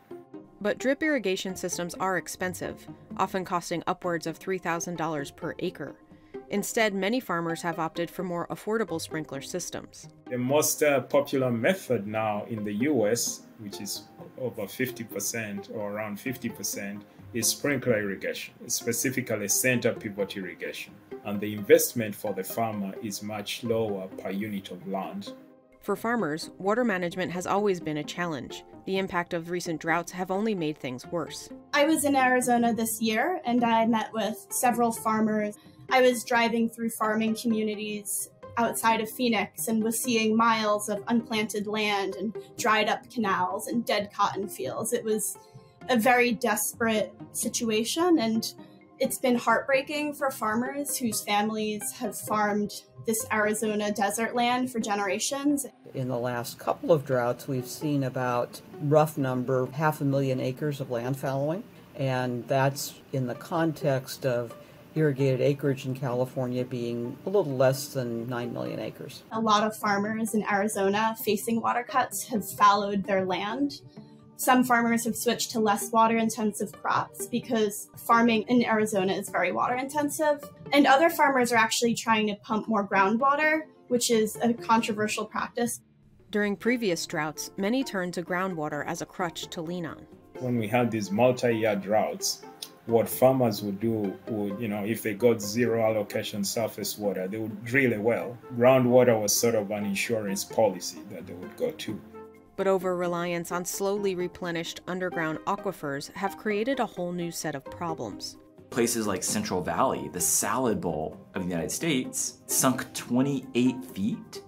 But 0.60 0.80
drip 0.80 1.01
irrigation 1.01 1.56
systems 1.56 1.93
are 1.95 2.17
expensive, 2.17 2.88
often 3.17 3.45
costing 3.45 3.84
upwards 3.88 4.28
of 4.28 4.39
$3,000 4.39 5.36
per 5.36 5.56
acre. 5.60 5.95
Instead, 6.49 6.93
many 6.93 7.19
farmers 7.19 7.62
have 7.62 7.79
opted 7.79 8.10
for 8.10 8.23
more 8.23 8.47
affordable 8.47 9.01
sprinkler 9.01 9.41
systems. 9.41 10.08
The 10.29 10.38
most 10.38 10.84
uh, 10.84 11.01
popular 11.01 11.51
method 11.51 12.08
now 12.08 12.45
in 12.49 12.63
the 12.63 12.73
US, 12.89 13.41
which 13.60 13.81
is 13.81 14.03
over 14.38 14.63
50% 14.63 15.73
or 15.73 15.91
around 15.91 16.17
50%, 16.17 17.01
is 17.34 17.47
sprinkler 17.47 17.99
irrigation, 17.99 18.53
specifically 18.67 19.47
center 19.47 19.93
pivot 19.93 20.38
irrigation. 20.38 20.93
And 21.25 21.39
the 21.39 21.53
investment 21.53 22.13
for 22.13 22.34
the 22.34 22.43
farmer 22.43 22.93
is 23.01 23.23
much 23.23 23.63
lower 23.63 24.08
per 24.08 24.29
unit 24.29 24.71
of 24.71 24.88
land. 24.88 25.34
For 25.81 25.95
farmers, 25.95 26.49
water 26.58 26.84
management 26.84 27.31
has 27.31 27.45
always 27.45 27.79
been 27.79 27.97
a 27.97 28.03
challenge. 28.03 28.63
The 28.86 28.97
impact 28.97 29.34
of 29.34 29.49
recent 29.49 29.79
droughts 29.79 30.12
have 30.13 30.31
only 30.31 30.55
made 30.55 30.77
things 30.77 31.05
worse. 31.08 31.49
I 31.73 31.86
was 31.86 32.05
in 32.05 32.15
Arizona 32.15 32.73
this 32.73 33.01
year 33.01 33.39
and 33.45 33.63
I 33.63 33.86
met 33.86 34.12
with 34.13 34.47
several 34.49 34.91
farmers. 34.91 35.58
I 35.89 36.02
was 36.02 36.24
driving 36.24 36.69
through 36.69 36.89
farming 36.91 37.36
communities 37.36 38.30
outside 38.58 39.02
of 39.02 39.10
Phoenix 39.10 39.67
and 39.67 39.84
was 39.84 40.02
seeing 40.02 40.36
miles 40.36 40.89
of 40.89 41.04
unplanted 41.08 41.67
land 41.67 42.15
and 42.15 42.36
dried 42.58 42.89
up 42.89 43.10
canals 43.12 43.67
and 43.67 43.86
dead 43.86 44.10
cotton 44.13 44.48
fields. 44.48 44.93
It 44.93 45.04
was 45.04 45.38
a 45.89 45.98
very 45.98 46.32
desperate 46.32 47.13
situation 47.34 48.19
and 48.19 48.54
it's 48.98 49.19
been 49.19 49.36
heartbreaking 49.36 50.13
for 50.13 50.32
farmers 50.32 50.98
whose 50.98 51.21
families 51.21 51.91
have 51.93 52.17
farmed 52.17 52.71
this 53.06 53.26
Arizona 53.32 53.91
desert 53.91 54.34
land 54.34 54.71
for 54.71 54.80
generations. 54.80 55.65
In 55.93 56.08
the 56.08 56.17
last 56.17 56.58
couple 56.58 56.91
of 56.91 57.06
droughts, 57.06 57.48
we've 57.48 57.67
seen 57.67 58.04
about 58.04 58.62
rough 58.82 59.17
number 59.17 59.67
half 59.74 60.00
a 60.00 60.06
million 60.06 60.39
acres 60.39 60.80
of 60.80 60.91
land 60.91 61.17
fallowing, 61.17 61.63
and 61.95 62.48
that's 62.48 62.95
in 63.12 63.28
the 63.28 63.36
context 63.36 64.26
of 64.26 64.56
irrigated 64.95 65.41
acreage 65.41 65.86
in 65.86 65.93
California 65.93 66.63
being 66.63 67.17
a 67.25 67.29
little 67.29 67.55
less 67.55 67.89
than 67.89 68.27
9 68.27 68.53
million 68.53 68.79
acres. 68.79 69.23
A 69.31 69.39
lot 69.39 69.63
of 69.63 69.75
farmers 69.75 70.34
in 70.34 70.43
Arizona 70.49 71.15
facing 71.23 71.62
water 71.62 71.84
cuts 71.84 72.27
have 72.29 72.49
fallowed 72.49 73.03
their 73.03 73.25
land. 73.25 73.81
Some 74.38 74.63
farmers 74.63 75.05
have 75.05 75.15
switched 75.15 75.51
to 75.51 75.60
less 75.60 75.91
water 75.91 76.17
intensive 76.17 76.71
crops 76.71 77.27
because 77.27 77.89
farming 77.95 78.43
in 78.43 78.65
Arizona 78.65 79.13
is 79.13 79.29
very 79.29 79.51
water 79.51 79.75
intensive. 79.75 80.43
And 80.73 80.86
other 80.86 81.10
farmers 81.10 81.51
are 81.51 81.58
actually 81.58 81.93
trying 81.93 82.27
to 82.27 82.36
pump 82.36 82.67
more 82.67 82.86
groundwater, 82.86 83.62
which 83.88 84.12
is 84.12 84.38
a 84.41 84.53
controversial 84.53 85.25
practice. 85.25 85.81
During 86.31 86.58
previous 86.58 87.05
droughts, 87.05 87.51
many 87.55 87.84
turned 87.84 88.13
to 88.15 88.23
groundwater 88.23 88.86
as 88.86 89.01
a 89.01 89.05
crutch 89.05 89.47
to 89.47 89.62
lean 89.62 89.86
on. 89.86 90.05
When 90.39 90.58
we 90.58 90.67
had 90.67 90.91
these 90.91 91.12
multi 91.12 91.55
year 91.55 91.77
droughts, 91.77 92.41
what 92.86 93.10
farmers 93.10 93.63
would 93.63 93.80
do 93.80 94.15
would, 94.28 94.60
you 94.60 94.67
know, 94.67 94.84
if 94.84 95.02
they 95.02 95.13
got 95.13 95.41
zero 95.41 95.84
allocation 95.84 96.43
surface 96.43 96.98
water, 96.98 97.28
they 97.28 97.38
would 97.38 97.65
drill 97.65 97.93
a 97.93 98.00
well. 98.00 98.38
Groundwater 98.56 99.19
was 99.19 99.36
sort 99.36 99.56
of 99.56 99.71
an 99.71 99.86
insurance 99.86 100.43
policy 100.43 101.00
that 101.10 101.26
they 101.26 101.34
would 101.34 101.56
go 101.58 101.71
to. 101.71 102.00
But 102.56 102.67
over 102.67 102.95
reliance 102.95 103.52
on 103.52 103.65
slowly 103.65 104.15
replenished 104.15 104.82
underground 104.88 105.39
aquifers 105.45 106.13
have 106.13 106.38
created 106.38 106.80
a 106.80 106.86
whole 106.86 107.12
new 107.12 107.32
set 107.32 107.56
of 107.56 107.65
problems. 107.65 108.38
Places 108.69 109.08
like 109.08 109.24
Central 109.24 109.62
Valley, 109.62 110.10
the 110.13 110.21
salad 110.21 110.80
bowl 110.80 111.19
of 111.34 111.43
the 111.43 111.50
United 111.50 111.71
States, 111.71 112.39
sunk 112.48 112.91
28 112.93 113.84
feet 113.86 114.41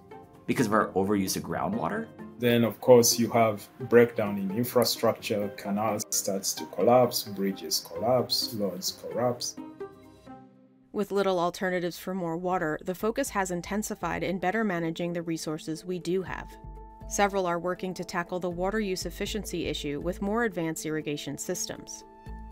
because 0.46 0.66
of 0.66 0.72
our 0.72 0.88
overuse 0.88 1.36
of 1.36 1.42
groundwater. 1.42 2.06
Then, 2.38 2.62
of 2.62 2.80
course, 2.80 3.18
you 3.18 3.28
have 3.30 3.68
breakdown 3.88 4.38
in 4.38 4.56
infrastructure, 4.56 5.48
canals 5.56 6.04
starts 6.10 6.54
to 6.54 6.66
collapse, 6.66 7.24
bridges 7.24 7.80
collapse, 7.80 8.54
roads 8.54 8.92
collapse. 8.92 9.56
With 10.92 11.10
little 11.10 11.40
alternatives 11.40 11.98
for 11.98 12.14
more 12.14 12.36
water, 12.36 12.78
the 12.84 12.94
focus 12.94 13.28
has 13.30 13.50
intensified 13.50 14.22
in 14.22 14.38
better 14.38 14.62
managing 14.62 15.12
the 15.12 15.22
resources 15.22 15.84
we 15.84 15.98
do 15.98 16.22
have. 16.22 16.48
Several 17.08 17.46
are 17.46 17.58
working 17.58 17.92
to 17.94 18.04
tackle 18.04 18.38
the 18.38 18.50
water 18.50 18.78
use 18.78 19.04
efficiency 19.04 19.66
issue 19.66 20.00
with 20.00 20.22
more 20.22 20.44
advanced 20.44 20.86
irrigation 20.86 21.38
systems. 21.38 22.04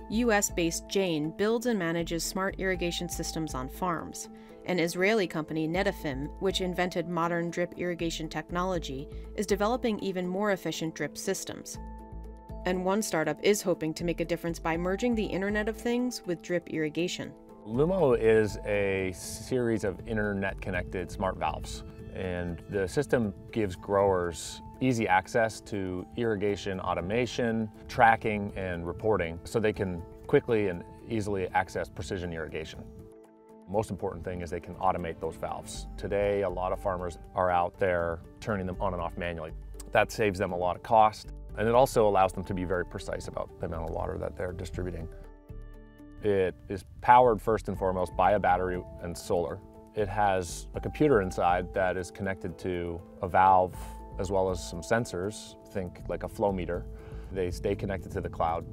US 0.08 0.50
based 0.50 0.88
Jain 0.88 1.30
builds 1.36 1.66
and 1.66 1.78
manages 1.78 2.24
smart 2.24 2.56
irrigation 2.58 3.08
systems 3.08 3.54
on 3.54 3.68
farms. 3.68 4.28
An 4.66 4.80
Israeli 4.80 5.28
company, 5.28 5.68
Netafim, 5.68 6.28
which 6.40 6.60
invented 6.60 7.08
modern 7.08 7.50
drip 7.50 7.74
irrigation 7.76 8.28
technology, 8.28 9.08
is 9.36 9.46
developing 9.46 10.00
even 10.00 10.26
more 10.26 10.50
efficient 10.50 10.92
drip 10.92 11.16
systems. 11.16 11.78
And 12.64 12.84
one 12.84 13.00
startup 13.00 13.38
is 13.44 13.62
hoping 13.62 13.94
to 13.94 14.02
make 14.02 14.20
a 14.20 14.24
difference 14.24 14.58
by 14.58 14.76
merging 14.76 15.14
the 15.14 15.24
Internet 15.24 15.68
of 15.68 15.76
Things 15.76 16.22
with 16.26 16.42
drip 16.42 16.68
irrigation. 16.70 17.32
Lumo 17.64 18.18
is 18.20 18.58
a 18.66 19.12
series 19.14 19.84
of 19.84 20.00
internet 20.08 20.60
connected 20.60 21.12
smart 21.12 21.36
valves, 21.36 21.84
and 22.12 22.60
the 22.68 22.88
system 22.88 23.32
gives 23.52 23.76
growers 23.76 24.62
easy 24.80 25.06
access 25.06 25.60
to 25.60 26.04
irrigation 26.16 26.80
automation, 26.80 27.70
tracking, 27.86 28.52
and 28.56 28.84
reporting 28.84 29.38
so 29.44 29.60
they 29.60 29.72
can 29.72 30.02
quickly 30.26 30.66
and 30.68 30.82
easily 31.08 31.46
access 31.54 31.88
precision 31.88 32.32
irrigation. 32.32 32.82
Most 33.68 33.90
important 33.90 34.24
thing 34.24 34.42
is 34.42 34.50
they 34.50 34.60
can 34.60 34.74
automate 34.76 35.20
those 35.20 35.34
valves. 35.34 35.88
Today, 35.96 36.42
a 36.42 36.48
lot 36.48 36.72
of 36.72 36.80
farmers 36.80 37.18
are 37.34 37.50
out 37.50 37.76
there 37.80 38.20
turning 38.40 38.64
them 38.64 38.76
on 38.80 38.92
and 38.92 39.02
off 39.02 39.18
manually. 39.18 39.50
That 39.90 40.12
saves 40.12 40.38
them 40.38 40.52
a 40.52 40.56
lot 40.56 40.76
of 40.76 40.84
cost, 40.84 41.32
and 41.58 41.66
it 41.66 41.74
also 41.74 42.08
allows 42.08 42.32
them 42.32 42.44
to 42.44 42.54
be 42.54 42.62
very 42.62 42.86
precise 42.86 43.26
about 43.26 43.50
the 43.58 43.66
amount 43.66 43.88
of 43.88 43.94
water 43.94 44.18
that 44.18 44.36
they're 44.36 44.52
distributing. 44.52 45.08
It 46.22 46.54
is 46.68 46.84
powered 47.00 47.42
first 47.42 47.68
and 47.68 47.76
foremost 47.76 48.16
by 48.16 48.32
a 48.32 48.38
battery 48.38 48.80
and 49.02 49.16
solar. 49.16 49.58
It 49.96 50.08
has 50.08 50.68
a 50.74 50.80
computer 50.80 51.20
inside 51.20 51.74
that 51.74 51.96
is 51.96 52.12
connected 52.12 52.58
to 52.58 53.00
a 53.20 53.28
valve 53.28 53.74
as 54.20 54.30
well 54.30 54.48
as 54.48 54.62
some 54.62 54.80
sensors, 54.80 55.56
think 55.72 56.02
like 56.08 56.22
a 56.22 56.28
flow 56.28 56.52
meter. 56.52 56.84
They 57.32 57.50
stay 57.50 57.74
connected 57.74 58.12
to 58.12 58.20
the 58.20 58.28
cloud. 58.28 58.64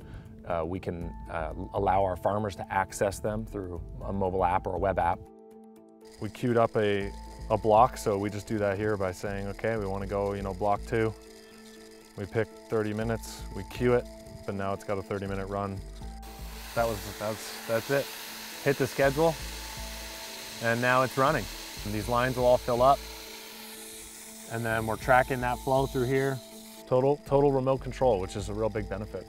Uh, 0.48 0.64
we 0.66 0.80
can 0.80 1.14
uh, 1.32 1.54
allow 1.74 2.04
our 2.04 2.18
farmers 2.18 2.56
to 2.56 2.74
access 2.74 3.20
them 3.20 3.46
through 3.46 3.82
a 4.06 4.12
mobile 4.12 4.44
app 4.44 4.68
or 4.68 4.76
a 4.76 4.80
web 4.80 5.00
app. 5.00 5.20
We 6.22 6.30
queued 6.30 6.58
up 6.58 6.76
a, 6.76 7.12
a 7.50 7.58
block, 7.58 7.98
so 7.98 8.18
we 8.18 8.30
just 8.30 8.48
do 8.48 8.58
that 8.58 8.78
here 8.78 8.98
by 8.98 9.12
saying, 9.12 9.48
okay, 9.48 9.78
we 9.78 9.86
want 9.86 10.04
to 10.04 10.10
go, 10.10 10.34
you 10.34 10.42
know, 10.42 10.54
block 10.54 10.82
two. 10.86 11.14
We 12.18 12.26
pick 12.26 12.48
30 12.70 12.94
minutes, 12.94 13.42
we 13.56 13.64
queue 13.72 13.94
it, 13.94 14.06
but 14.46 14.56
now 14.56 14.74
it's 14.74 14.84
got 14.84 14.98
a 14.98 15.02
30 15.02 15.28
minute 15.28 15.48
run. 15.48 15.80
That 16.76 16.88
was, 16.88 16.98
that's, 17.20 17.68
that's 17.68 17.90
it. 17.90 18.06
Hit 18.64 18.78
the 18.78 18.88
schedule, 18.88 19.36
and 20.62 20.82
now 20.82 21.04
it's 21.04 21.18
running. 21.18 21.46
And 21.86 21.94
these 21.94 22.08
lines 22.08 22.38
will 22.38 22.46
all 22.46 22.58
fill 22.58 22.82
up, 22.82 23.00
and 24.52 24.64
then 24.64 24.86
we're 24.86 24.98
tracking 24.98 25.42
that 25.42 25.58
flow 25.60 25.86
through 25.86 26.06
here. 26.06 26.40
Total, 26.88 27.20
total 27.26 27.52
remote 27.52 27.82
control, 27.82 28.20
which 28.20 28.36
is 28.36 28.50
a 28.50 28.54
real 28.54 28.70
big 28.70 28.88
benefit. 28.90 29.26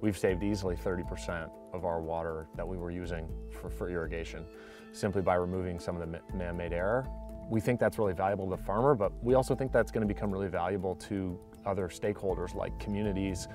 We've 0.00 0.16
saved 0.16 0.42
easily 0.42 0.76
30% 0.76 1.50
of 1.72 1.84
our 1.84 2.00
water 2.00 2.48
that 2.56 2.66
we 2.66 2.76
were 2.76 2.90
using 2.90 3.28
for, 3.50 3.68
for 3.68 3.90
irrigation 3.90 4.44
simply 4.92 5.22
by 5.22 5.34
removing 5.34 5.78
some 5.78 6.00
of 6.00 6.10
the 6.10 6.20
man-made 6.36 6.72
error. 6.72 7.06
We 7.48 7.60
think 7.60 7.78
that's 7.78 7.98
really 7.98 8.12
valuable 8.12 8.48
to 8.50 8.56
the 8.56 8.62
farmer, 8.62 8.94
but 8.94 9.12
we 9.22 9.34
also 9.34 9.54
think 9.54 9.72
that's 9.72 9.90
going 9.90 10.06
to 10.06 10.12
become 10.12 10.30
really 10.30 10.48
valuable 10.48 10.94
to 10.96 11.38
other 11.66 11.88
stakeholders 11.88 12.54
like 12.54 12.78
communities, 12.78 13.48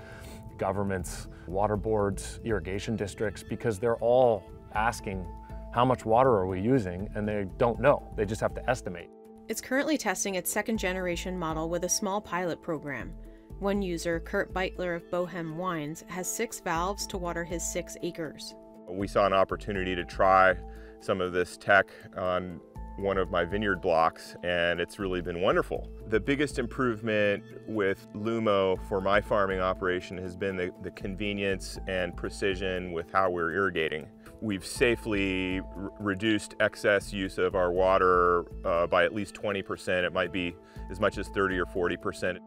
governments, 0.58 1.28
water 1.48 1.76
boards, 1.76 2.40
irrigation 2.44 2.96
districts, 2.96 3.44
because 3.44 3.80
they're 3.80 3.98
all 3.98 4.44
asking 4.74 5.26
how 5.74 5.84
much 5.84 6.06
water 6.06 6.30
are 6.30 6.48
we 6.48 6.62
using 6.62 7.10
and 7.16 7.28
they 7.28 7.46
don't 7.58 7.80
know. 7.80 8.08
They 8.16 8.26
just 8.26 8.42
have 8.42 8.54
to 8.56 8.70
estimate. 8.70 9.10
It's 9.48 9.62
currently 9.62 9.98
testing 9.98 10.36
its 10.36 10.50
second 10.50 10.78
generation 10.78 11.38
model 11.38 11.70
with 11.70 11.84
a 11.84 11.90
small 11.90 12.22
pilot 12.22 12.62
program. 12.62 13.14
One 13.60 13.82
user, 13.82 14.20
Kurt 14.20 14.54
Beitler 14.54 14.98
of 14.98 15.10
Bohème 15.10 15.56
Wines, 15.56 16.04
has 16.08 16.30
six 16.30 16.60
valves 16.60 17.08
to 17.08 17.18
water 17.18 17.46
his 17.46 17.64
six 17.64 17.96
acres. 18.04 18.54
We 18.90 19.08
saw 19.08 19.26
an 19.26 19.34
opportunity 19.34 19.96
to 19.96 20.04
try 20.04 20.56
some 21.00 21.22
of 21.22 21.32
this 21.32 21.56
tech 21.56 21.88
on 22.18 22.60
one 22.98 23.18
of 23.18 23.30
my 23.32 23.44
vineyard 23.46 23.82
blocks 23.82 24.36
and 24.44 24.80
it's 24.80 25.00
really 25.00 25.22
been 25.22 25.42
wonderful. 25.42 25.90
The 26.08 26.20
biggest 26.20 26.60
improvement 26.60 27.44
with 27.68 28.08
Lumo 28.14 28.78
for 28.88 29.02
my 29.02 29.22
farming 29.22 29.60
operation 29.60 30.18
has 30.18 30.36
been 30.36 30.58
the, 30.58 30.72
the 30.84 30.92
convenience 30.92 31.78
and 31.88 32.16
precision 32.16 32.92
with 32.92 33.12
how 33.12 33.30
we're 33.30 33.52
irrigating. 33.52 34.08
We've 34.42 34.66
safely 34.66 35.62
reduced 36.00 36.56
excess 36.60 37.14
use 37.14 37.38
of 37.38 37.56
our 37.56 37.72
water 37.72 38.46
uh, 38.66 38.88
by 38.88 39.06
at 39.06 39.14
least 39.14 39.34
20%. 39.36 40.04
It 40.04 40.14
might 40.14 40.32
be 40.32 40.56
as 40.92 41.00
much 41.00 41.18
as 41.18 41.30
30 41.30 41.58
or 41.58 41.66
40%. 41.66 42.38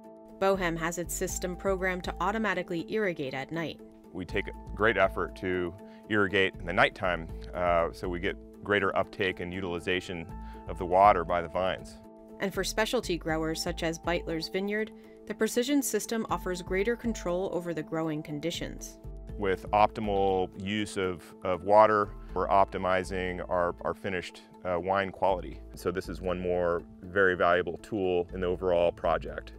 Bohème 0.41 0.79
has 0.79 0.99
its 0.99 1.15
system 1.15 1.57
programmed 1.57 2.05
to 2.05 2.15
automatically 2.21 2.87
irrigate 2.93 3.35
at 3.35 3.53
night. 3.53 3.81
We 4.13 4.25
take 4.25 4.51
great 4.75 4.97
effort 4.97 5.35
to 5.37 5.75
irrigate 6.09 6.55
in 6.61 6.67
the 6.67 6.73
nighttime 6.73 7.29
uh, 7.55 7.89
so 7.93 8.09
we 8.09 8.21
get 8.21 8.37
greater 8.65 8.97
uptake 8.97 9.41
and 9.41 9.53
utilization 9.53 10.27
of 10.69 10.79
the 10.79 10.87
water 10.87 11.25
by 11.25 11.43
the 11.43 11.49
vines. 11.49 11.97
And 12.41 12.55
for 12.55 12.63
specialty 12.63 13.19
growers 13.19 13.61
such 13.61 13.83
as 13.83 13.99
Beitler's 13.99 14.49
Vineyard, 14.49 14.93
The 15.29 15.35
precision 15.35 15.83
system 15.83 16.27
offers 16.31 16.63
greater 16.63 16.97
control 16.97 17.51
over 17.53 17.75
the 17.75 17.83
growing 17.83 18.23
conditions. 18.23 18.97
With 19.37 19.71
optimal 19.73 20.49
use 20.59 20.97
of, 20.97 21.23
of 21.45 21.65
water, 21.65 22.09
we're 22.33 22.49
optimizing 22.49 23.45
our, 23.51 23.75
our 23.83 23.93
finished 23.93 24.41
uh, 24.65 24.81
wine 24.81 25.13
quality. 25.13 25.61
So 25.75 25.91
this 25.91 26.09
is 26.09 26.23
one 26.23 26.41
more 26.41 26.83
very 27.03 27.37
valuable 27.37 27.77
tool 27.83 28.27
in 28.33 28.41
the 28.41 28.47
overall 28.47 28.91
project. 28.91 29.53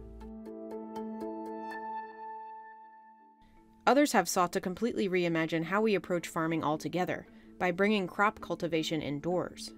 Others 3.90 4.12
have 4.12 4.28
sought 4.28 4.52
to 4.52 4.60
completely 4.60 5.08
reimagine 5.08 5.64
how 5.64 5.80
we 5.80 5.96
approach 5.96 6.28
farming 6.28 6.62
altogether 6.62 7.26
by 7.58 7.72
bringing 7.72 8.06
crop 8.06 8.40
cultivation 8.40 9.02
indoors. 9.02 9.72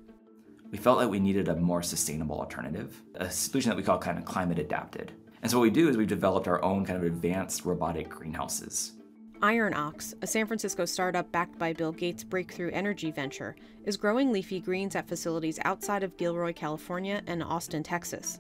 We 0.71 0.77
felt 0.77 0.99
like 0.99 1.09
we 1.09 1.19
needed 1.19 1.49
a 1.49 1.57
more 1.57 1.83
sustainable 1.83 2.39
alternative, 2.39 3.01
a 3.15 3.31
solution 3.31 3.71
that 3.71 3.77
we 3.77 3.83
call 3.83 3.97
kind 3.97 4.19
of 4.19 4.27
climate 4.27 4.59
adapted. 4.59 5.13
And 5.41 5.51
so 5.51 5.59
what 5.59 5.63
we 5.63 5.71
do 5.71 5.89
is 5.89 5.97
we've 5.97 6.07
developed 6.07 6.47
our 6.47 6.63
own 6.63 6.85
kind 6.85 6.99
of 6.99 7.05
advanced 7.05 7.65
robotic 7.65 8.11
greenhouses. 8.11 8.93
Iron 9.41 9.73
Ox, 9.73 10.15
a 10.21 10.27
San 10.27 10.47
Francisco 10.47 10.85
startup 10.85 11.33
backed 11.33 11.59
by 11.59 11.73
Bill 11.73 11.93
Gates' 11.93 12.23
breakthrough 12.23 12.71
energy 12.71 13.11
venture, 13.11 13.57
is 13.87 13.97
growing 13.97 14.31
leafy 14.31 14.61
greens 14.61 14.95
at 14.95 15.09
facilities 15.09 15.59
outside 15.65 16.03
of 16.03 16.19
Gilroy, 16.19 16.53
California 16.53 17.23
and 17.27 17.43
Austin, 17.43 17.83
Texas. 17.83 18.39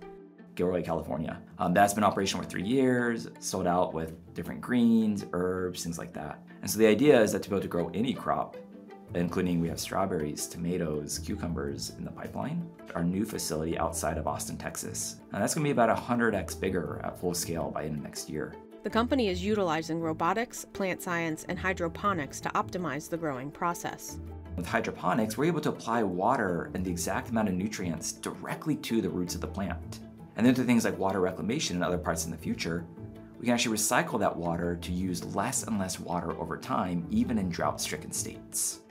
Gilroy, 0.55 0.83
California. 0.83 1.41
Um, 1.59 1.73
that's 1.73 1.95
been 1.95 2.05
operational 2.05 2.45
for 2.45 2.51
three 2.51 2.63
years, 2.63 3.29
sold 3.41 3.67
out 3.67 3.95
with 3.95 4.35
different 4.35 4.61
greens, 4.61 5.25
herbs, 5.33 5.83
things 5.83 5.99
like 5.99 6.13
that. 6.15 6.43
And 6.61 6.71
so 6.71 6.79
the 6.79 6.87
idea 6.87 7.21
is 7.21 7.33
that 7.33 7.43
to 7.43 7.51
be 7.51 7.57
able 7.57 7.63
to 7.63 7.69
grow 7.69 7.91
any 7.95 8.13
crop, 8.13 8.57
including 9.15 9.61
we 9.61 9.69
have 9.69 9.81
strawberries, 9.81 10.47
tomatoes, 10.47 11.19
cucumbers 11.19 11.93
in 11.99 12.05
the 12.05 12.11
pipeline. 12.11 12.69
Our 12.95 13.05
new 13.05 13.25
facility 13.25 13.79
outside 13.79 14.19
of 14.19 14.27
Austin, 14.27 14.57
Texas. 14.57 15.17
And 15.33 15.43
that's 15.43 15.55
gonna 15.55 15.65
be 15.65 15.71
about 15.71 15.97
100x 15.97 16.61
bigger 16.61 17.01
at 17.05 17.19
full 17.19 17.35
scale 17.35 17.71
by 17.71 17.83
the 17.83 17.89
end 17.89 17.99
of 17.99 18.03
next 18.03 18.29
year. 18.29 18.55
The 18.83 18.91
company 18.91 19.29
is 19.29 19.45
utilizing 19.45 20.01
robotics, 20.01 20.65
plant 20.73 21.01
science, 21.01 21.45
and 21.49 21.59
hydroponics 21.59 22.41
to 22.41 22.49
optimize 22.51 23.09
the 23.09 23.17
growing 23.17 23.51
process. 23.51 24.19
With 24.57 24.67
hydroponics, 24.67 25.39
we're 25.39 25.45
able 25.47 25.61
to 25.61 25.71
apply 25.71 26.03
water 26.03 26.71
and 26.75 26.85
the 26.85 26.91
exact 26.91 27.31
amount 27.31 27.49
of 27.49 27.55
nutrients 27.55 28.13
directly 28.13 28.77
to 28.77 29.01
the 29.01 29.09
roots 29.09 29.35
of 29.35 29.41
the 29.41 29.47
plant. 29.47 30.01
And 30.37 30.47
then 30.47 30.55
to 30.55 30.65
things 30.65 30.85
like 30.85 30.99
water 30.99 31.21
reclamation 31.21 31.77
and 31.77 31.85
other 31.85 31.99
parts 31.99 32.25
in 32.25 32.31
the 32.31 32.37
future, 32.37 32.85
we 33.39 33.47
can 33.47 33.55
actually 33.55 33.77
recycle 33.77 34.19
that 34.21 34.37
water 34.37 34.77
to 34.77 34.93
use 34.93 35.25
less 35.35 35.65
and 35.65 35.79
less 35.79 35.99
water 35.99 36.33
over 36.41 36.57
time, 36.57 37.07
even 37.11 37.39
in 37.39 37.49
drought-stricken 37.49 38.13
states. 38.13 38.83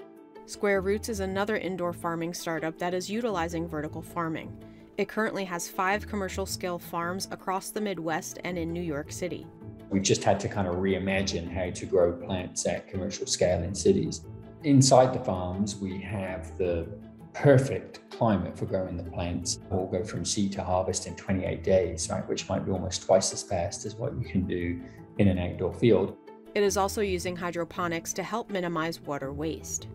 Square 0.45 0.81
Roots 0.81 1.07
is 1.07 1.21
another 1.21 1.55
indoor 1.55 1.93
farming 1.93 2.33
startup 2.33 2.77
that 2.77 2.93
is 2.93 3.09
utilizing 3.09 3.67
vertical 3.67 4.01
farming. 4.01 4.51
It 4.97 5.07
currently 5.07 5.45
has 5.45 5.69
five 5.69 6.05
commercial 6.05 6.45
scale 6.45 6.77
farms 6.77 7.29
across 7.31 7.69
the 7.69 7.79
Midwest 7.79 8.39
and 8.43 8.57
in 8.57 8.73
New 8.73 8.81
York 8.81 9.11
City. 9.11 9.47
We 9.89 10.01
just 10.01 10.23
had 10.23 10.39
to 10.41 10.49
kind 10.49 10.67
of 10.67 10.75
reimagine 10.75 11.49
how 11.49 11.69
to 11.69 11.85
grow 11.85 12.11
plants 12.11 12.65
at 12.65 12.89
commercial 12.89 13.25
scale 13.25 13.63
in 13.63 13.73
cities. 13.73 14.25
Inside 14.63 15.13
the 15.13 15.23
farms, 15.23 15.77
we 15.77 15.99
have 16.01 16.57
the 16.57 16.87
perfect 17.33 18.01
climate 18.21 18.55
for 18.55 18.67
growing 18.67 18.95
the 18.95 19.03
plants. 19.03 19.57
We'll 19.71 19.87
go 19.87 20.03
from 20.03 20.23
seed 20.25 20.51
to 20.51 20.63
harvest 20.63 21.07
in 21.07 21.15
28 21.15 21.63
days, 21.63 22.07
right, 22.07 22.27
which 22.29 22.47
might 22.47 22.63
be 22.63 22.71
almost 22.71 23.01
twice 23.01 23.33
as 23.33 23.41
fast 23.41 23.83
as 23.83 23.95
what 23.95 24.13
you 24.13 24.23
can 24.23 24.45
do 24.45 24.79
in 25.17 25.27
an 25.27 25.39
outdoor 25.39 25.73
field. 25.73 26.15
It 26.53 26.61
is 26.61 26.77
also 26.77 27.01
using 27.01 27.35
hydroponics 27.35 28.13
to 28.13 28.21
help 28.21 28.51
minimize 28.51 29.01
water 29.01 29.33
waste. 29.33 29.87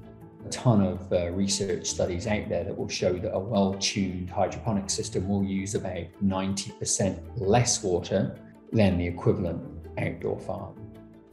A 0.45 0.49
ton 0.49 0.85
of 0.85 1.13
uh, 1.13 1.31
research 1.31 1.87
studies 1.87 2.27
out 2.27 2.49
there 2.49 2.65
that 2.65 2.77
will 2.77 2.89
show 2.89 3.13
that 3.13 3.33
a 3.33 3.39
well 3.39 3.75
tuned 3.75 4.29
hydroponic 4.29 4.91
system 4.91 5.29
will 5.29 5.45
use 5.45 5.77
about 5.77 6.07
90% 6.25 7.21
less 7.37 7.85
water 7.85 8.37
than 8.73 8.99
the 8.99 9.07
equivalent 9.07 9.63
outdoor 9.99 10.41
farm. 10.41 10.75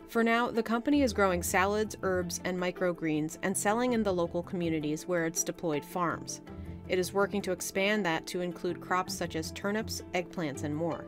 For 0.10 0.24
now, 0.24 0.52
the 0.52 0.62
company 0.62 1.02
is 1.02 1.12
growing 1.12 1.42
salads, 1.42 1.96
herbs, 2.04 2.40
and 2.44 2.56
microgreens 2.56 3.40
and 3.42 3.58
selling 3.58 3.94
in 3.94 4.04
the 4.04 4.14
local 4.14 4.44
communities 4.44 5.08
where 5.08 5.26
it's 5.26 5.44
deployed 5.44 5.84
farms. 5.84 6.42
It 6.90 7.00
is 7.00 7.14
working 7.14 7.42
to 7.44 7.52
expand 7.52 8.06
that 8.06 8.28
to 8.28 8.42
include 8.42 8.82
crops 8.82 9.14
such 9.14 9.36
as 9.36 9.52
turnips, 9.52 10.02
eggplants, 10.14 10.64
and 10.64 10.76
more. 10.76 11.06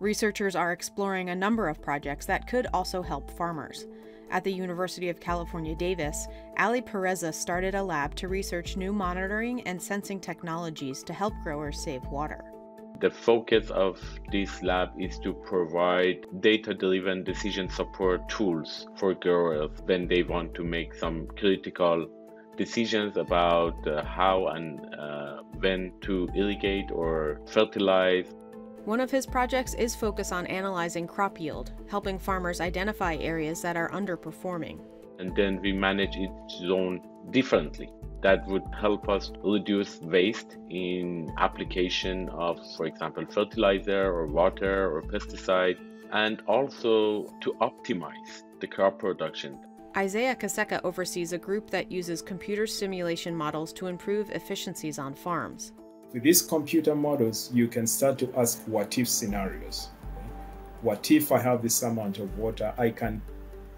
Researchers 0.00 0.56
are 0.56 0.72
exploring 0.72 1.30
a 1.30 1.34
number 1.34 1.68
of 1.68 1.80
projects 1.80 2.26
that 2.26 2.48
could 2.48 2.66
also 2.72 3.02
help 3.02 3.30
farmers. 3.30 3.86
At 4.30 4.44
the 4.44 4.52
University 4.52 5.10
of 5.10 5.20
California, 5.20 5.74
Davis, 5.74 6.26
Ali 6.58 6.80
Pourreza 6.80 7.32
started 7.32 7.74
a 7.74 7.82
lab 7.82 8.14
to 8.16 8.28
research 8.28 8.76
new 8.76 8.92
monitoring 8.92 9.60
and 9.62 9.80
sensing 9.80 10.18
technologies 10.18 11.02
to 11.04 11.12
help 11.12 11.34
growers 11.44 11.78
save 11.78 12.04
water. 12.06 12.42
The 13.00 13.10
focus 13.10 13.68
of 13.70 14.00
this 14.30 14.62
lab 14.62 14.90
is 14.98 15.18
to 15.20 15.34
provide 15.34 16.24
data 16.40 16.72
driven 16.72 17.24
decision 17.24 17.68
support 17.68 18.28
tools 18.28 18.86
for 18.96 19.14
growers 19.14 19.70
when 19.84 20.08
they 20.08 20.22
want 20.22 20.54
to 20.54 20.64
make 20.64 20.94
some 20.94 21.26
critical 21.36 22.08
decisions 22.56 23.16
about 23.16 23.86
uh, 23.86 24.04
how 24.04 24.48
and 24.48 24.80
uh, 24.94 25.42
when 25.60 25.92
to 26.02 26.28
irrigate 26.34 26.90
or 26.90 27.40
fertilize. 27.46 28.26
One 28.84 29.00
of 29.00 29.10
his 29.10 29.26
projects 29.26 29.74
is 29.74 29.94
focus 29.94 30.32
on 30.32 30.46
analyzing 30.46 31.06
crop 31.06 31.40
yield, 31.40 31.72
helping 31.88 32.18
farmers 32.18 32.60
identify 32.60 33.14
areas 33.16 33.62
that 33.62 33.76
are 33.76 33.88
underperforming. 33.90 34.80
And 35.18 35.36
then 35.36 35.60
we 35.60 35.72
manage 35.72 36.16
each 36.16 36.58
zone 36.66 37.00
differently. 37.30 37.88
That 38.22 38.46
would 38.46 38.64
help 38.78 39.08
us 39.08 39.32
reduce 39.44 40.00
waste 40.00 40.56
in 40.70 41.32
application 41.38 42.28
of, 42.30 42.58
for 42.76 42.86
example, 42.86 43.24
fertilizer 43.30 44.12
or 44.12 44.26
water 44.26 44.90
or 44.92 45.02
pesticide, 45.02 45.78
and 46.12 46.42
also 46.46 47.26
to 47.40 47.54
optimize 47.60 48.42
the 48.60 48.66
crop 48.66 48.98
production. 48.98 49.58
Isaya 49.94 50.34
Kisekka 50.34 50.80
oversees 50.84 51.34
a 51.34 51.38
group 51.38 51.68
that 51.68 51.92
uses 51.92 52.22
computer 52.22 52.66
simulation 52.66 53.36
models 53.36 53.74
to 53.74 53.88
improve 53.88 54.30
efficiencies 54.30 54.98
on 54.98 55.12
farms. 55.12 55.72
With 56.14 56.22
these 56.22 56.40
computer 56.40 56.94
models, 56.94 57.50
you 57.52 57.68
can 57.68 57.86
start 57.86 58.18
to 58.20 58.32
ask 58.34 58.62
what 58.66 58.96
if 58.96 59.06
scenarios. 59.06 59.90
What 60.80 61.10
if 61.10 61.30
I 61.30 61.38
have 61.40 61.60
this 61.60 61.82
amount 61.82 62.20
of 62.20 62.38
water? 62.38 62.72
I 62.78 62.88
can 62.88 63.20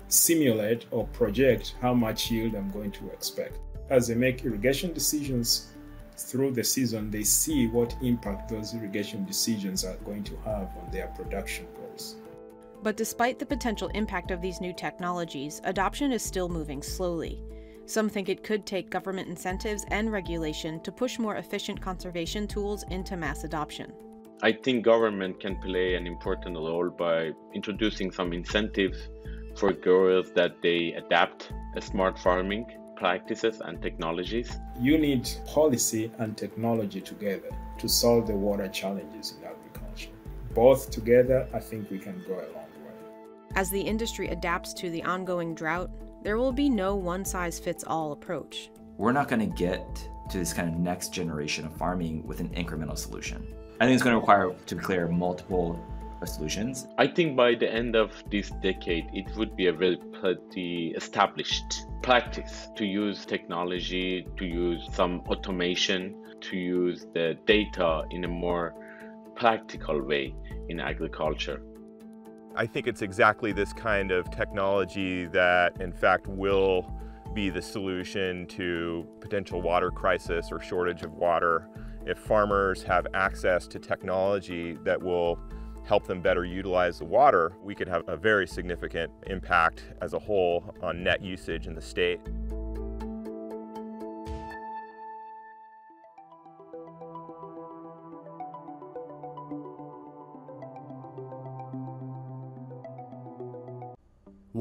simulate 0.07 0.87
or 0.93 1.09
project 1.09 1.75
how 1.81 1.95
much 1.95 2.31
yield 2.31 2.55
I'm 2.55 2.71
going 2.71 2.93
to 2.93 3.11
expect. 3.11 3.59
As 3.91 4.07
they 4.07 4.15
make 4.15 4.45
irrigation 4.45 4.93
decisions 4.93 5.73
through 6.17 6.53
the 6.53 6.63
season, 6.63 7.11
they 7.11 7.25
see 7.25 7.67
what 7.67 7.97
impact 8.03 8.51
those 8.51 8.73
irrigation 8.73 9.25
decisions 9.25 9.85
are 9.85 9.97
going 10.05 10.23
to 10.25 10.37
have 10.45 10.71
on 10.77 10.89
their 10.93 11.09
production 11.09 11.67
goals. 11.75 12.17
But 12.85 12.99
despite 12.99 13.39
the 13.39 13.47
potential 13.47 13.89
impact 13.95 14.31
of 14.31 14.43
these 14.43 14.61
new 14.61 14.75
technologies, 14.75 15.63
adoption 15.65 16.13
is 16.13 16.23
still 16.23 16.51
moving 16.51 16.83
slowly. 16.83 17.43
Some 17.87 18.11
think 18.11 18.29
it 18.29 18.45
could 18.45 18.67
take 18.67 18.91
government 18.91 19.27
incentives 19.27 19.87
and 19.89 20.13
regulation 20.13 20.81
to 20.83 20.93
push 20.93 21.19
more 21.19 21.37
efficient 21.37 21.81
conservation 21.81 22.47
tools 22.47 22.85
into 22.91 23.17
mass 23.17 23.45
adoption. 23.45 23.91
I 24.43 24.53
think 24.53 24.85
government 24.85 25.41
can 25.41 25.57
play 25.63 25.95
an 25.95 26.07
important 26.07 26.57
role 26.57 26.91
by 26.91 27.31
introducing 27.55 28.11
some 28.11 28.35
incentives 28.35 29.09
for 29.57 29.73
growers 29.73 30.31
that 30.33 30.61
they 30.61 30.93
adapt 30.93 31.53
smart 31.81 32.19
farming 32.19 32.67
practices 32.97 33.63
and 33.65 33.81
technologies. 33.81 34.59
You 34.79 34.99
need 34.99 35.27
policy 35.47 36.11
and 36.19 36.37
technology 36.37 37.01
together 37.01 37.49
to 37.79 37.89
solve 37.89 38.27
the 38.27 38.37
water 38.37 38.69
challenges 38.69 39.33
in 39.39 39.45
agriculture. 39.45 40.11
Both 40.53 40.91
together, 40.91 41.49
I 41.55 41.61
think 41.61 41.91
we 41.91 41.99
can 41.99 42.23
go 42.29 42.35
a 42.35 42.47
long 42.53 42.55
way. 42.55 42.74
As 43.57 43.71
the 43.71 43.81
industry 43.81 44.29
adapts 44.29 44.75
to 44.75 44.91
the 44.91 45.05
ongoing 45.05 45.55
drought, 45.55 45.89
there 46.23 46.39
will 46.39 46.53
be 46.53 46.69
no 46.69 46.97
one 46.97 47.25
size 47.25 47.61
fits 47.61 47.85
all 47.87 48.11
approach. 48.11 48.71
We're 48.97 49.13
not 49.13 49.29
going 49.29 49.49
to 49.49 49.57
get 49.57 50.09
to 50.31 50.39
this 50.39 50.53
kind 50.53 50.69
of 50.69 50.81
next 50.81 51.13
generation 51.13 51.65
of 51.65 51.77
farming 51.77 52.27
with 52.27 52.41
an 52.41 52.49
incremental 52.49 52.99
solution. 52.99 53.47
I 53.81 53.85
think 53.85 53.95
it's 53.95 54.03
going 54.03 54.15
to 54.15 54.19
require, 54.19 54.51
to 54.67 54.75
be 54.75 54.83
clear, 54.83 55.07
multiple 55.07 55.79
solutions. 56.25 56.89
I 56.99 57.07
think 57.07 57.37
by 57.37 57.55
the 57.55 57.73
end 57.73 57.95
of 57.95 58.11
this 58.31 58.51
decade, 58.63 59.07
it 59.13 59.27
would 59.37 59.55
be 59.55 59.67
a 59.67 59.73
very 59.73 59.99
pretty 60.21 60.95
established 60.97 61.87
practice 62.03 62.69
to 62.77 62.85
use 62.85 63.25
technology, 63.25 64.27
to 64.37 64.45
use 64.45 64.89
some 64.95 65.21
automation, 65.29 66.17
to 66.41 66.57
use 66.57 67.07
the 67.15 67.39
data 67.47 68.05
in 68.11 68.25
a 68.25 68.29
more 68.29 68.75
practical 69.37 70.01
way 70.03 70.35
in 70.69 70.81
agriculture. 70.81 71.63
I 72.57 72.67
think 72.67 72.87
it's 72.87 73.03
exactly 73.03 73.51
this 73.51 73.73
kind 73.73 74.13
of 74.13 74.31
technology 74.31 75.25
that, 75.27 75.81
in 75.81 75.93
fact, 75.93 76.29
will 76.29 76.89
be 77.35 77.51
the 77.51 77.61
solution 77.61 78.47
to 78.47 79.05
potential 79.19 79.61
water 79.61 79.91
crisis 79.91 80.53
or 80.53 80.61
shortage 80.61 81.03
of 81.03 81.15
water. 81.15 81.69
If 82.07 82.17
farmers 82.19 82.85
have 82.85 83.09
access 83.13 83.67
to 83.69 83.81
technology 83.81 84.79
that 84.85 85.03
will 85.03 85.41
help 85.85 86.07
them 86.07 86.21
better 86.21 86.45
utilize 86.45 87.01
the 87.01 87.07
water, 87.07 87.55
we 87.61 87.75
could 87.75 87.89
have 87.89 88.09
a 88.09 88.17
very 88.17 88.47
significant 88.47 89.11
impact 89.27 89.87
as 90.01 90.15
a 90.15 90.19
whole 90.21 90.77
on 90.81 91.03
net 91.03 91.23
usage 91.23 91.67
in 91.67 91.75
the 91.75 91.83
state. 91.83 92.21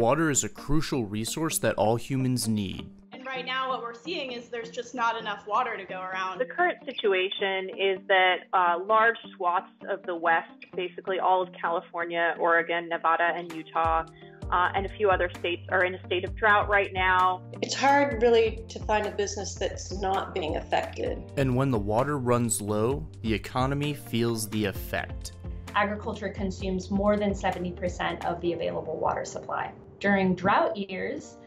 Water 0.04 0.30
is 0.30 0.44
a 0.44 0.50
crucial 0.50 1.06
resource 1.06 1.60
that 1.60 1.76
all 1.76 1.96
humans 1.96 2.46
need. 2.46 2.90
And 3.14 3.26
right 3.26 3.46
now, 3.46 3.70
what 3.70 3.82
we're 3.82 3.94
seeing 3.94 4.34
is 4.34 4.50
there's 4.50 4.70
just 4.70 4.94
not 4.94 5.18
enough 5.18 5.48
water 5.48 5.78
to 5.78 5.86
go 5.86 6.02
around. 6.02 6.40
The 6.40 6.46
current 6.46 6.80
situation 6.84 7.70
is 7.70 8.00
that 8.10 8.40
uh, 8.52 8.80
large 8.86 9.16
swaths 9.34 9.72
of 9.88 10.04
the 10.06 10.14
West, 10.14 10.66
basically 10.76 11.20
all 11.20 11.42
of 11.42 11.48
California, 11.54 12.36
Oregon, 12.38 12.90
Nevada, 12.90 13.32
and 13.34 13.50
Utah, 13.54 14.04
uh, 14.52 14.72
and 14.76 14.86
a 14.86 14.90
few 14.90 15.10
other 15.10 15.32
states 15.40 15.62
are 15.70 15.86
in 15.86 15.96
a 15.96 16.06
state 16.06 16.26
of 16.26 16.36
drought 16.36 16.68
right 16.68 16.92
now. 16.92 17.42
It's 17.62 17.74
hard, 17.74 18.22
really, 18.22 18.62
to 18.68 18.80
find 18.80 19.08
a 19.08 19.12
business 19.12 19.56
that's 19.56 19.94
not 20.02 20.36
being 20.36 20.58
affected. 20.58 21.18
And 21.38 21.56
when 21.56 21.72
the 21.72 21.80
water 21.80 22.18
runs 22.18 22.62
low, 22.62 23.08
the 23.22 23.34
economy 23.34 23.94
feels 23.94 24.50
the 24.50 24.66
effect. 24.66 25.32
Agriculture 25.76 26.28
consumes 26.28 26.92
more 26.92 27.16
than 27.16 27.32
70% 27.32 28.26
of 28.26 28.42
the 28.42 28.52
available 28.52 29.00
water 29.00 29.24
supply. 29.24 29.72
During 30.04 30.36
drought 30.36 30.76
years, 30.76 31.38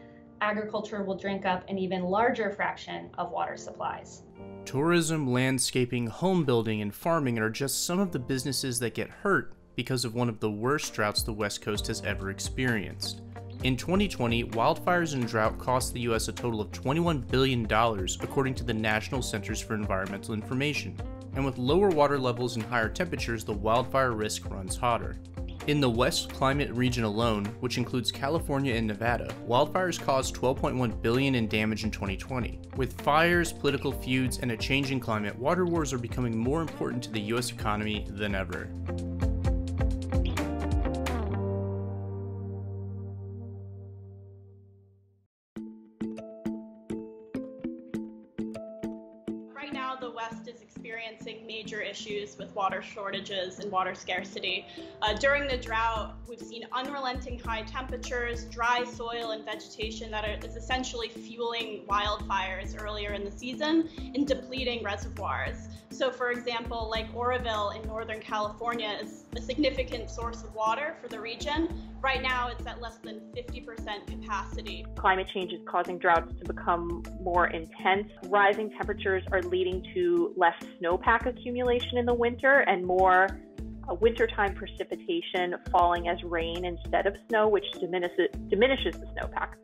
agriculture 0.41 1.03
will 1.03 1.15
drink 1.15 1.45
up 1.45 1.63
an 1.69 1.77
even 1.77 2.01
larger 2.01 2.49
fraction 2.49 3.11
of 3.15 3.29
water 3.29 3.55
supplies. 3.55 4.23
Tourism, 4.65 5.31
landscaping, 5.31 6.07
home 6.07 6.43
building, 6.43 6.81
and 6.81 6.91
farming 6.91 7.37
are 7.37 7.51
just 7.51 7.85
some 7.85 7.99
of 7.99 8.11
the 8.11 8.17
businesses 8.17 8.79
that 8.79 8.95
get 8.95 9.11
hurt 9.11 9.53
because 9.75 10.05
of 10.05 10.15
one 10.15 10.27
of 10.27 10.39
the 10.39 10.49
worst 10.49 10.95
droughts 10.95 11.21
the 11.21 11.31
West 11.31 11.61
Coast 11.61 11.85
has 11.85 12.01
ever 12.01 12.31
experienced. 12.31 13.21
In 13.61 13.77
2020, 13.77 14.45
wildfires 14.45 15.13
and 15.13 15.27
drought 15.27 15.59
cost 15.59 15.93
the 15.93 16.01
US 16.09 16.27
a 16.27 16.33
total 16.33 16.59
of 16.59 16.71
$21 16.71 17.27
billion, 17.27 17.71
according 18.23 18.55
to 18.55 18.63
the 18.63 18.73
National 18.73 19.21
Centers 19.21 19.61
for 19.61 19.75
Environmental 19.75 20.33
Information. 20.33 20.97
And 21.35 21.45
with 21.45 21.59
lower 21.59 21.89
water 21.89 22.17
levels 22.17 22.55
and 22.55 22.65
higher 22.65 22.89
temperatures, 22.89 23.43
the 23.43 23.53
wildfire 23.53 24.13
risk 24.13 24.49
runs 24.49 24.75
hotter. 24.75 25.19
In 25.65 25.81
the 25.81 25.89
West 25.89 26.31
Climate 26.31 26.71
region 26.71 27.03
alone, 27.03 27.45
which 27.59 27.77
includes 27.77 28.11
California 28.11 28.75
and 28.75 28.87
Nevada, 28.87 29.33
wildfires 29.47 29.99
caused 29.99 30.35
12.1 30.35 31.01
billion 31.01 31.35
in 31.35 31.47
damage 31.47 31.83
in 31.83 31.91
2020. 31.91 32.61
With 32.77 33.01
fires, 33.01 33.51
political 33.51 33.91
feuds, 33.91 34.39
and 34.39 34.51
a 34.51 34.57
changing 34.57 35.01
climate, 35.01 35.37
water 35.37 35.65
wars 35.65 35.91
are 35.91 35.97
becoming 35.97 36.37
more 36.37 36.61
important 36.61 37.03
to 37.03 37.11
the 37.11 37.21
US 37.33 37.51
economy 37.51 38.05
than 38.09 38.33
ever. 38.33 38.69
Major 51.67 51.81
issues 51.81 52.37
with 52.37 52.53
water 52.55 52.81
shortages 52.81 53.59
and 53.59 53.71
water 53.71 53.95
scarcity. 53.95 54.65
Uh, 55.01 55.13
during 55.13 55.47
the 55.47 55.57
drought, 55.57 56.15
we've 56.27 56.39
seen 56.39 56.65
unrelenting 56.71 57.39
high 57.39 57.63
temperatures, 57.63 58.45
dry 58.45 58.83
soil, 58.85 59.31
and 59.31 59.43
vegetation 59.43 60.11
that 60.11 60.23
are, 60.23 60.47
is 60.47 60.55
essentially 60.55 61.09
fueling 61.09 61.81
wildfires 61.89 62.79
earlier 62.79 63.13
in 63.13 63.25
the 63.25 63.31
season 63.31 63.89
and 64.15 64.27
depleting 64.27 64.83
reservoirs. 64.83 65.67
So, 65.89 66.11
for 66.11 66.31
example, 66.31 66.89
Lake 66.91 67.07
Oroville 67.15 67.71
in 67.71 67.87
Northern 67.87 68.19
California 68.19 68.97
is 69.01 69.23
a 69.35 69.41
significant 69.41 70.09
source 70.09 70.43
of 70.43 70.53
water 70.53 70.95
for 71.01 71.07
the 71.07 71.19
region. 71.19 71.86
Right 72.01 72.21
now, 72.21 72.49
it's 72.49 72.65
at 72.67 72.79
less 72.79 72.97
than 72.97 73.21
50% 73.35 74.07
capacity. 74.07 74.85
Climate 74.95 75.27
change 75.33 75.51
is 75.51 75.61
causing 75.65 75.97
droughts 75.97 76.31
to 76.39 76.53
become 76.53 77.03
more 77.21 77.47
intense. 77.47 78.11
Rising 78.25 78.69
temperatures 78.71 79.23
are 79.31 79.41
leading 79.41 79.83
to 79.93 80.33
less 80.37 80.55
snowpack 80.79 81.25
accumulation 81.25 81.97
in 81.97 82.05
the 82.05 82.13
winter 82.13 82.59
and 82.59 82.85
more 82.85 83.39
uh, 83.89 83.95
wintertime 83.95 84.53
precipitation 84.53 85.55
falling 85.71 86.07
as 86.07 86.21
rain 86.23 86.65
instead 86.65 87.07
of 87.07 87.15
snow, 87.29 87.47
which 87.47 87.65
diminishes, 87.79 88.27
diminishes 88.47 88.95
the 88.99 89.05
snowpack. 89.07 89.55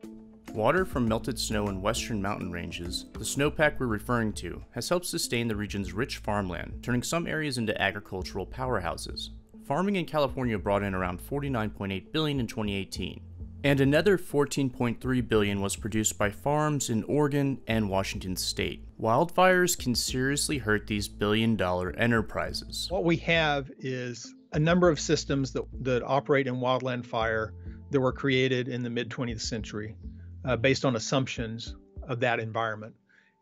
Water 0.54 0.86
from 0.86 1.08
melted 1.08 1.40
snow 1.40 1.68
in 1.68 1.82
western 1.82 2.22
mountain 2.22 2.52
ranges, 2.52 3.06
the 3.14 3.20
snowpack 3.20 3.80
we're 3.80 3.88
referring 3.88 4.34
to, 4.34 4.64
has 4.72 4.88
helped 4.88 5.06
sustain 5.06 5.48
the 5.48 5.56
region's 5.56 5.94
rich 5.94 6.18
farmland, 6.18 6.80
turning 6.84 7.04
some 7.04 7.28
areas 7.28 7.58
into 7.58 7.80
agricultural 7.82 8.46
powerhouses. 8.46 9.30
Farming 9.66 9.96
in 9.96 10.06
California 10.06 10.60
brought 10.60 10.84
in 10.84 10.94
around 10.94 11.22
49.8 11.22 12.12
billion 12.12 12.42
in 12.42 12.48
2018, 12.48 13.22
and 13.64 13.80
another 13.80 14.18
14.3 14.18 15.28
billion 15.30 15.62
was 15.62 15.78
produced 15.78 16.18
by 16.18 16.30
farms 16.30 16.90
in 16.90 17.04
Oregon 17.06 17.62
and 17.66 17.90
Washington 17.90 18.36
state. 18.36 18.86
Wildfires 19.00 19.78
can 19.78 19.96
seriously 19.96 20.58
hurt 20.58 20.88
these 20.88 21.08
billion 21.08 21.56
dollar 21.56 21.92
enterprises. 21.92 22.88
What 22.90 23.06
we 23.06 23.16
have 23.18 23.72
is 23.80 24.36
a 24.52 24.60
number 24.60 24.90
of 24.90 25.00
systems 25.00 25.54
that, 25.54 25.64
that 25.82 26.04
operate 26.04 26.48
in 26.48 26.56
wildland 26.56 27.06
fire 27.06 27.54
that 27.92 28.02
were 28.02 28.12
created 28.12 28.68
in 28.68 28.84
the 28.84 28.90
mid 28.90 29.10
20th 29.10 29.42
century 29.42 29.96
uh, 30.44 30.58
based 30.58 30.84
on 30.84 30.98
assumptions 30.98 31.74
of 32.06 32.20
that 32.20 32.42
environment. 32.42 32.94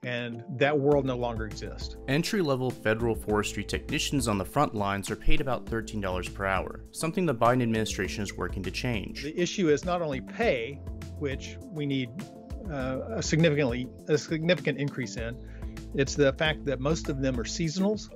And 0.03 0.43
that 0.57 0.77
world 0.77 1.05
no 1.05 1.15
longer 1.15 1.45
exists. 1.45 1.95
Entry 2.07 2.41
level 2.41 2.71
federal 2.71 3.13
forestry 3.13 3.63
technicians 3.63 4.27
on 4.27 4.39
the 4.39 4.45
front 4.45 4.73
lines 4.73 5.11
are 5.11 5.15
paid 5.15 5.41
about 5.41 5.65
$13 5.65 6.33
per 6.33 6.45
hour, 6.45 6.83
something 6.91 7.27
the 7.27 7.35
Biden 7.35 7.61
administration 7.61 8.23
is 8.23 8.35
working 8.35 8.63
to 8.63 8.71
change. 8.71 9.23
The 9.23 9.39
issue 9.39 9.69
is 9.69 9.85
not 9.85 10.01
only 10.01 10.21
pay, 10.21 10.81
which 11.19 11.57
we 11.61 11.85
need 11.85 12.09
uh, 12.71 12.99
a 13.09 13.21
significantly 13.21 13.87
a 14.07 14.17
significant 14.17 14.79
increase 14.79 15.17
in, 15.17 15.37
it's 15.93 16.15
the 16.15 16.33
fact 16.33 16.65
that 16.65 16.79
most 16.79 17.07
of 17.09 17.21
them 17.21 17.39
are 17.39 17.43
seasonals 17.43 18.09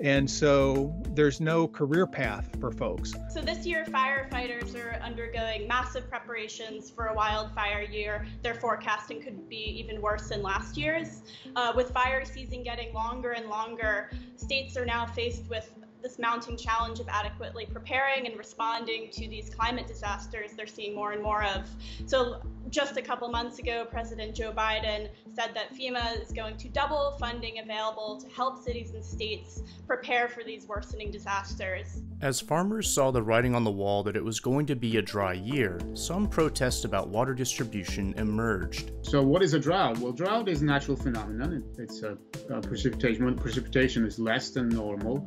and 0.00 0.28
so 0.28 0.94
there's 1.10 1.40
no 1.40 1.68
career 1.68 2.06
path 2.06 2.48
for 2.60 2.70
folks. 2.70 3.12
So 3.30 3.40
this 3.40 3.64
year, 3.66 3.84
firefighters 3.86 4.74
are 4.74 5.00
undergoing 5.02 5.68
massive 5.68 6.08
preparations 6.08 6.90
for 6.90 7.06
a 7.06 7.14
wildfire 7.14 7.82
year. 7.82 8.26
Their 8.42 8.54
forecasting 8.54 9.22
could 9.22 9.48
be 9.48 9.56
even 9.56 10.00
worse 10.00 10.28
than 10.28 10.42
last 10.42 10.76
year's. 10.76 11.22
Uh, 11.56 11.72
with 11.76 11.90
fire 11.90 12.24
season 12.24 12.62
getting 12.62 12.92
longer 12.92 13.32
and 13.32 13.48
longer, 13.48 14.10
states 14.36 14.76
are 14.76 14.86
now 14.86 15.06
faced 15.06 15.48
with 15.48 15.70
this 16.04 16.18
mounting 16.18 16.56
challenge 16.56 17.00
of 17.00 17.08
adequately 17.08 17.66
preparing 17.66 18.26
and 18.26 18.36
responding 18.36 19.08
to 19.10 19.26
these 19.26 19.48
climate 19.48 19.86
disasters 19.86 20.52
they're 20.52 20.66
seeing 20.66 20.94
more 20.94 21.12
and 21.12 21.22
more 21.22 21.42
of. 21.42 21.68
So, 22.06 22.42
just 22.70 22.96
a 22.96 23.02
couple 23.02 23.28
months 23.28 23.58
ago, 23.58 23.86
President 23.88 24.34
Joe 24.34 24.52
Biden 24.52 25.08
said 25.32 25.50
that 25.54 25.72
FEMA 25.74 26.20
is 26.20 26.32
going 26.32 26.56
to 26.56 26.68
double 26.68 27.16
funding 27.20 27.60
available 27.60 28.20
to 28.20 28.28
help 28.28 28.62
cities 28.62 28.90
and 28.90 29.04
states 29.04 29.62
prepare 29.86 30.28
for 30.28 30.42
these 30.42 30.66
worsening 30.66 31.10
disasters. 31.10 32.02
As 32.20 32.40
farmers 32.40 32.90
saw 32.90 33.10
the 33.10 33.22
writing 33.22 33.54
on 33.54 33.64
the 33.64 33.70
wall 33.70 34.02
that 34.02 34.16
it 34.16 34.24
was 34.24 34.40
going 34.40 34.66
to 34.66 34.74
be 34.74 34.96
a 34.96 35.02
dry 35.02 35.34
year, 35.34 35.78
some 35.94 36.26
protests 36.26 36.84
about 36.84 37.08
water 37.08 37.32
distribution 37.32 38.12
emerged. 38.16 38.90
So, 39.02 39.22
what 39.22 39.42
is 39.42 39.54
a 39.54 39.58
drought? 39.60 39.98
Well, 39.98 40.12
drought 40.12 40.48
is 40.48 40.60
a 40.60 40.64
natural 40.66 40.96
phenomenon. 40.96 41.64
It's 41.78 42.02
a, 42.02 42.18
a 42.50 42.60
precipitation 42.60 43.24
when 43.24 43.36
precipitation 43.36 44.04
is 44.04 44.18
less 44.18 44.50
than 44.50 44.68
normal. 44.68 45.26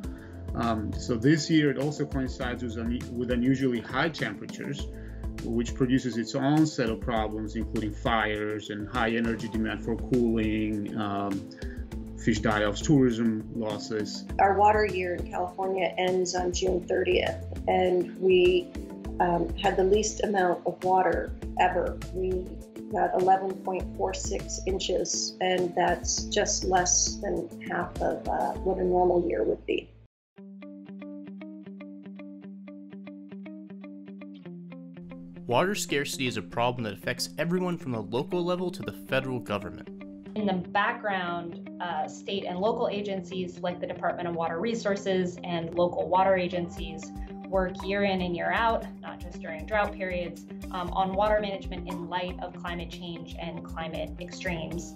Um, 0.55 0.91
so 0.93 1.15
this 1.15 1.49
year 1.49 1.71
it 1.71 1.77
also 1.77 2.05
coincides 2.05 2.63
with, 2.63 2.77
un- 2.77 2.99
with 3.11 3.31
unusually 3.31 3.79
high 3.79 4.09
temperatures, 4.09 4.87
which 5.43 5.75
produces 5.75 6.17
its 6.17 6.35
own 6.35 6.65
set 6.65 6.89
of 6.89 6.99
problems, 6.99 7.55
including 7.55 7.93
fires 7.93 8.69
and 8.69 8.87
high 8.87 9.11
energy 9.11 9.47
demand 9.49 9.83
for 9.83 9.95
cooling, 9.95 10.97
um, 10.97 11.49
fish 12.17 12.39
die-offs, 12.39 12.81
tourism 12.81 13.47
losses. 13.55 14.25
Our 14.39 14.57
water 14.57 14.85
year 14.85 15.15
in 15.15 15.29
California 15.29 15.93
ends 15.97 16.35
on 16.35 16.51
June 16.51 16.81
30th, 16.81 17.67
and 17.67 18.19
we 18.19 18.71
um, 19.19 19.49
had 19.57 19.77
the 19.77 19.83
least 19.83 20.23
amount 20.23 20.65
of 20.65 20.83
water 20.83 21.31
ever. 21.59 21.97
We 22.13 22.45
got 22.91 23.13
11.46 23.13 24.59
inches, 24.65 25.37
and 25.41 25.73
that's 25.75 26.23
just 26.25 26.63
less 26.63 27.15
than 27.15 27.49
half 27.69 28.01
of 28.01 28.27
uh, 28.27 28.53
what 28.59 28.77
a 28.77 28.83
normal 28.83 29.27
year 29.27 29.43
would 29.43 29.65
be. 29.65 29.89
Water 35.47 35.75
scarcity 35.75 36.27
is 36.27 36.35
a 36.35 36.41
problem 36.41 36.83
that 36.83 36.91
affects 36.91 37.29
everyone 37.37 37.77
from 37.77 37.93
the 37.93 38.01
local 38.01 38.43
level 38.43 38.69
to 38.69 38.83
the 38.83 38.91
federal 38.91 39.39
government. 39.39 39.87
In 40.35 40.45
the 40.45 40.55
background, 40.55 41.69
uh, 41.79 42.05
state 42.05 42.43
and 42.43 42.59
local 42.59 42.89
agencies 42.89 43.57
like 43.59 43.79
the 43.79 43.87
Department 43.87 44.27
of 44.27 44.35
Water 44.35 44.59
Resources 44.59 45.37
and 45.45 45.73
local 45.73 46.09
water 46.09 46.35
agencies 46.35 47.13
work 47.47 47.81
year 47.81 48.03
in 48.03 48.19
and 48.19 48.35
year 48.35 48.51
out, 48.51 48.85
not 48.99 49.21
just 49.21 49.39
during 49.39 49.65
drought 49.65 49.93
periods, 49.93 50.45
um, 50.71 50.89
on 50.89 51.13
water 51.13 51.39
management 51.39 51.87
in 51.87 52.09
light 52.09 52.37
of 52.41 52.53
climate 52.61 52.89
change 52.89 53.37
and 53.41 53.63
climate 53.63 54.09
extremes. 54.19 54.95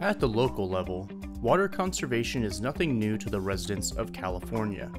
At 0.00 0.18
the 0.18 0.26
local 0.26 0.70
level, 0.70 1.06
water 1.42 1.68
conservation 1.68 2.44
is 2.44 2.62
nothing 2.62 2.98
new 2.98 3.18
to 3.18 3.28
the 3.28 3.42
residents 3.42 3.92
of 3.92 4.10
California. 4.14 4.90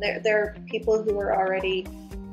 There, 0.00 0.18
there 0.24 0.42
are 0.42 0.56
people 0.66 1.02
who 1.02 1.18
are 1.18 1.36
already 1.36 1.86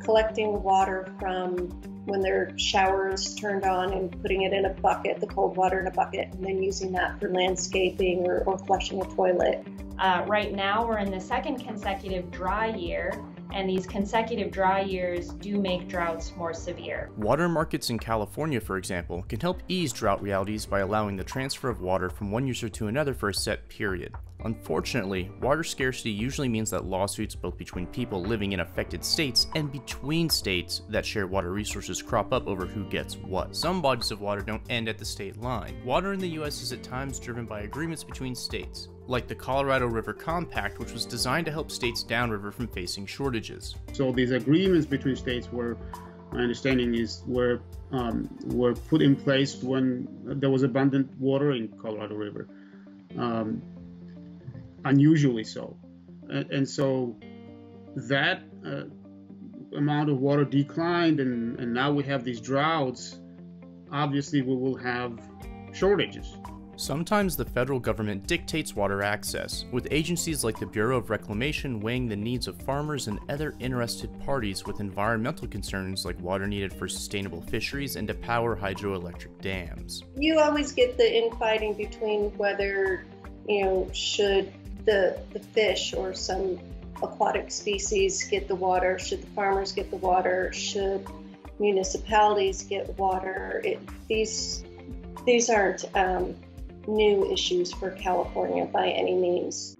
collecting 0.08 0.64
water 0.64 1.14
from 1.20 1.68
when 2.06 2.22
their 2.22 2.58
shower 2.58 3.10
is 3.10 3.36
turned 3.36 3.66
on 3.66 3.92
and 3.92 4.10
putting 4.22 4.44
it 4.44 4.54
in 4.54 4.64
a 4.64 4.70
bucket, 4.70 5.20
the 5.20 5.28
cold 5.28 5.58
water 5.58 5.82
in 5.82 5.88
a 5.88 5.92
bucket, 5.92 6.30
and 6.32 6.46
then 6.46 6.64
using 6.64 6.94
that 6.94 7.20
for 7.20 7.30
landscaping 7.30 8.26
or, 8.26 8.42
or 8.46 8.58
flushing 8.60 9.02
a 9.02 9.06
toilet. 9.16 9.68
Uh, 10.00 10.24
right 10.26 10.54
now, 10.54 10.88
we're 10.88 11.00
in 11.00 11.12
the 11.12 11.20
second 11.20 11.58
consecutive 11.58 12.32
dry 12.32 12.68
year, 12.68 13.22
and 13.52 13.70
these 13.70 13.86
consecutive 13.86 14.50
dry 14.50 14.80
years 14.80 15.34
do 15.34 15.60
make 15.60 15.90
droughts 15.90 16.32
more 16.38 16.54
severe. 16.54 17.10
Water 17.18 17.50
markets 17.50 17.90
in 17.90 18.00
California, 18.00 18.62
for 18.62 18.78
example, 18.78 19.26
can 19.28 19.42
help 19.42 19.62
ease 19.68 19.92
drought 19.92 20.22
realities 20.22 20.66
by 20.66 20.80
allowing 20.80 21.18
the 21.18 21.24
transfer 21.26 21.68
of 21.68 21.82
water 21.82 22.10
from 22.10 22.32
one 22.32 22.48
user 22.48 22.70
to 22.70 22.88
another 22.88 23.14
for 23.14 23.28
a 23.28 23.34
set 23.34 23.68
period. 23.68 24.14
Unfortunately, 24.44 25.32
water 25.42 25.64
scarcity 25.64 26.12
usually 26.12 26.48
means 26.48 26.70
that 26.70 26.86
lawsuits 26.86 27.36
both 27.36 27.58
between 27.58 27.88
people 27.88 28.22
living 28.22 28.52
in 28.52 28.60
affected 28.60 29.04
states 29.04 29.48
and 29.56 29.72
between 29.72 30.30
states 30.30 30.84
that 30.90 31.06
share 31.06 31.28
water 31.28 31.52
resources 31.52 32.02
crop 32.02 32.32
up 32.32 32.48
over 32.48 32.66
who 32.66 32.84
gets 32.86 33.18
what. 33.18 33.56
Some 33.56 33.82
bodies 33.82 34.12
of 34.12 34.22
water 34.22 34.42
don't 34.42 34.62
end 34.70 34.88
at 34.88 34.98
the 34.98 35.06
state 35.06 35.42
line. 35.42 35.76
Water 35.84 36.14
in 36.14 36.20
the 36.20 36.30
US 36.42 36.62
is 36.62 36.72
at 36.72 36.84
times 36.84 37.20
driven 37.20 37.46
by 37.46 37.62
agreements 37.62 38.04
between 38.04 38.36
states, 38.36 38.90
like 39.08 39.28
the 39.28 39.36
Colorado 39.36 39.88
River 39.88 40.14
Compact, 40.14 40.78
which 40.80 40.92
was 40.92 41.06
designed 41.06 41.46
to 41.48 41.52
help 41.52 41.72
states 41.72 42.04
downriver 42.04 42.52
from 42.52 42.68
facing 42.68 43.06
shortages. 43.06 43.76
So 43.94 44.12
these 44.12 44.32
agreements 44.32 44.86
between 44.86 45.16
states 45.16 45.52
were 45.52 45.78
my 46.32 46.42
understanding 46.42 46.94
is 46.94 47.24
were 47.26 47.62
um, 47.92 48.30
were 48.48 48.74
put 48.74 49.02
in 49.02 49.16
place 49.16 49.64
when 49.64 50.08
there 50.26 50.50
was 50.50 50.64
abundant 50.64 51.10
water 51.20 51.54
in 51.54 51.70
Colorado 51.70 52.16
River. 52.16 52.48
Um, 53.18 53.62
unusually 54.88 55.44
so. 55.44 55.78
And, 56.30 56.52
and 56.52 56.70
so 56.70 57.16
that 57.96 58.44
uh, 58.66 58.84
amount 59.76 60.10
of 60.10 60.20
water 60.20 60.46
declined, 60.46 61.20
and, 61.20 61.60
and 61.60 61.74
now 61.74 61.92
we 61.92 62.04
have 62.04 62.24
these 62.24 62.42
droughts. 62.42 63.20
Obviously, 63.92 64.42
we 64.42 64.56
will 64.56 64.78
have 64.78 65.20
shortages. 65.74 66.38
Sometimes 66.80 67.36
the 67.36 67.46
federal 67.46 67.80
government 67.80 68.28
dictates 68.28 68.76
water 68.76 69.02
access, 69.02 69.66
with 69.72 69.88
agencies 69.90 70.44
like 70.44 70.60
the 70.60 70.66
Bureau 70.68 70.98
of 70.98 71.10
Reclamation 71.10 71.80
weighing 71.80 72.08
the 72.08 72.16
needs 72.16 72.48
of 72.48 72.62
farmers 72.62 73.08
and 73.08 73.20
other 73.30 73.56
interested 73.60 74.12
parties 74.20 74.64
with 74.64 74.80
environmental 74.80 75.48
concerns 75.48 76.06
like 76.06 76.22
water 76.22 76.46
needed 76.46 76.72
for 76.72 76.88
sustainable 76.88 77.42
fisheries 77.42 77.96
and 77.96 78.08
to 78.08 78.14
power 78.14 78.56
hydroelectric 78.56 79.42
dams. 79.42 80.04
You 80.18 80.40
always 80.40 80.72
get 80.72 80.98
the 80.98 81.18
infighting 81.18 81.74
between 81.74 82.30
whether, 82.38 83.08
you 83.48 83.66
know, 83.66 83.90
should 83.92 84.54
the, 84.88 85.20
the 85.34 85.40
fish 85.40 85.94
or 85.94 86.16
some 86.16 86.58
aquatic 87.04 87.52
species 87.52 88.24
get 88.24 88.48
the 88.48 88.56
water? 88.56 88.98
Should 88.98 89.22
the 89.22 89.28
farmers 89.28 89.72
get 89.72 89.92
the 89.92 89.98
water? 89.98 90.52
Should 90.54 91.06
municipalities 91.60 92.64
get 92.64 92.98
water? 92.98 93.62
It, 93.64 93.80
these 94.08 94.64
these 95.26 95.50
aren't 95.50 95.84
um, 95.96 96.36
new 96.88 97.30
issues 97.32 97.72
for 97.74 97.92
California 97.92 98.66
by 98.66 98.88
any 98.88 99.14
means. 99.14 99.76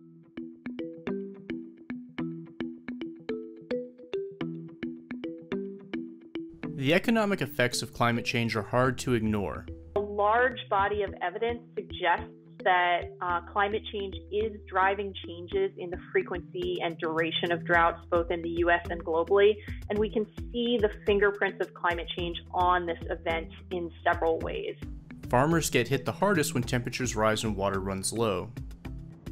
The 6.76 6.94
economic 6.94 7.42
effects 7.42 7.82
of 7.82 7.94
climate 7.94 8.26
change 8.26 8.56
are 8.56 8.62
hard 8.62 8.98
to 9.00 9.14
ignore. 9.14 9.66
A 9.96 10.00
large 10.00 10.60
body 10.70 11.02
of 11.02 11.14
evidence 11.22 11.62
suggests 11.76 12.30
that 12.68 13.14
uh, 13.22 13.40
climate 13.54 13.82
change 13.94 14.14
is 14.30 14.52
driving 14.68 15.14
changes 15.26 15.72
in 15.78 15.90
the 15.90 15.98
frequency 16.12 16.78
and 16.84 16.98
duration 16.98 17.54
of 17.54 17.64
droughts, 17.64 18.02
both 18.12 18.30
in 18.30 18.42
the 18.42 18.50
US 18.66 18.86
and 18.90 19.04
globally. 19.06 19.56
And 19.90 19.98
we 19.98 20.10
can 20.10 20.26
see 20.52 20.78
the 20.78 20.90
fingerprints 21.06 21.62
of 21.62 21.74
climate 21.74 22.10
change 22.18 22.38
on 22.54 22.86
this 22.86 23.00
event 23.10 23.48
in 23.72 23.90
several 24.04 24.40
ways. 24.40 24.76
Farmers 25.30 25.70
get 25.70 25.88
hit 25.88 26.04
the 26.04 26.12
hardest 26.12 26.54
when 26.54 26.62
temperatures 26.62 27.16
rise 27.16 27.46
and 27.46 27.56
water 27.56 27.80
runs 27.80 28.12
low. 28.12 28.50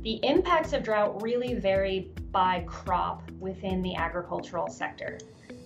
The 0.02 0.22
impacts 0.24 0.72
of 0.72 0.84
drought 0.84 1.22
really 1.22 1.56
vary 1.56 2.14
by 2.32 2.64
crop 2.66 3.30
within 3.38 3.82
the 3.82 3.96
agricultural 3.96 4.70
sector. 4.70 5.18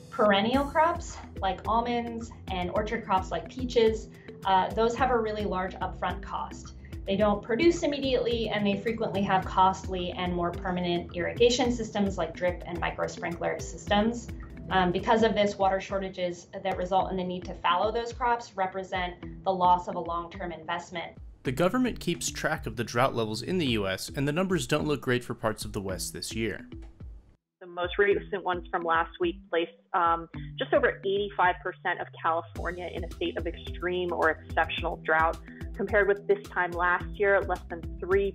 Perennial 0.09 0.65
crops 0.65 1.17
like 1.39 1.59
almonds 1.67 2.31
and 2.49 2.71
orchard 2.71 3.05
crops 3.05 3.29
like 3.29 3.47
peaches, 3.47 4.07
uh, 4.45 4.71
those 4.71 4.95
have 4.95 5.11
a 5.11 5.17
really 5.17 5.45
large 5.45 5.75
upfront 5.75 6.23
cost. 6.23 6.73
They 7.09 7.17
don't 7.17 7.41
produce 7.41 7.81
immediately 7.81 8.49
and 8.49 8.63
they 8.63 8.77
frequently 8.77 9.23
have 9.23 9.43
costly 9.43 10.11
and 10.11 10.31
more 10.31 10.51
permanent 10.51 11.15
irrigation 11.15 11.71
systems 11.71 12.19
like 12.19 12.35
drip 12.35 12.61
and 12.67 12.79
micro 12.79 13.07
sprinkler 13.07 13.59
systems. 13.59 14.27
Um, 14.69 14.91
because 14.91 15.23
of 15.23 15.33
this, 15.33 15.57
water 15.57 15.81
shortages 15.81 16.45
that 16.53 16.77
result 16.77 17.09
in 17.09 17.17
the 17.17 17.23
need 17.23 17.45
to 17.45 17.55
fallow 17.55 17.91
those 17.91 18.13
crops 18.13 18.55
represent 18.55 19.43
the 19.43 19.51
loss 19.51 19.87
of 19.87 19.95
a 19.95 19.99
long 19.99 20.29
term 20.29 20.51
investment. 20.51 21.13
The 21.41 21.51
government 21.51 21.99
keeps 21.99 22.29
track 22.29 22.67
of 22.67 22.75
the 22.75 22.83
drought 22.83 23.15
levels 23.15 23.41
in 23.41 23.57
the 23.57 23.69
US, 23.69 24.11
and 24.15 24.27
the 24.27 24.31
numbers 24.31 24.67
don't 24.67 24.85
look 24.85 25.01
great 25.01 25.23
for 25.23 25.33
parts 25.33 25.65
of 25.65 25.73
the 25.73 25.81
West 25.81 26.13
this 26.13 26.35
year. 26.35 26.69
Most 27.79 27.97
recent 27.97 28.43
ones 28.43 28.67
from 28.69 28.83
last 28.83 29.11
week 29.21 29.37
placed 29.49 29.71
um, 29.93 30.27
just 30.57 30.73
over 30.73 31.01
85% 31.39 32.01
of 32.01 32.07
California 32.21 32.89
in 32.93 33.05
a 33.05 33.11
state 33.11 33.37
of 33.37 33.47
extreme 33.47 34.11
or 34.11 34.31
exceptional 34.31 34.97
drought 35.05 35.37
compared 35.77 36.09
with 36.09 36.27
this 36.27 36.45
time 36.49 36.71
last 36.71 37.05
year, 37.13 37.39
less 37.39 37.61
than 37.69 37.79
3% 38.01 38.33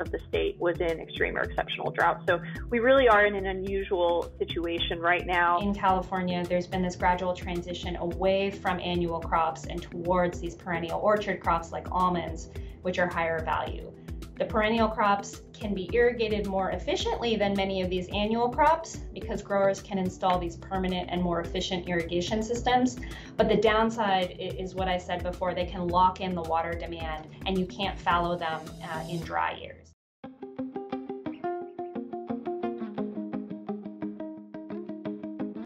of 0.00 0.10
the 0.10 0.18
state 0.28 0.58
was 0.58 0.80
in 0.80 0.98
extreme 0.98 1.36
or 1.36 1.42
exceptional 1.42 1.92
drought. 1.92 2.20
So 2.28 2.40
we 2.68 2.80
really 2.80 3.06
are 3.08 3.26
in 3.26 3.36
an 3.36 3.46
unusual 3.46 4.28
situation 4.38 4.98
right 4.98 5.24
now. 5.24 5.60
In 5.60 5.72
California, 5.72 6.44
there's 6.44 6.66
been 6.66 6.82
this 6.82 6.96
gradual 6.96 7.32
transition 7.32 7.94
away 7.94 8.50
from 8.50 8.80
annual 8.80 9.20
crops 9.20 9.66
and 9.66 9.80
towards 9.80 10.40
these 10.40 10.56
perennial 10.56 10.98
orchard 10.98 11.40
crops 11.40 11.70
like 11.70 11.86
almonds, 11.92 12.50
which 12.82 12.98
are 12.98 13.06
higher 13.06 13.38
value. 13.44 13.92
The 14.40 14.46
perennial 14.46 14.88
crops 14.88 15.42
can 15.52 15.74
be 15.74 15.90
irrigated 15.92 16.46
more 16.46 16.70
efficiently 16.70 17.36
than 17.36 17.52
many 17.52 17.82
of 17.82 17.90
these 17.90 18.08
annual 18.08 18.48
crops 18.48 18.96
because 19.12 19.42
growers 19.42 19.82
can 19.82 19.98
install 19.98 20.38
these 20.38 20.56
permanent 20.56 21.10
and 21.12 21.22
more 21.22 21.42
efficient 21.42 21.86
irrigation 21.86 22.42
systems. 22.42 22.96
But 23.36 23.50
the 23.50 23.56
downside 23.56 24.36
is 24.38 24.74
what 24.74 24.88
I 24.88 24.96
said 24.96 25.22
before, 25.22 25.52
they 25.52 25.66
can 25.66 25.88
lock 25.88 26.22
in 26.22 26.34
the 26.34 26.40
water 26.40 26.72
demand 26.72 27.26
and 27.44 27.58
you 27.58 27.66
can't 27.66 27.98
fallow 27.98 28.38
them 28.38 28.62
uh, 28.82 29.04
in 29.10 29.20
dry 29.20 29.58
years. 29.60 29.92
You 30.24 30.30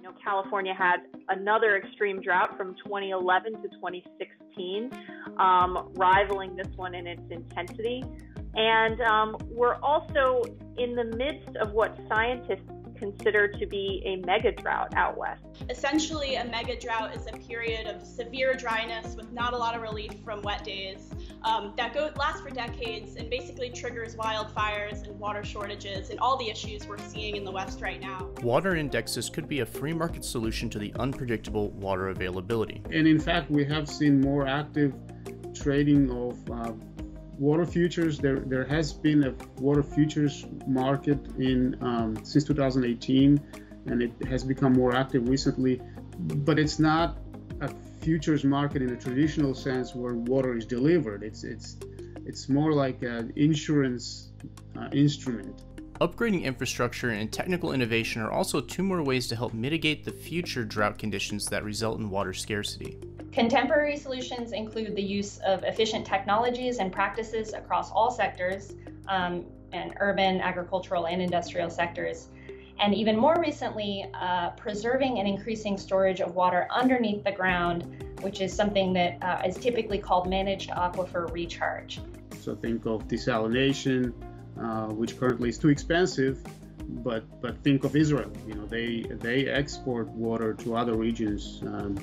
know, 0.03 0.15
California 0.21 0.75
had 0.75 0.97
another 1.29 1.77
extreme 1.77 2.21
drought 2.21 2.59
from 2.59 2.75
2011 2.85 3.53
to 3.63 3.69
2016, 3.69 4.91
um, 5.39 5.93
rivaling 5.95 6.57
this 6.57 6.67
one 6.75 6.97
in 6.97 7.07
its 7.07 7.23
intensity. 7.31 8.03
And 8.57 9.01
um, 9.03 9.37
we're 9.51 9.77
also 9.77 10.45
in 10.79 10.95
the 10.95 11.05
midst 11.05 11.57
of 11.57 11.73
what 11.73 11.99
scientists 12.09 12.71
consider 12.97 13.49
to 13.49 13.67
be 13.67 14.03
a 14.05 14.25
mega 14.27 14.53
drought 14.53 14.93
out 14.97 15.17
west. 15.17 15.45
Essentially, 15.69 16.37
a 16.37 16.45
mega 16.45 16.79
drought 16.79 17.15
is 17.15 17.27
a 17.27 17.37
period 17.37 17.87
of 17.87 18.07
severe 18.07 18.55
dryness 18.55 19.17
with 19.17 19.31
not 19.33 19.53
a 19.53 19.57
lot 19.57 19.75
of 19.75 19.83
relief 19.83 20.13
from 20.25 20.41
wet 20.43 20.65
days 20.65 21.11
um, 21.43 21.75
that 21.77 21.93
go, 21.93 22.11
lasts 22.17 22.41
for 22.41 22.51
decades 22.51 23.17
and 23.17 23.29
basically 23.29 23.69
triggers 23.71 24.17
wildfires 24.17 25.07
and 25.07 25.19
water 25.19 25.45
shortages 25.45 26.11
and 26.11 26.19
all 26.21 26.37
the 26.39 26.49
issues 26.49 26.87
we're 26.87 26.99
seeing 26.99 27.37
in 27.37 27.45
the 27.45 27.51
West 27.51 27.81
right 27.81 28.01
now. 28.01 28.31
Water 28.43 28.77
indexes 28.77 29.29
could 29.29 29.49
be 29.49 29.61
a 29.61 29.67
free 29.67 29.93
market 29.93 30.25
solution 30.25 30.71
to 30.71 30.79
the 30.79 30.93
unpredictable 30.99 31.71
water 31.73 32.09
availability. 32.09 32.81
And 32.91 33.07
in 33.07 33.21
fact, 33.21 33.51
we 33.51 33.65
have 33.67 33.89
seen 33.89 34.21
more 34.21 34.47
active 34.47 34.95
trading 35.55 36.11
of 36.11 36.51
uh, 36.51 36.73
water 37.39 37.67
futures 37.67 38.19
there 38.19 38.41
there 38.41 38.65
has 38.65 38.93
been 38.93 39.25
a 39.25 39.35
water 39.61 39.83
futures 39.83 40.47
market 40.67 41.19
in 41.39 41.77
um, 41.81 42.17
since 42.25 42.45
2018 42.45 43.41
and 43.87 44.03
it 44.03 44.13
has 44.27 44.45
become 44.45 44.73
more 44.73 44.95
active 44.95 45.29
recently 45.29 45.81
but 46.19 46.59
it's 46.59 46.79
not 46.79 47.19
a 47.61 47.69
futures 48.01 48.45
market 48.45 48.83
in 48.83 48.91
a 48.91 48.97
traditional 48.97 49.55
sense 49.55 49.95
where 49.95 50.15
water 50.15 50.57
is 50.57 50.65
delivered 50.65 51.23
it's 51.23 51.45
it's 51.45 51.77
it's 52.25 52.49
more 52.49 52.73
like 52.73 53.03
an 53.03 53.33
insurance 53.37 54.31
uh, 54.79 54.89
instrument 54.93 55.63
Upgrading 56.01 56.43
infrastructure 56.43 57.11
and 57.11 57.33
technical 57.33 57.73
innovation 57.73 58.21
are 58.21 58.31
also 58.31 58.61
two 58.61 58.83
more 58.83 59.01
ways 59.01 59.29
to 59.29 59.37
help 59.37 59.55
mitigate 59.55 60.05
the 60.05 60.11
future 60.11 60.65
drought 60.65 60.99
conditions 60.99 61.47
that 61.47 61.63
result 61.63 62.01
in 62.01 62.11
water 62.11 62.33
scarcity. 62.33 62.99
Contemporary 63.35 63.97
solutions 63.97 64.53
include 64.53 64.95
the 64.95 65.03
use 65.03 65.39
of 65.39 65.65
efficient 65.65 66.07
technologies 66.07 66.79
and 66.79 66.93
practices 66.93 67.53
across 67.53 67.91
all 67.91 68.09
sectors, 68.09 68.75
um, 69.09 69.45
and 69.73 69.93
urban, 69.99 70.41
agricultural, 70.41 71.09
and 71.09 71.21
industrial 71.21 71.69
sectors. 71.69 72.29
And 72.79 72.95
even 72.95 73.17
more 73.17 73.35
recently, 73.41 74.07
uh, 74.15 74.51
preserving 74.51 75.19
and 75.19 75.27
increasing 75.27 75.77
storage 75.77 76.21
of 76.21 76.37
water 76.37 76.69
underneath 76.71 77.25
the 77.25 77.33
ground, 77.33 78.05
which 78.21 78.41
is 78.41 78.53
something 78.53 78.93
that 78.93 79.21
uh, 79.21 79.43
is 79.45 79.57
typically 79.57 79.99
called 79.99 80.31
managed 80.31 80.71
aquifer 80.71 81.29
recharge. 81.33 82.01
So 82.41 82.55
think 82.55 82.87
of 82.87 83.09
desalination, 83.09 84.13
uh, 84.61 84.87
which 84.87 85.19
currently 85.19 85.49
is 85.49 85.59
too 85.59 85.71
expensive, 85.71 86.41
but 86.89 87.25
but 87.41 87.63
think 87.63 87.85
of 87.85 87.97
Israel. 87.97 88.31
You 88.47 88.55
know, 88.55 88.67
they 88.67 89.03
they 89.27 89.47
export 89.47 90.09
water 90.09 90.55
to 90.55 90.77
other 90.77 90.95
regions 90.95 91.61
um, 91.67 91.97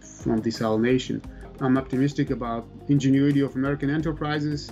from 0.00 0.42
desalination. 0.42 1.22
I'm 1.60 1.78
optimistic 1.78 2.30
about 2.30 2.66
ingenuity 2.88 3.40
of 3.40 3.54
American 3.54 3.90
enterprises. 3.90 4.70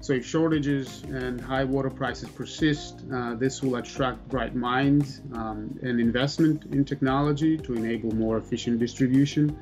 So 0.00 0.12
if 0.12 0.26
shortages 0.26 1.02
and 1.04 1.40
high 1.40 1.64
water 1.64 1.88
prices 1.88 2.28
persist, 2.28 3.00
uh, 3.10 3.36
this 3.36 3.62
will 3.62 3.76
attract 3.76 4.28
bright 4.28 4.54
minds 4.54 5.22
um, 5.32 5.78
and 5.82 5.98
investment 5.98 6.66
in 6.72 6.84
technology 6.84 7.56
to 7.56 7.72
enable 7.72 8.14
more 8.14 8.36
efficient 8.36 8.80
distribution 8.80 9.58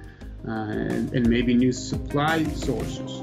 uh, 0.49 0.51
and, 0.51 1.13
and 1.13 1.29
maybe 1.29 1.55
new 1.55 1.71
supply 1.71 2.43
sources. 2.43 3.23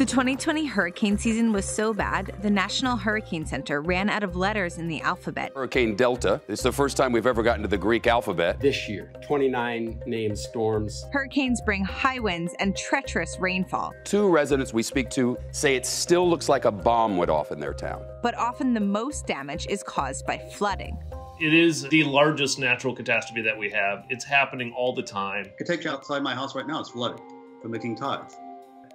The 0.00 0.06
2020 0.06 0.64
hurricane 0.64 1.18
season 1.18 1.52
was 1.52 1.66
so 1.66 1.92
bad, 1.92 2.34
the 2.40 2.48
National 2.48 2.96
Hurricane 2.96 3.44
Center 3.44 3.82
ran 3.82 4.08
out 4.08 4.22
of 4.22 4.34
letters 4.34 4.78
in 4.78 4.88
the 4.88 5.02
alphabet. 5.02 5.52
Hurricane 5.54 5.94
Delta. 5.94 6.40
It's 6.48 6.62
the 6.62 6.72
first 6.72 6.96
time 6.96 7.12
we've 7.12 7.26
ever 7.26 7.42
gotten 7.42 7.60
to 7.60 7.68
the 7.68 7.76
Greek 7.76 8.06
alphabet. 8.06 8.58
This 8.60 8.88
year, 8.88 9.12
29 9.26 10.02
named 10.06 10.38
storms. 10.38 11.04
Hurricanes 11.12 11.60
bring 11.66 11.84
high 11.84 12.18
winds 12.18 12.54
and 12.60 12.74
treacherous 12.74 13.36
rainfall. 13.38 13.92
Two 14.04 14.30
residents 14.30 14.72
we 14.72 14.82
speak 14.82 15.10
to 15.10 15.36
say 15.50 15.76
it 15.76 15.84
still 15.84 16.26
looks 16.26 16.48
like 16.48 16.64
a 16.64 16.72
bomb 16.72 17.18
went 17.18 17.30
off 17.30 17.52
in 17.52 17.60
their 17.60 17.74
town. 17.74 18.02
But 18.22 18.34
often 18.38 18.72
the 18.72 18.80
most 18.80 19.26
damage 19.26 19.66
is 19.68 19.82
caused 19.82 20.24
by 20.24 20.38
flooding. 20.38 20.96
It 21.42 21.52
is 21.52 21.82
the 21.90 22.04
largest 22.04 22.58
natural 22.58 22.96
catastrophe 22.96 23.42
that 23.42 23.58
we 23.58 23.68
have. 23.72 24.06
It's 24.08 24.24
happening 24.24 24.72
all 24.74 24.94
the 24.94 25.02
time. 25.02 25.44
I 25.44 25.56
could 25.58 25.66
take 25.66 25.84
you 25.84 25.90
outside 25.90 26.22
my 26.22 26.34
house 26.34 26.54
right 26.54 26.66
now. 26.66 26.80
It's 26.80 26.88
flooded 26.88 27.20
from 27.60 27.70
the 27.70 27.78
King 27.78 27.94
Tides. 27.94 28.34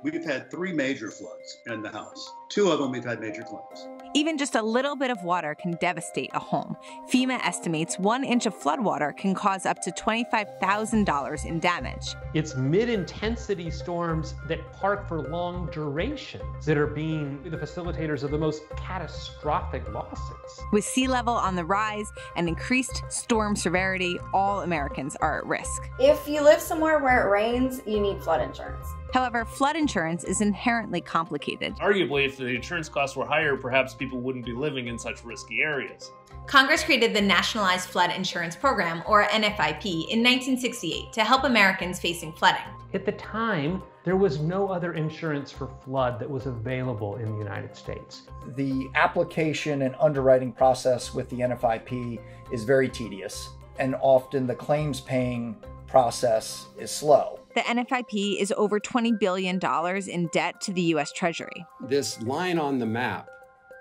We've 0.05 0.23
had 0.23 0.51
three 0.51 0.71
major 0.71 1.09
floods 1.09 1.57
in 1.65 1.81
the 1.81 1.89
house. 1.89 2.31
Two 2.49 2.69
of 2.69 2.77
them 2.77 2.91
we've 2.91 3.03
had 3.03 3.19
major 3.19 3.41
claims. 3.41 3.94
Even 4.15 4.37
just 4.37 4.55
a 4.55 4.61
little 4.61 4.95
bit 4.95 5.11
of 5.11 5.23
water 5.23 5.53
can 5.53 5.73
devastate 5.73 6.29
a 6.33 6.39
home. 6.39 6.77
FEMA 7.11 7.37
estimates 7.45 7.99
one 7.99 8.23
inch 8.23 8.45
of 8.45 8.57
floodwater 8.57 9.13
can 9.17 9.35
cause 9.35 9.65
up 9.65 9.81
to 9.81 9.91
$25,000 9.91 11.45
in 11.45 11.59
damage. 11.59 12.15
It's 12.33 12.55
mid 12.55 12.87
intensity 12.87 13.69
storms 13.69 14.35
that 14.47 14.71
park 14.71 15.05
for 15.09 15.21
long 15.21 15.69
durations 15.69 16.65
that 16.65 16.77
are 16.77 16.87
being 16.87 17.43
the 17.43 17.57
facilitators 17.57 18.23
of 18.23 18.31
the 18.31 18.37
most 18.37 18.63
catastrophic 18.77 19.83
losses. 19.91 20.61
With 20.71 20.85
sea 20.85 21.09
level 21.09 21.33
on 21.33 21.57
the 21.57 21.65
rise 21.65 22.09
and 22.37 22.47
increased 22.47 23.03
storm 23.09 23.53
severity, 23.57 24.17
all 24.33 24.61
Americans 24.61 25.17
are 25.17 25.39
at 25.39 25.45
risk. 25.45 25.89
If 25.99 26.25
you 26.25 26.41
live 26.41 26.61
somewhere 26.61 26.99
where 26.99 27.27
it 27.27 27.29
rains, 27.29 27.81
you 27.85 27.99
need 27.99 28.23
flood 28.23 28.39
insurance. 28.39 28.87
However, 29.13 29.45
flood 29.45 29.77
insurance 29.77 30.25
is 30.25 30.41
inherently 30.41 30.99
complicated. 30.99 31.73
Arguably, 31.77 32.25
if 32.25 32.35
the 32.35 32.47
insurance 32.47 32.89
costs 32.89 33.15
were 33.15 33.25
higher, 33.25 33.55
perhaps 33.55 33.93
people 33.93 34.04
wouldn't 34.13 34.45
be 34.45 34.53
living 34.53 34.87
in 34.87 34.97
such 34.97 35.23
risky 35.23 35.61
areas. 35.61 36.11
Congress 36.47 36.83
created 36.83 37.13
the 37.15 37.21
Nationalized 37.21 37.89
Flood 37.89 38.11
Insurance 38.11 38.55
Program, 38.55 39.01
or 39.07 39.25
NFIP, 39.25 39.85
in 39.85 40.21
1968 40.21 41.11
to 41.13 41.23
help 41.23 41.43
Americans 41.43 41.99
facing 41.99 42.31
flooding. 42.33 42.61
At 42.93 43.05
the 43.05 43.13
time, 43.13 43.81
there 44.03 44.15
was 44.15 44.39
no 44.39 44.67
other 44.67 44.93
insurance 44.93 45.51
for 45.51 45.69
flood 45.83 46.19
that 46.19 46.29
was 46.29 46.45
available 46.45 47.15
in 47.15 47.31
the 47.31 47.37
United 47.37 47.75
States. 47.75 48.23
The 48.55 48.87
application 48.93 49.81
and 49.81 49.95
underwriting 49.99 50.51
process 50.51 51.13
with 51.13 51.27
the 51.29 51.37
NFIP 51.37 52.19
is 52.51 52.63
very 52.63 52.87
tedious, 52.87 53.49
and 53.79 53.95
often 54.01 54.45
the 54.45 54.55
claims 54.55 55.01
paying 55.01 55.57
process 55.87 56.67
is 56.77 56.91
slow. 56.91 57.39
The 57.55 57.61
NFIP 57.61 58.39
is 58.39 58.53
over 58.57 58.79
$20 58.79 59.17
billion 59.17 59.59
in 60.09 60.27
debt 60.27 60.61
to 60.61 60.73
the 60.73 60.81
U.S. 60.81 61.11
Treasury. 61.13 61.65
This 61.87 62.21
line 62.21 62.59
on 62.59 62.79
the 62.79 62.85
map, 62.85 63.29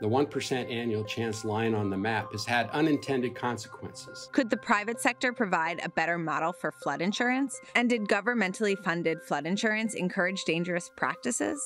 the 0.04 0.10
1% 0.10 0.70
annual 0.70 1.02
chance 1.02 1.46
line 1.46 1.74
on 1.74 1.88
the 1.88 1.96
map, 1.96 2.30
has 2.32 2.44
had 2.44 2.68
unintended 2.72 3.34
consequences. 3.34 4.28
Could 4.32 4.50
the 4.50 4.56
private 4.58 5.00
sector 5.00 5.32
provide 5.32 5.80
a 5.82 5.88
better 5.88 6.18
model 6.18 6.52
for 6.52 6.70
flood 6.70 7.00
insurance? 7.00 7.58
And 7.74 7.88
did 7.88 8.02
governmentally 8.02 8.76
funded 8.84 9.22
flood 9.22 9.46
insurance 9.46 9.94
encourage 9.94 10.44
dangerous 10.44 10.90
practices? 10.94 11.58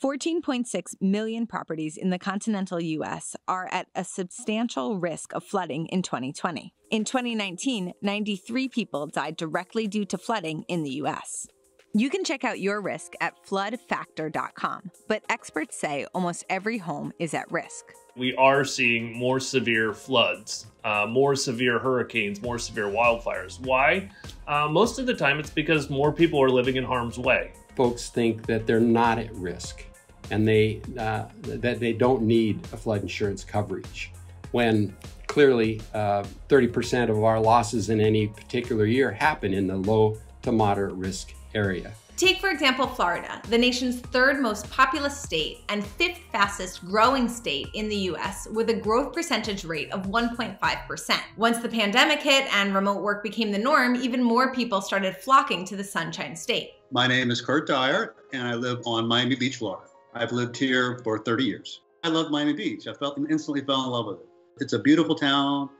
14.6 0.00 0.94
million 1.00 1.48
properties 1.48 1.96
in 1.96 2.10
the 2.10 2.20
continental 2.20 2.80
U.S. 2.80 3.34
are 3.48 3.68
at 3.72 3.88
a 3.96 4.04
substantial 4.04 5.00
risk 5.00 5.34
of 5.34 5.42
flooding 5.42 5.86
in 5.86 6.02
2020. 6.02 6.72
In 6.92 7.04
2019, 7.04 7.94
93 8.00 8.68
people 8.68 9.08
died 9.08 9.36
directly 9.36 9.88
due 9.88 10.04
to 10.04 10.16
flooding 10.16 10.62
in 10.68 10.84
the 10.84 10.90
U.S. 10.90 11.48
You 11.94 12.08
can 12.08 12.24
check 12.24 12.42
out 12.42 12.58
your 12.58 12.80
risk 12.80 13.12
at 13.20 13.34
floodfactor.com, 13.44 14.90
but 15.08 15.22
experts 15.28 15.78
say 15.78 16.06
almost 16.14 16.46
every 16.48 16.78
home 16.78 17.12
is 17.18 17.34
at 17.34 17.52
risk. 17.52 17.92
We 18.16 18.34
are 18.36 18.64
seeing 18.64 19.14
more 19.14 19.38
severe 19.38 19.92
floods, 19.92 20.68
uh, 20.84 21.06
more 21.06 21.36
severe 21.36 21.78
hurricanes, 21.78 22.40
more 22.40 22.58
severe 22.58 22.86
wildfires. 22.86 23.60
Why? 23.60 24.08
Uh, 24.48 24.68
most 24.70 24.98
of 24.98 25.04
the 25.04 25.12
time, 25.12 25.38
it's 25.38 25.50
because 25.50 25.90
more 25.90 26.10
people 26.10 26.42
are 26.42 26.48
living 26.48 26.76
in 26.76 26.84
harm's 26.84 27.18
way. 27.18 27.52
Folks 27.76 28.08
think 28.08 28.46
that 28.46 28.66
they're 28.66 28.80
not 28.80 29.18
at 29.18 29.30
risk 29.34 29.84
and 30.30 30.48
they 30.48 30.80
uh, 30.98 31.24
that 31.42 31.78
they 31.78 31.92
don't 31.92 32.22
need 32.22 32.58
a 32.72 32.76
flood 32.78 33.02
insurance 33.02 33.44
coverage 33.44 34.12
when 34.52 34.96
clearly 35.26 35.82
uh, 35.92 36.24
30% 36.48 37.10
of 37.10 37.22
our 37.22 37.38
losses 37.38 37.90
in 37.90 38.00
any 38.00 38.28
particular 38.28 38.86
year 38.86 39.10
happen 39.10 39.52
in 39.52 39.66
the 39.66 39.76
low 39.76 40.16
to 40.40 40.52
moderate 40.52 40.94
risk 40.94 41.34
area. 41.54 41.92
Take, 42.16 42.40
for 42.40 42.50
example, 42.50 42.86
Florida, 42.86 43.40
the 43.48 43.58
nation's 43.58 44.00
third 44.00 44.40
most 44.40 44.70
populous 44.70 45.18
state 45.18 45.64
and 45.70 45.84
fifth 45.84 46.20
fastest 46.30 46.84
growing 46.84 47.28
state 47.28 47.68
in 47.74 47.88
the 47.88 47.96
US, 47.96 48.46
with 48.52 48.68
a 48.70 48.74
growth 48.74 49.12
percentage 49.12 49.64
rate 49.64 49.90
of 49.92 50.02
1.5%. 50.06 51.20
Once 51.36 51.58
the 51.58 51.68
pandemic 51.68 52.20
hit 52.20 52.52
and 52.54 52.74
remote 52.74 53.02
work 53.02 53.22
became 53.22 53.50
the 53.50 53.58
norm, 53.58 53.96
even 53.96 54.22
more 54.22 54.54
people 54.54 54.80
started 54.80 55.16
flocking 55.16 55.64
to 55.64 55.74
the 55.74 55.82
Sunshine 55.82 56.36
State. 56.36 56.72
My 56.90 57.06
name 57.06 57.30
is 57.30 57.40
Kurt 57.40 57.66
Dyer, 57.66 58.14
and 58.32 58.46
I 58.46 58.54
live 58.54 58.82
on 58.84 59.08
Miami 59.08 59.34
Beach, 59.34 59.56
Florida. 59.56 59.88
I've 60.14 60.32
lived 60.32 60.56
here 60.56 61.00
for 61.02 61.18
30 61.18 61.44
years. 61.44 61.80
I 62.04 62.08
love 62.08 62.30
Miami 62.30 62.52
Beach. 62.52 62.86
I 62.86 62.92
felt 62.92 63.18
instantly 63.30 63.62
fell 63.62 63.84
in 63.84 63.90
love 63.90 64.06
with 64.06 64.20
it. 64.20 64.28
It's 64.60 64.74
a 64.74 64.78
beautiful 64.78 65.14
town, 65.14 65.70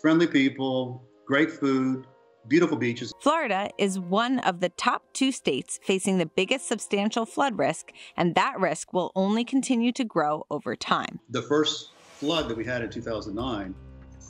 friendly 0.00 0.26
people, 0.26 1.02
great 1.26 1.50
food, 1.50 2.06
beautiful 2.48 2.76
beaches. 2.76 3.12
Florida 3.20 3.70
is 3.78 3.98
one 3.98 4.38
of 4.40 4.60
the 4.60 4.68
top 4.70 5.04
two 5.12 5.32
states 5.32 5.78
facing 5.82 6.18
the 6.18 6.26
biggest 6.26 6.66
substantial 6.66 7.26
flood 7.26 7.58
risk, 7.58 7.92
and 8.16 8.34
that 8.34 8.58
risk 8.58 8.92
will 8.92 9.12
only 9.14 9.44
continue 9.44 9.92
to 9.92 10.04
grow 10.04 10.46
over 10.50 10.76
time. 10.76 11.20
The 11.30 11.42
first 11.42 11.90
flood 12.18 12.48
that 12.48 12.56
we 12.56 12.64
had 12.64 12.82
in 12.82 12.90
2009, 12.90 13.74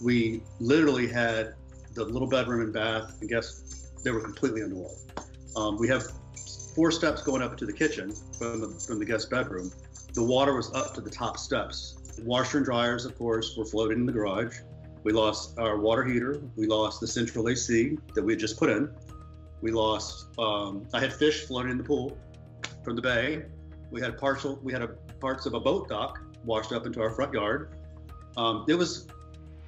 we 0.02 0.42
literally 0.58 1.08
had 1.08 1.54
the 1.94 2.04
little 2.04 2.28
bedroom 2.28 2.61
and 2.62 2.72
bath, 2.72 3.16
and 3.20 3.28
guess 3.28 3.90
they 4.04 4.11
were 4.11 4.20
completely 4.20 4.62
underwater. 4.62 4.94
Um, 5.56 5.76
we 5.76 5.88
have 5.88 6.04
four 6.74 6.90
steps 6.90 7.22
going 7.22 7.42
up 7.42 7.56
to 7.56 7.66
the 7.66 7.72
kitchen 7.72 8.12
from 8.38 8.61
the, 8.61 8.68
from 8.86 8.98
the 8.98 9.04
guest 9.04 9.30
bedroom. 9.30 9.72
The 10.14 10.24
water 10.24 10.54
was 10.54 10.72
up 10.72 10.94
to 10.94 11.00
the 11.00 11.11
top 11.11 11.36
steps. 11.36 11.96
Washer 12.22 12.58
and 12.58 12.64
dryers, 12.64 13.04
of 13.04 13.16
course, 13.16 13.56
were 13.56 13.64
floating 13.64 13.98
in 13.98 14.06
the 14.06 14.12
garage. 14.12 14.58
We 15.03 15.12
lost 15.12 15.59
our 15.59 15.78
water 15.78 16.05
heater. 16.05 16.42
We 16.57 16.66
lost 16.66 17.01
the 17.01 17.07
central 17.07 17.48
AC 17.48 17.98
that 18.14 18.22
we 18.22 18.32
had 18.32 18.40
just 18.40 18.59
put 18.59 18.70
in. 18.70 18.90
We 19.62 19.70
lost. 19.70 20.26
Um, 20.38 20.86
I 20.92 21.01
had 21.01 21.12
fish 21.12 21.46
floating 21.46 21.70
in 21.70 21.78
the 21.78 21.84
pool 21.84 22.16
from 22.84 22.96
the 22.96 23.03
bay. 23.03 23.44
We 23.90 24.01
had 24.01 24.18
partial. 24.18 24.59
We 24.62 24.72
had 24.72 24.82
a, 24.82 24.88
parts 25.20 25.46
of 25.46 25.55
a 25.55 25.61
boat 25.61 25.88
dock 25.88 26.20
washed 26.44 26.72
up 26.72 26.86
into 26.86 27.01
our 27.01 27.11
front 27.11 27.32
yard. 27.32 27.74
Um, 28.36 28.64
it 28.68 28.74
was 28.74 29.07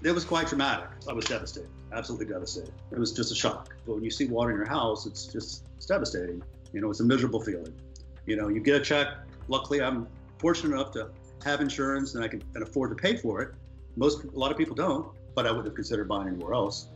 it 0.03 0.12
was 0.12 0.24
quite 0.24 0.49
dramatic. 0.49 0.89
I 1.09 1.12
was 1.12 1.24
devastated, 1.26 1.70
absolutely 1.93 2.26
devastated. 2.26 2.72
It 2.91 2.99
was 2.99 3.12
just 3.12 3.33
a 3.33 3.35
shock. 3.35 3.74
But 3.87 3.95
when 3.95 4.05
you 4.05 4.11
see 4.11 4.26
water 4.26 4.51
in 4.51 4.57
your 4.57 4.66
house, 4.66 5.07
it's 5.07 5.26
just 5.26 5.64
it's 5.76 5.87
devastating. 5.87 6.43
You 6.72 6.80
know, 6.80 6.91
it's 6.91 7.01
a 7.01 7.05
miserable 7.05 7.41
feeling. 7.41 7.74
You 8.26 8.37
know, 8.37 8.49
you 8.49 8.61
get 8.61 8.76
a 8.76 8.85
check. 8.85 9.09
Luckily, 9.49 9.83
I'm 9.83 10.07
fortunate 10.39 10.74
enough 10.74 10.93
to 10.93 11.11
have 11.45 11.61
insurance 11.61 12.14
and 12.14 12.24
I 12.24 12.28
can, 12.28 12.41
can 12.53 12.62
afford 12.62 12.91
to 12.91 12.97
pay 12.97 13.16
for 13.16 13.43
it. 13.43 13.55
Most, 13.97 14.24
a 14.24 14.39
lot 14.39 14.51
of 14.51 14.57
people 14.57 14.74
don't, 14.74 15.09
but 15.35 15.47
I 15.47 15.51
wouldn't 15.51 15.66
have 15.66 15.74
considered 15.74 16.09
buying 16.09 16.28
anywhere 16.28 16.55
else. 16.55 16.89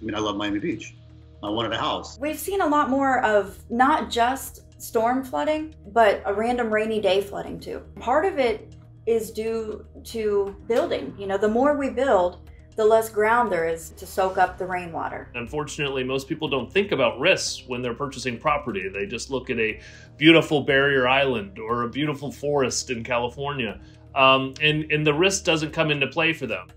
I 0.00 0.04
mean, 0.04 0.14
I 0.14 0.18
love 0.18 0.36
Miami 0.36 0.58
Beach. 0.58 0.94
I 1.42 1.50
wanted 1.50 1.72
a 1.72 1.78
house. 1.78 2.18
We've 2.18 2.38
seen 2.38 2.60
a 2.60 2.66
lot 2.66 2.90
more 2.90 3.24
of 3.24 3.58
not 3.70 4.10
just 4.10 4.64
storm 4.80 5.24
flooding, 5.24 5.74
but 5.92 6.22
a 6.24 6.34
random 6.34 6.72
rainy 6.72 7.00
day 7.00 7.20
flooding 7.20 7.60
too. 7.60 7.82
Part 8.00 8.24
of 8.24 8.38
it 8.38 8.74
is 9.06 9.30
due 9.30 9.84
to 10.04 10.56
building. 10.66 11.14
You 11.18 11.26
know, 11.26 11.38
the 11.38 11.48
more 11.48 11.76
we 11.76 11.90
build, 11.90 12.48
the 12.76 12.84
less 12.84 13.08
ground 13.08 13.50
there 13.50 13.68
is 13.68 13.90
to 13.90 14.06
soak 14.06 14.38
up 14.38 14.56
the 14.56 14.66
rainwater. 14.66 15.30
Unfortunately, 15.34 16.04
most 16.04 16.28
people 16.28 16.48
don't 16.48 16.72
think 16.72 16.92
about 16.92 17.18
risks 17.18 17.64
when 17.66 17.82
they're 17.82 17.94
purchasing 17.94 18.38
property. 18.38 18.88
They 18.88 19.06
just 19.06 19.30
look 19.30 19.50
at 19.50 19.58
a 19.58 19.80
beautiful 20.16 20.60
barrier 20.60 21.08
island 21.08 21.58
or 21.58 21.82
a 21.82 21.88
beautiful 21.88 22.30
forest 22.30 22.90
in 22.90 23.02
California, 23.02 23.80
um, 24.14 24.54
and, 24.60 24.90
and 24.92 25.04
the 25.04 25.12
risk 25.12 25.44
doesn't 25.44 25.72
come 25.72 25.90
into 25.90 26.06
play 26.06 26.32
for 26.32 26.46
them. 26.46 26.68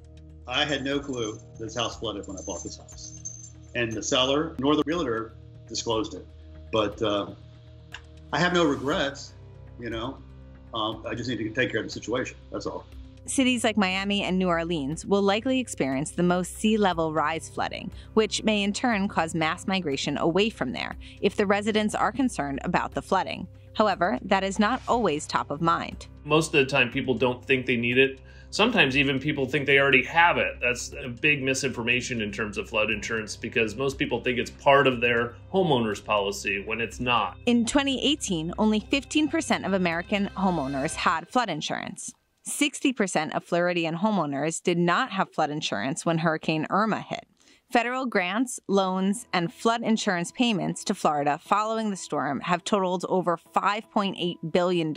I 0.51 0.65
had 0.65 0.83
no 0.83 0.99
clue 0.99 1.39
this 1.57 1.77
house 1.77 1.97
flooded 1.97 2.27
when 2.27 2.37
I 2.37 2.41
bought 2.41 2.61
this 2.61 2.77
house. 2.77 3.53
And 3.73 3.89
the 3.93 4.03
seller 4.03 4.53
nor 4.59 4.75
the 4.75 4.83
realtor 4.85 5.33
disclosed 5.65 6.13
it. 6.13 6.27
But 6.73 7.01
uh, 7.01 7.33
I 8.33 8.39
have 8.39 8.53
no 8.53 8.65
regrets, 8.65 9.31
you 9.79 9.89
know. 9.89 10.17
Um, 10.73 11.05
I 11.07 11.15
just 11.15 11.29
need 11.29 11.37
to 11.37 11.49
take 11.51 11.71
care 11.71 11.79
of 11.79 11.85
the 11.85 11.91
situation. 11.91 12.35
That's 12.51 12.65
all. 12.65 12.85
cities 13.25 13.63
like 13.63 13.77
Miami 13.77 14.23
and 14.23 14.37
New 14.37 14.49
Orleans 14.49 15.05
will 15.05 15.21
likely 15.21 15.59
experience 15.59 16.11
the 16.11 16.23
most 16.23 16.57
sea 16.57 16.75
level 16.75 17.13
rise 17.13 17.47
flooding, 17.47 17.89
which 18.13 18.43
may 18.43 18.61
in 18.61 18.73
turn 18.73 19.07
cause 19.07 19.33
mass 19.33 19.67
migration 19.67 20.17
away 20.17 20.49
from 20.49 20.73
there 20.73 20.97
if 21.21 21.37
the 21.37 21.45
residents 21.45 21.95
are 21.95 22.11
concerned 22.11 22.59
about 22.63 22.93
the 22.93 23.01
flooding. 23.01 23.47
However, 23.73 24.19
that 24.23 24.43
is 24.43 24.59
not 24.59 24.81
always 24.85 25.25
top 25.25 25.49
of 25.49 25.61
mind. 25.61 26.07
Most 26.25 26.47
of 26.53 26.59
the 26.59 26.65
time, 26.65 26.91
people 26.91 27.13
don't 27.13 27.43
think 27.45 27.65
they 27.65 27.77
need 27.77 27.97
it. 27.97 28.19
Sometimes 28.51 28.97
even 28.97 29.17
people 29.17 29.45
think 29.45 29.65
they 29.65 29.79
already 29.79 30.03
have 30.03 30.37
it. 30.37 30.57
That's 30.61 30.93
a 31.01 31.07
big 31.07 31.41
misinformation 31.41 32.21
in 32.21 32.33
terms 32.33 32.57
of 32.57 32.69
flood 32.69 32.91
insurance 32.91 33.37
because 33.37 33.77
most 33.77 33.97
people 33.97 34.19
think 34.19 34.37
it's 34.39 34.51
part 34.51 34.87
of 34.87 34.99
their 34.99 35.35
homeowner's 35.53 36.01
policy 36.01 36.61
when 36.65 36.81
it's 36.81 36.99
not. 36.99 37.37
In 37.45 37.65
2018, 37.65 38.53
only 38.57 38.81
15% 38.81 39.65
of 39.65 39.71
American 39.71 40.29
homeowners 40.35 40.95
had 40.95 41.29
flood 41.29 41.49
insurance. 41.49 42.11
60% 42.45 43.33
of 43.33 43.45
Floridian 43.45 43.95
homeowners 43.95 44.61
did 44.61 44.77
not 44.77 45.11
have 45.11 45.33
flood 45.33 45.49
insurance 45.49 46.05
when 46.05 46.17
Hurricane 46.17 46.67
Irma 46.69 46.99
hit. 46.99 47.25
Federal 47.71 48.05
grants, 48.05 48.59
loans, 48.67 49.27
and 49.31 49.53
flood 49.53 49.81
insurance 49.81 50.29
payments 50.33 50.83
to 50.83 50.93
Florida 50.93 51.39
following 51.41 51.89
the 51.89 51.95
storm 51.95 52.41
have 52.41 52.65
totaled 52.65 53.05
over 53.07 53.39
$5.8 53.55 54.37
billion. 54.51 54.93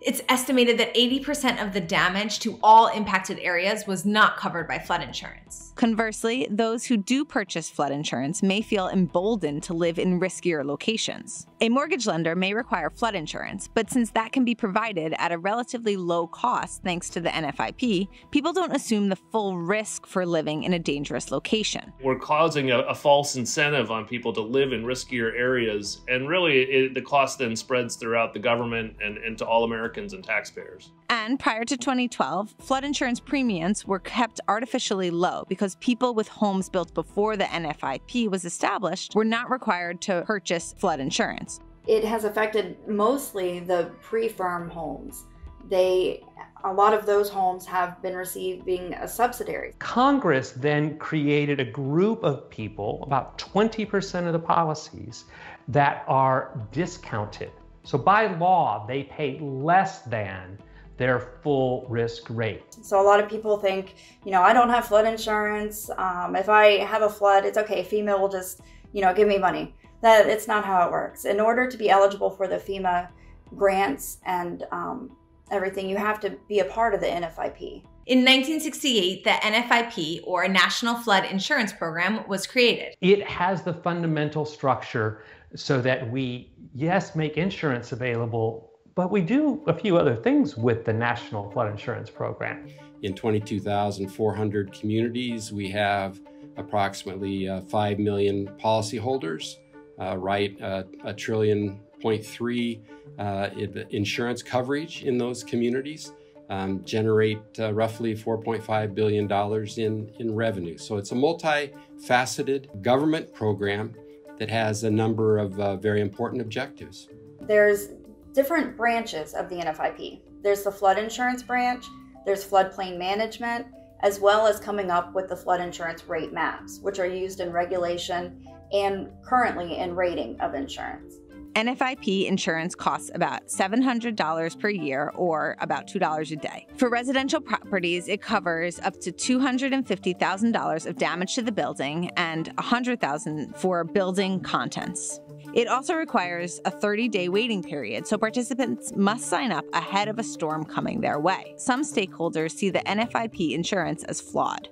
It's 0.00 0.20
estimated 0.28 0.76
that 0.78 0.92
80% 0.96 1.64
of 1.64 1.72
the 1.72 1.80
damage 1.80 2.40
to 2.40 2.58
all 2.64 2.88
impacted 2.88 3.38
areas 3.38 3.86
was 3.86 4.04
not 4.04 4.36
covered 4.36 4.66
by 4.66 4.80
flood 4.80 5.04
insurance. 5.04 5.72
Conversely, 5.76 6.48
those 6.50 6.84
who 6.84 6.96
do 6.96 7.24
purchase 7.24 7.70
flood 7.70 7.92
insurance 7.92 8.42
may 8.42 8.60
feel 8.60 8.88
emboldened 8.88 9.62
to 9.62 9.74
live 9.74 9.96
in 9.96 10.18
riskier 10.18 10.64
locations. 10.64 11.46
A 11.60 11.68
mortgage 11.68 12.08
lender 12.08 12.34
may 12.34 12.54
require 12.54 12.90
flood 12.90 13.14
insurance, 13.14 13.68
but 13.72 13.88
since 13.88 14.10
that 14.10 14.32
can 14.32 14.44
be 14.44 14.56
provided 14.56 15.14
at 15.16 15.30
a 15.30 15.38
relatively 15.38 15.96
low 15.96 16.26
cost 16.26 16.82
thanks 16.82 17.08
to 17.10 17.20
the 17.20 17.28
NFIP, 17.28 18.08
people 18.32 18.52
don't 18.52 18.74
assume 18.74 19.10
the 19.10 19.16
full 19.16 19.58
risk 19.58 20.06
for 20.06 20.26
living 20.26 20.64
in 20.64 20.72
a 20.72 20.78
dangerous 20.78 21.30
location 21.30 21.92
we're 22.02 22.18
causing 22.18 22.70
a, 22.70 22.78
a, 22.80 22.94
false 22.94 23.36
incentive 23.36 23.90
on 23.90 24.06
people 24.06 24.32
to 24.32 24.40
live 24.40 24.72
in 24.72 24.84
riskier 24.84 25.36
areas. 25.36 26.00
And 26.08 26.28
really, 26.28 26.62
it, 26.62 26.94
the 26.94 27.02
cost 27.02 27.38
then 27.38 27.54
spreads 27.56 27.96
throughout 27.96 28.32
the 28.32 28.38
government 28.38 28.96
and, 29.02 29.18
and 29.18 29.36
to 29.38 29.46
all 29.46 29.64
Americans 29.64 30.12
and 30.12 30.24
taxpayers. 30.24 30.92
And 31.08 31.38
prior 31.38 31.64
to 31.64 31.76
2012, 31.76 32.54
flood 32.58 32.84
insurance 32.84 33.20
premiums 33.20 33.86
were 33.86 33.98
kept 33.98 34.40
artificially 34.48 35.10
low 35.10 35.44
because 35.48 35.76
people 35.76 36.14
with 36.14 36.28
homes 36.28 36.68
built 36.68 36.94
before 36.94 37.36
the 37.36 37.44
NFIP 37.44 38.30
was 38.30 38.44
established 38.44 39.14
were 39.14 39.24
not 39.24 39.50
required 39.50 40.00
to 40.02 40.22
purchase 40.26 40.74
flood 40.78 41.00
insurance. 41.00 41.60
It 41.86 42.04
has 42.04 42.24
affected 42.24 42.76
mostly 42.86 43.60
the 43.60 43.90
pre 44.00 44.28
FIRM 44.28 44.70
homes. 44.70 45.24
They 45.68 46.22
a 46.64 46.72
lot 46.72 46.94
of 46.94 47.06
those 47.06 47.28
homes 47.28 47.66
have 47.66 48.00
been 48.02 48.14
receiving 48.14 48.94
a 48.94 49.08
subsidiary. 49.08 49.74
Congress 49.78 50.52
then 50.52 50.98
created 50.98 51.60
a 51.60 51.64
group 51.64 52.22
of 52.22 52.48
people, 52.50 53.02
about 53.02 53.38
20% 53.38 54.26
of 54.26 54.32
the 54.32 54.38
policies, 54.38 55.24
that 55.68 56.04
are 56.08 56.58
discounted. 56.72 57.50
So 57.84 57.96
by 57.96 58.26
law, 58.36 58.84
they 58.86 59.04
pay 59.04 59.38
less 59.40 60.02
than 60.02 60.58
their 60.96 61.18
full 61.42 61.86
risk 61.88 62.28
rate. 62.28 62.76
So 62.82 63.00
a 63.00 63.04
lot 63.04 63.20
of 63.20 63.28
people 63.28 63.56
think, 63.56 63.94
you 64.24 64.32
know, 64.32 64.42
I 64.42 64.52
don't 64.52 64.68
have 64.68 64.86
flood 64.86 65.06
insurance. 65.06 65.88
Um, 65.96 66.36
if 66.36 66.50
I 66.50 66.84
have 66.84 67.02
a 67.02 67.08
flood, 67.08 67.46
it's 67.46 67.56
okay. 67.56 67.82
FEMA 67.82 68.20
will 68.20 68.28
just, 68.28 68.60
you 68.92 69.00
know, 69.00 69.14
give 69.14 69.26
me 69.26 69.38
money. 69.38 69.74
That 70.02 70.28
it's 70.28 70.46
not 70.46 70.64
how 70.64 70.86
it 70.86 70.92
works. 70.92 71.24
In 71.24 71.40
order 71.40 71.70
to 71.70 71.76
be 71.76 71.88
eligible 71.88 72.30
for 72.30 72.46
the 72.46 72.56
FEMA 72.56 73.08
grants 73.56 74.18
and 74.26 74.64
um, 74.72 75.10
everything, 75.50 75.88
you 75.88 75.96
have 75.96 76.20
to 76.20 76.36
be 76.48 76.60
a 76.60 76.64
part 76.64 76.94
of 76.94 77.00
the 77.00 77.06
NFIP. 77.06 77.82
In 78.06 78.24
1968, 78.24 79.24
the 79.24 79.30
NFIP, 79.30 80.20
or 80.24 80.48
National 80.48 80.96
Flood 80.96 81.26
Insurance 81.26 81.72
Program, 81.72 82.26
was 82.26 82.46
created. 82.46 82.94
It 83.00 83.22
has 83.28 83.62
the 83.62 83.74
fundamental 83.74 84.44
structure 84.44 85.22
so 85.54 85.80
that 85.82 86.10
we, 86.10 86.50
yes, 86.74 87.14
make 87.14 87.36
insurance 87.36 87.92
available, 87.92 88.70
but 88.94 89.10
we 89.10 89.20
do 89.20 89.62
a 89.66 89.74
few 89.74 89.96
other 89.96 90.16
things 90.16 90.56
with 90.56 90.84
the 90.84 90.92
National 90.92 91.50
Flood 91.50 91.70
Insurance 91.70 92.10
Program. 92.10 92.68
In 93.02 93.14
22,400 93.14 94.72
communities, 94.72 95.52
we 95.52 95.70
have 95.70 96.20
approximately 96.56 97.48
uh, 97.48 97.60
5 97.62 97.98
million 97.98 98.48
policyholders, 98.62 99.56
uh, 100.00 100.16
write 100.16 100.60
uh, 100.60 100.84
a 101.04 101.12
trillion 101.12 101.80
point 102.00 102.24
three 102.24 102.80
uh, 103.18 103.50
insurance 103.90 104.42
coverage 104.42 105.04
in 105.04 105.18
those 105.18 105.44
communities, 105.44 106.12
um, 106.48 106.82
generate 106.84 107.40
uh, 107.58 107.72
roughly 107.72 108.14
$4.5 108.14 108.94
billion 108.94 109.30
in, 109.78 110.12
in 110.18 110.34
revenue. 110.34 110.76
So 110.78 110.96
it's 110.96 111.12
a 111.12 111.14
multifaceted 111.14 112.82
government 112.82 113.32
program 113.32 113.94
that 114.38 114.50
has 114.50 114.84
a 114.84 114.90
number 114.90 115.38
of 115.38 115.58
uh, 115.60 115.76
very 115.76 116.00
important 116.00 116.40
objectives. 116.40 117.08
There's 117.42 117.90
different 118.32 118.76
branches 118.76 119.34
of 119.34 119.48
the 119.48 119.56
NFIP. 119.56 120.20
There's 120.42 120.62
the 120.62 120.72
flood 120.72 120.98
insurance 120.98 121.42
branch, 121.42 121.84
there's 122.24 122.44
floodplain 122.44 122.98
management, 122.98 123.66
as 124.00 124.18
well 124.18 124.46
as 124.46 124.58
coming 124.58 124.90
up 124.90 125.14
with 125.14 125.28
the 125.28 125.36
flood 125.36 125.60
insurance 125.60 126.08
rate 126.08 126.32
maps, 126.32 126.80
which 126.80 126.98
are 126.98 127.06
used 127.06 127.40
in 127.40 127.52
regulation 127.52 128.46
and 128.72 129.10
currently 129.22 129.76
in 129.76 129.94
rating 129.94 130.40
of 130.40 130.54
insurance. 130.54 131.16
NFIP 131.54 132.26
insurance 132.26 132.74
costs 132.74 133.10
about 133.14 133.48
$700 133.48 134.58
per 134.58 134.68
year 134.68 135.12
or 135.14 135.56
about 135.60 135.86
$2 135.86 136.32
a 136.32 136.36
day. 136.36 136.66
For 136.76 136.88
residential 136.88 137.40
properties, 137.40 138.08
it 138.08 138.22
covers 138.22 138.78
up 138.80 139.00
to 139.00 139.12
$250,000 139.12 140.86
of 140.86 140.96
damage 140.96 141.34
to 141.34 141.42
the 141.42 141.52
building 141.52 142.10
and 142.16 142.54
$100,000 142.56 143.56
for 143.56 143.84
building 143.84 144.40
contents. 144.40 145.20
It 145.52 145.66
also 145.66 145.94
requires 145.94 146.60
a 146.64 146.70
30 146.70 147.08
day 147.08 147.28
waiting 147.28 147.62
period, 147.62 148.06
so 148.06 148.16
participants 148.16 148.92
must 148.94 149.26
sign 149.26 149.50
up 149.50 149.64
ahead 149.72 150.08
of 150.08 150.18
a 150.18 150.22
storm 150.22 150.64
coming 150.64 151.00
their 151.00 151.18
way. 151.18 151.54
Some 151.56 151.82
stakeholders 151.82 152.52
see 152.52 152.70
the 152.70 152.80
NFIP 152.80 153.52
insurance 153.52 154.04
as 154.04 154.20
flawed. 154.20 154.68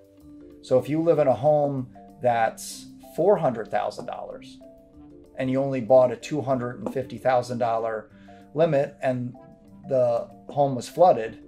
So 0.62 0.78
if 0.78 0.88
you 0.88 1.02
live 1.02 1.18
in 1.18 1.26
a 1.26 1.34
home 1.34 1.88
that's 2.20 2.86
$400,000, 3.16 4.58
and 5.38 5.50
you 5.50 5.62
only 5.62 5.80
bought 5.80 6.12
a 6.12 6.16
$250,000 6.16 8.04
limit 8.54 8.96
and 9.02 9.34
the 9.88 10.28
home 10.48 10.74
was 10.74 10.88
flooded, 10.88 11.38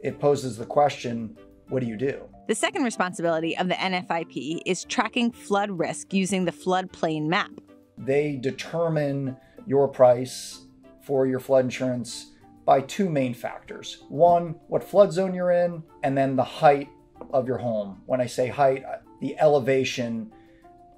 it 0.00 0.18
poses 0.18 0.56
the 0.56 0.66
question 0.66 1.36
what 1.68 1.80
do 1.80 1.86
you 1.86 1.96
do? 1.96 2.28
The 2.46 2.54
second 2.54 2.84
responsibility 2.84 3.56
of 3.56 3.68
the 3.68 3.74
NFIP 3.74 4.60
is 4.66 4.84
tracking 4.84 5.32
flood 5.32 5.70
risk 5.70 6.12
using 6.12 6.44
the 6.44 6.52
floodplain 6.52 7.26
map. 7.26 7.50
They 7.96 8.36
determine 8.36 9.36
your 9.66 9.88
price 9.88 10.66
for 11.00 11.26
your 11.26 11.40
flood 11.40 11.64
insurance 11.64 12.32
by 12.66 12.82
two 12.82 13.08
main 13.08 13.32
factors. 13.32 14.04
One, 14.08 14.56
what 14.68 14.84
flood 14.84 15.12
zone 15.12 15.34
you're 15.34 15.52
in, 15.52 15.82
and 16.02 16.16
then 16.16 16.36
the 16.36 16.44
height 16.44 16.88
of 17.32 17.46
your 17.46 17.58
home. 17.58 18.02
When 18.06 18.20
I 18.20 18.26
say 18.26 18.48
height, 18.48 18.84
uh, 18.84 18.96
the 19.20 19.38
elevation 19.38 20.32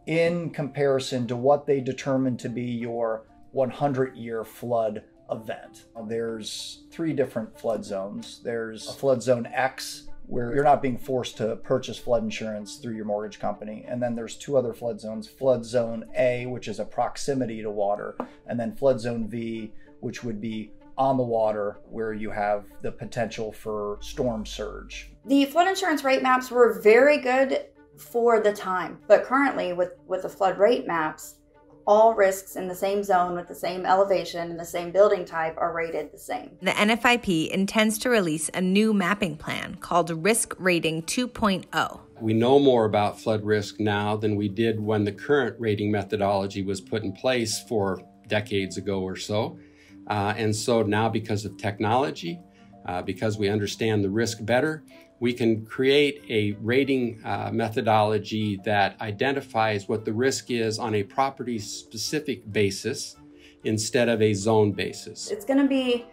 in 0.07 0.51
comparison 0.51 1.27
to 1.27 1.37
what 1.37 1.67
they 1.67 1.81
determined 1.81 2.39
to 2.41 2.49
be 2.49 2.63
your 2.63 3.25
100 3.53 4.17
year 4.17 4.45
flood 4.45 5.03
event. 5.31 5.85
There's 6.07 6.85
three 6.91 7.13
different 7.13 7.59
flood 7.59 7.85
zones. 7.85 8.41
There's 8.45 8.89
a 8.89 8.93
flood 8.93 9.23
zone 9.23 9.47
X, 9.47 10.09
where 10.27 10.55
you're 10.55 10.65
not 10.65 10.83
being 10.83 10.99
forced 10.99 11.37
to 11.39 11.57
purchase 11.57 11.99
flood 11.99 12.23
insurance 12.23 12.77
through 12.77 12.95
your 12.95 13.05
mortgage 13.05 13.39
company. 13.39 13.85
And 13.89 14.03
then 14.03 14.15
there's 14.15 14.37
two 14.37 14.57
other 14.57 14.73
flood 14.73 15.01
zones 15.01 15.29
flood 15.29 15.65
zone 15.65 16.05
A, 16.17 16.47
which 16.47 16.69
is 16.69 16.81
a 16.81 16.85
proximity 16.85 17.63
to 17.63 17.71
water, 17.71 18.17
and 18.47 18.59
then 18.59 18.75
flood 18.75 19.01
zone 19.01 19.29
V, 19.29 19.73
which 20.01 20.23
would 20.25 20.41
be 20.41 20.73
on 20.99 21.17
the 21.17 21.23
water 21.23 21.79
where 21.91 22.13
you 22.13 22.31
have 22.31 22.65
the 22.83 22.91
potential 22.91 23.53
for 23.53 23.99
storm 24.01 24.47
surge. 24.47 25.11
The 25.27 25.45
flood 25.47 25.69
insurance 25.69 26.05
rate 26.05 26.23
maps 26.23 26.51
were 26.51 26.81
very 26.81 27.19
good 27.19 27.67
for 27.99 28.41
the 28.41 28.53
time. 28.53 28.99
But 29.09 29.25
currently, 29.25 29.73
with, 29.73 29.93
with 30.07 30.23
the 30.23 30.29
flood 30.29 30.59
rate 30.59 30.87
maps, 30.87 31.37
all 31.87 32.15
risks 32.15 32.57
in 32.57 32.67
the 32.67 32.75
same 32.75 33.03
zone 33.05 33.35
with 33.35 33.47
the 33.47 33.55
same 33.55 33.87
elevation 33.87 34.51
and 34.51 34.59
the 34.59 34.65
same 34.65 34.91
building 34.91 35.25
type 35.25 35.55
are 35.57 35.73
rated 35.73 36.11
the 36.13 36.19
same. 36.19 36.51
The 36.61 36.73
NFIP 36.73 37.49
intends 37.51 37.99
to 37.99 38.11
release 38.11 38.51
a 38.55 38.61
new 38.61 38.93
mapping 38.93 39.37
plan 39.37 39.77
called 39.77 40.11
Risk 40.11 40.55
Rating 40.59 41.03
2.0. 41.05 42.01
We 42.21 42.33
know 42.35 42.59
more 42.59 42.87
about 42.87 43.21
flood 43.21 43.45
risk 43.45 43.79
now 43.79 44.17
than 44.17 44.37
we 44.37 44.49
did 44.49 44.81
when 44.81 45.05
the 45.05 45.13
current 45.13 45.55
rating 45.61 45.93
methodology 45.93 46.63
was 46.63 46.81
put 46.81 47.05
in 47.05 47.13
place 47.13 47.63
for 47.69 48.03
decades 48.27 48.79
ago 48.79 49.03
or 49.03 49.17
so. 49.17 49.59
Uh, 50.09 50.35
and 50.37 50.55
so 50.55 50.83
now, 50.83 51.09
because 51.09 51.45
of 51.45 51.57
technology, 51.57 52.41
uh, 52.87 53.03
because 53.03 53.37
we 53.37 53.49
understand 53.49 54.03
the 54.03 54.11
risk 54.11 54.39
better, 54.45 54.85
we 55.19 55.33
can 55.33 55.65
create 55.65 56.25
a 56.29 56.53
rating 56.61 57.21
uh, 57.25 57.51
methodology 57.53 58.61
that 58.65 59.01
identifies 59.01 59.89
what 59.89 60.05
the 60.05 60.13
risk 60.13 60.51
is 60.51 60.79
on 60.79 60.95
a 60.95 61.03
property 61.03 61.59
specific 61.59 62.51
basis 62.53 63.17
instead 63.65 64.09
of 64.09 64.23
a 64.23 64.33
zone 64.35 64.73
basis. 64.73 65.31
It's 65.31 65.45
going 65.45 65.61
to 65.61 65.69
be 65.69 66.07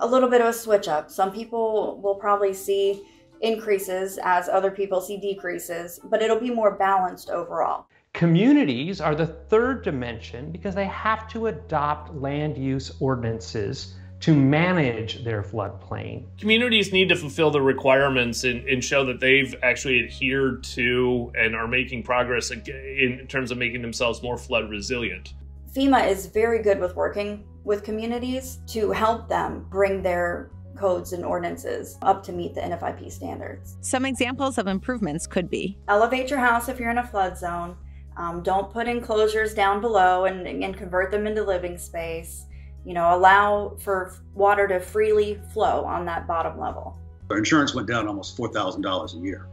a 0.00 0.06
little 0.06 0.28
bit 0.28 0.40
of 0.40 0.48
a 0.48 0.52
switch 0.52 0.88
up. 0.88 1.10
Some 1.10 1.32
people 1.32 2.00
will 2.02 2.14
probably 2.14 2.54
see 2.54 3.02
increases 3.40 4.18
as 4.22 4.48
other 4.48 4.70
people 4.70 5.00
see 5.00 5.18
decreases, 5.18 6.00
but 6.04 6.22
it'll 6.22 6.40
be 6.40 6.50
more 6.50 6.76
balanced 6.76 7.30
overall. 7.30 7.86
Communities 8.14 9.00
are 9.00 9.14
the 9.14 9.26
third 9.26 9.82
dimension 9.82 10.52
because 10.52 10.74
they 10.74 10.86
have 10.86 11.28
to 11.28 11.48
adopt 11.48 12.14
land 12.14 12.56
use 12.56 12.92
ordinances 13.00 13.94
to 14.24 14.34
manage 14.34 15.22
their 15.22 15.42
floodplain. 15.42 16.24
Communities 16.38 16.94
need 16.94 17.10
to 17.10 17.14
fulfill 17.14 17.50
the 17.50 17.60
requirements 17.60 18.44
and, 18.44 18.66
and, 18.66 18.82
show 18.82 19.04
that 19.04 19.20
they've 19.20 19.54
actually 19.62 20.02
adhered 20.02 20.64
to 20.64 21.30
and 21.36 21.54
are 21.54 21.68
making 21.68 22.02
progress 22.02 22.50
in 22.50 23.26
terms 23.28 23.50
of 23.50 23.58
making 23.58 23.82
themselves 23.82 24.22
more 24.22 24.38
flood 24.38 24.70
resilient. 24.70 25.34
FEMA 25.76 26.08
is 26.08 26.24
very 26.24 26.62
good 26.62 26.80
with 26.80 26.96
working 26.96 27.44
with 27.64 27.82
communities 27.84 28.60
to 28.68 28.92
help 28.92 29.28
them 29.28 29.66
bring 29.68 30.02
their 30.02 30.50
codes 30.74 31.12
and 31.12 31.22
ordinances 31.22 31.98
up 32.00 32.22
to 32.22 32.32
meet 32.32 32.54
the 32.54 32.62
NFIP 32.62 33.12
standards. 33.12 33.76
Some 33.82 34.06
examples 34.06 34.56
of 34.56 34.68
improvements 34.68 35.26
could 35.26 35.50
be 35.50 35.76
elevate 35.86 36.30
your 36.30 36.38
house 36.40 36.70
if 36.70 36.80
you're 36.80 36.90
in 36.90 36.96
a 36.96 37.06
flood 37.06 37.36
zone. 37.36 37.76
Um, 38.16 38.42
don't 38.42 38.72
put 38.72 38.88
enclosures 38.88 39.52
down 39.52 39.82
below 39.82 40.24
and, 40.24 40.46
and 40.46 40.74
convert 40.74 41.10
them 41.10 41.26
into 41.26 41.42
living 41.42 41.76
space. 41.76 42.46
You 42.84 42.94
know, 42.94 43.16
allow 43.16 43.76
for 43.78 44.14
water 44.34 44.68
to 44.68 44.80
freely 44.80 45.40
flow 45.52 45.84
on 45.84 46.04
that 46.06 46.26
bottom 46.26 46.58
level. 46.58 46.98
Our 47.30 47.38
insurance 47.38 47.74
went 47.74 47.88
down 47.88 48.06
almost 48.06 48.36
$4,000 48.36 49.14
a 49.14 49.18
year 49.18 49.48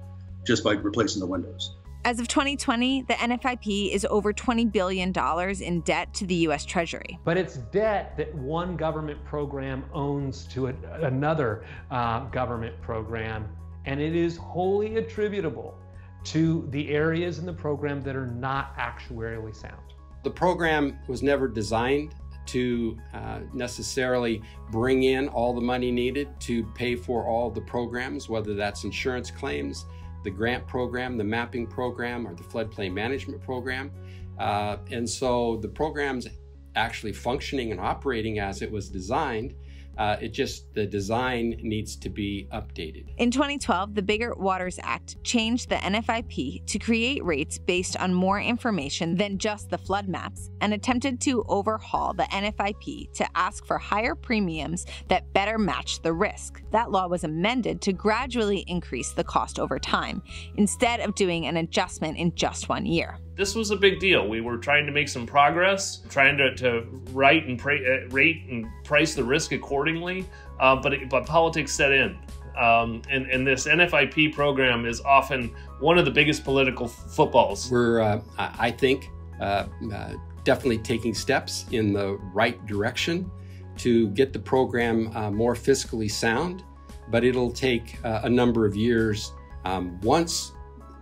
just 0.46 0.64
by 0.64 0.74
replacing 0.74 1.20
the 1.20 1.28
windows. 1.28 1.76
As 2.04 2.20
of 2.20 2.28
2020, 2.28 3.04
the 3.04 3.14
NFIP 3.14 3.94
is 3.94 4.06
over 4.10 4.34
$20 4.34 4.72
billion 4.72 5.14
in 5.62 5.82
debt 5.82 6.14
to 6.16 6.26
the 6.26 6.34
U.S. 6.36 6.66
Treasury. 6.66 7.20
But 7.24 7.38
it's 7.38 7.58
debt 7.58 8.18
that 8.18 8.34
one 8.34 8.76
government 8.76 9.24
program 9.24 9.86
owns 9.94 10.46
to 10.48 10.68
a, 10.68 10.74
another 11.04 11.64
uh, 11.92 12.22
government 12.30 12.82
program, 12.82 13.48
and 13.86 14.02
it 14.02 14.16
is 14.16 14.36
wholly 14.36 14.98
attributable 14.98 15.78
to 16.24 16.68
the 16.72 16.90
areas 16.90 17.38
in 17.38 17.46
the 17.46 17.54
program 17.54 18.02
that 18.02 18.16
are 18.16 18.28
not 18.28 18.76
actuarially 18.78 19.56
sound. 19.56 19.94
The 20.24 20.32
program 20.32 20.98
was 21.08 21.22
never 21.22 21.48
designed 21.48 22.16
to 22.48 22.98
uh, 23.14 23.39
necessarily 23.54 24.42
bring 24.72 25.04
in 25.04 25.28
all 25.30 25.54
the 25.54 25.62
money 25.62 25.92
needed 25.92 26.28
to 26.42 26.64
pay 26.74 26.96
for 26.96 27.26
all 27.26 27.50
the 27.50 27.62
programs, 27.62 28.30
whether 28.30 28.54
that's 28.54 28.84
insurance 28.84 29.32
claims, 29.32 29.86
the 30.24 30.30
grant 30.30 30.66
program, 30.68 31.18
the 31.18 31.24
mapping 31.24 31.68
program, 31.68 32.28
or 32.28 32.36
the 32.36 32.44
floodplain 32.44 32.94
management 32.94 33.42
program. 33.42 33.92
Uh, 34.38 34.78
and 34.89 35.08
so 35.10 35.58
the 35.58 35.68
program's 35.68 36.28
actually 36.76 37.14
functioning 37.14 37.72
and 37.72 37.80
operating 37.80 38.39
as 38.39 38.62
it 38.62 38.72
was 38.72 38.89
designed. 38.89 39.54
Uh, 39.98 40.18
it 40.22 40.30
just, 40.30 40.74
the 40.74 40.86
design 40.86 41.60
needs 41.62 41.96
to 41.96 42.10
be 42.10 42.48
updated. 42.54 43.06
In 43.18 43.30
2012, 43.30 43.96
the 43.96 44.02
Biggert-Waters 44.02 44.80
Act 44.82 45.22
changed 45.24 45.70
the 45.70 45.76
NFIP 45.76 46.66
to 46.66 46.80
create 46.80 47.24
rates 47.24 47.58
based 47.58 47.98
on 47.98 48.14
more 48.14 48.39
information 48.39 49.16
than 49.16 49.38
just 49.38 49.70
the 49.70 49.78
flood 49.78 50.08
maps 50.08 50.50
and 50.62 50.74
attempted 50.74 51.20
to 51.22 51.44
overhaul 51.48 52.14
the 52.14 52.24
NFIP 52.24 53.12
to 53.14 53.28
ask 53.36 53.66
for 53.66 53.78
higher 53.78 54.16
premiums 54.16 54.86
that 55.08 55.32
better 55.34 55.58
match 55.58 56.02
the 56.02 56.14
risk. 56.14 56.62
That 56.72 56.92
law 56.92 57.08
was 57.08 57.24
amended 57.24 57.82
to 57.82 57.94
gradually 57.94 58.64
increase 58.68 59.12
the 59.12 59.24
cost 59.24 59.60
over 59.60 59.78
time 59.80 60.22
instead 60.56 61.00
of 61.02 61.16
doing 61.16 61.46
an 61.46 61.58
adjustment 61.58 62.18
in 62.18 62.34
just 62.36 62.70
one 62.70 62.86
year 62.86 63.18
this 63.42 63.56
was 63.56 63.72
a 63.72 63.76
big 63.76 64.00
deal. 64.00 64.28
We 64.28 64.39
were 64.39 64.58
trying 64.58 64.86
to 64.86 64.92
make 64.92 65.10
some 65.10 65.26
progress, 65.26 66.04
trying 66.10 66.38
to, 66.38 66.54
to 66.58 66.86
write 67.12 67.48
and 67.48 67.58
pra- 67.58 67.80
uh, 67.80 68.08
rate 68.10 68.44
and 68.48 68.68
price 68.84 69.16
the 69.16 69.24
risk 69.24 69.52
accordingly, 69.52 70.28
uh, 70.60 70.76
but 70.76 70.94
it, 70.94 71.10
but 71.10 71.26
politics 71.26 71.72
set 71.72 71.92
in. 71.92 72.20
Um, 72.56 73.02
and, 73.10 73.26
and 73.32 73.48
this 73.48 73.66
NFIP 73.66 74.36
program 74.36 74.86
is 74.86 75.02
often 75.02 75.56
one 75.80 75.98
of 75.98 76.06
the 76.06 76.12
biggest 76.12 76.44
political 76.44 76.88
footballs. 76.88 77.72
We're, 77.72 78.02
uh, 78.02 78.22
I 78.38 78.70
think, 78.70 79.10
uh, 79.39 79.66
uh, 79.92 80.14
definitely 80.44 80.78
taking 80.78 81.16
steps 81.16 81.66
in 81.72 81.94
the 81.94 82.18
right 82.36 82.64
direction 82.68 83.32
to 83.78 84.10
get 84.10 84.34
the 84.34 84.39
program 84.39 85.16
uh, 85.18 85.32
more 85.32 85.56
fiscally 85.56 86.12
sound, 86.12 86.64
but 87.10 87.24
it'll 87.24 87.52
take 87.52 87.98
a 88.04 88.30
number 88.30 88.68
of 88.68 88.76
years 88.76 89.32
um, 89.66 90.00
once 90.02 90.52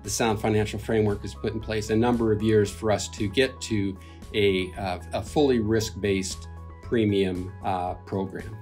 the 0.03 0.09
sound 0.09 0.39
financial 0.39 0.79
framework 0.79 1.23
is 1.23 1.33
put 1.33 1.53
in 1.53 1.59
place 1.59 1.89
a 1.89 1.95
number 1.95 2.31
of 2.31 2.41
years 2.41 2.71
for 2.71 2.91
us 2.91 3.07
to 3.09 3.27
get 3.27 3.59
to 3.61 3.97
a, 4.33 4.71
uh, 4.73 4.99
a 5.13 5.21
fully 5.21 5.59
risk 5.59 5.99
based 5.99 6.47
premium 6.83 7.51
uh, 7.63 7.95
program. 8.05 8.55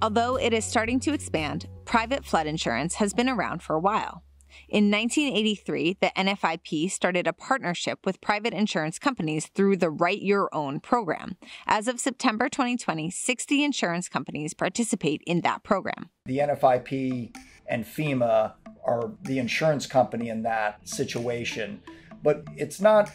Although 0.00 0.36
it 0.36 0.52
is 0.52 0.64
starting 0.64 1.00
to 1.00 1.12
expand, 1.12 1.68
private 1.84 2.24
flood 2.24 2.46
insurance 2.46 2.94
has 2.96 3.12
been 3.12 3.28
around 3.28 3.62
for 3.62 3.74
a 3.74 3.80
while. 3.80 4.22
In 4.68 4.90
1983, 4.90 5.98
the 6.00 6.12
NFIP 6.16 6.90
started 6.90 7.26
a 7.26 7.32
partnership 7.32 8.00
with 8.04 8.20
private 8.20 8.52
insurance 8.52 8.98
companies 8.98 9.46
through 9.46 9.76
the 9.76 9.90
Write 9.90 10.22
Your 10.22 10.54
Own 10.54 10.80
program. 10.80 11.36
As 11.66 11.88
of 11.88 12.00
September 12.00 12.48
2020, 12.48 13.10
60 13.10 13.64
insurance 13.64 14.08
companies 14.08 14.54
participate 14.54 15.22
in 15.26 15.40
that 15.42 15.62
program. 15.62 16.10
The 16.26 16.38
NFIP 16.38 17.34
and 17.66 17.84
FEMA 17.84 18.54
are 18.84 19.12
the 19.22 19.38
insurance 19.38 19.86
company 19.86 20.28
in 20.28 20.42
that 20.42 20.86
situation. 20.88 21.80
But 22.22 22.44
it's 22.56 22.80
not 22.80 23.10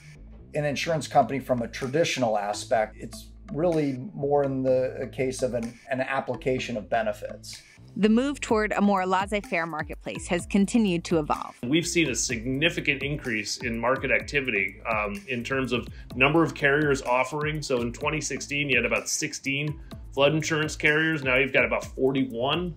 an 0.53 0.66
insurance 0.66 1.07
company 1.07 1.39
from 1.39 1.61
a 1.61 1.68
traditional 1.68 2.38
aspect. 2.38 2.95
It's 2.97 3.30
really 3.51 4.09
more 4.14 4.43
in 4.43 4.64
the 4.64 5.09
case 5.11 5.41
of 5.41 5.53
an, 5.53 5.78
an 5.89 6.01
application 6.01 6.78
of 6.78 6.89
benefits. 6.89 7.61
The 7.95 8.09
move 8.09 8.41
toward 8.41 8.72
a 8.72 8.82
more 8.82 9.05
laissez 9.05 9.41
faire 9.41 9.68
marketplace 9.68 10.28
has 10.28 10.47
continued 10.47 11.03
to 11.05 11.20
evolve. 11.20 11.55
We've 11.64 11.86
seen 11.86 12.09
a 12.09 12.16
significant 12.16 13.03
increase 13.03 13.57
in 13.57 13.78
market 13.78 14.09
activity 14.09 14.82
um, 14.91 15.24
in 15.28 15.43
terms 15.43 15.72
of 15.72 15.88
number 16.16 16.43
of 16.43 16.55
carriers 16.55 17.03
offering. 17.03 17.61
So 17.61 17.82
in 17.82 17.93
2016, 17.93 18.70
you 18.70 18.78
had 18.78 18.86
about 18.86 19.07
16 19.07 19.80
flood 20.11 20.34
insurance 20.34 20.76
carriers. 20.76 21.24
Now 21.24 21.36
you've 21.38 21.53
got 21.53 21.66
about 21.66 21.86
41. 21.86 22.74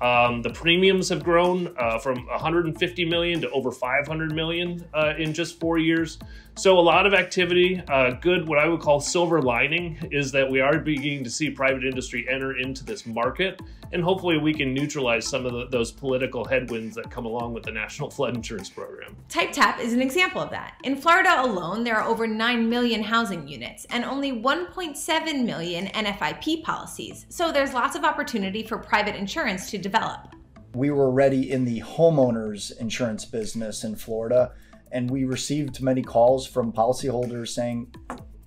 Um, 0.00 0.42
the 0.42 0.50
premiums 0.50 1.08
have 1.10 1.22
grown 1.22 1.74
uh, 1.78 1.98
from 1.98 2.26
150 2.26 3.04
million 3.04 3.40
to 3.42 3.50
over 3.50 3.70
500 3.70 4.32
million 4.34 4.84
uh, 4.94 5.14
in 5.18 5.34
just 5.34 5.60
four 5.60 5.78
years. 5.78 6.18
So 6.60 6.78
a 6.78 6.78
lot 6.78 7.06
of 7.06 7.14
activity. 7.14 7.82
Uh, 7.88 8.10
good, 8.10 8.46
what 8.46 8.58
I 8.58 8.68
would 8.68 8.80
call 8.80 9.00
silver 9.00 9.40
lining 9.40 9.96
is 10.10 10.30
that 10.32 10.50
we 10.50 10.60
are 10.60 10.78
beginning 10.78 11.24
to 11.24 11.30
see 11.30 11.48
private 11.48 11.86
industry 11.86 12.26
enter 12.28 12.58
into 12.58 12.84
this 12.84 13.06
market, 13.06 13.62
and 13.92 14.02
hopefully 14.02 14.36
we 14.36 14.52
can 14.52 14.74
neutralize 14.74 15.26
some 15.26 15.46
of 15.46 15.54
the, 15.54 15.68
those 15.68 15.90
political 15.90 16.44
headwinds 16.44 16.94
that 16.96 17.10
come 17.10 17.24
along 17.24 17.54
with 17.54 17.62
the 17.62 17.70
National 17.70 18.10
Flood 18.10 18.36
Insurance 18.36 18.68
Program. 18.68 19.16
TypeTap 19.30 19.80
is 19.80 19.94
an 19.94 20.02
example 20.02 20.42
of 20.42 20.50
that. 20.50 20.74
In 20.84 20.96
Florida 20.96 21.40
alone, 21.40 21.82
there 21.82 21.96
are 21.96 22.06
over 22.06 22.26
9 22.26 22.68
million 22.68 23.02
housing 23.02 23.48
units 23.48 23.86
and 23.88 24.04
only 24.04 24.30
1.7 24.30 25.42
million 25.46 25.86
NFIP 25.86 26.62
policies. 26.62 27.24
So 27.30 27.50
there's 27.50 27.72
lots 27.72 27.96
of 27.96 28.04
opportunity 28.04 28.64
for 28.64 28.76
private 28.76 29.16
insurance 29.16 29.70
to 29.70 29.78
develop. 29.78 30.34
We 30.74 30.90
were 30.90 31.06
already 31.06 31.50
in 31.50 31.64
the 31.64 31.80
homeowners 31.80 32.78
insurance 32.78 33.24
business 33.24 33.82
in 33.82 33.96
Florida 33.96 34.52
and 34.92 35.10
we 35.10 35.24
received 35.24 35.82
many 35.82 36.02
calls 36.02 36.46
from 36.46 36.72
policyholders 36.72 37.48
saying, 37.48 37.94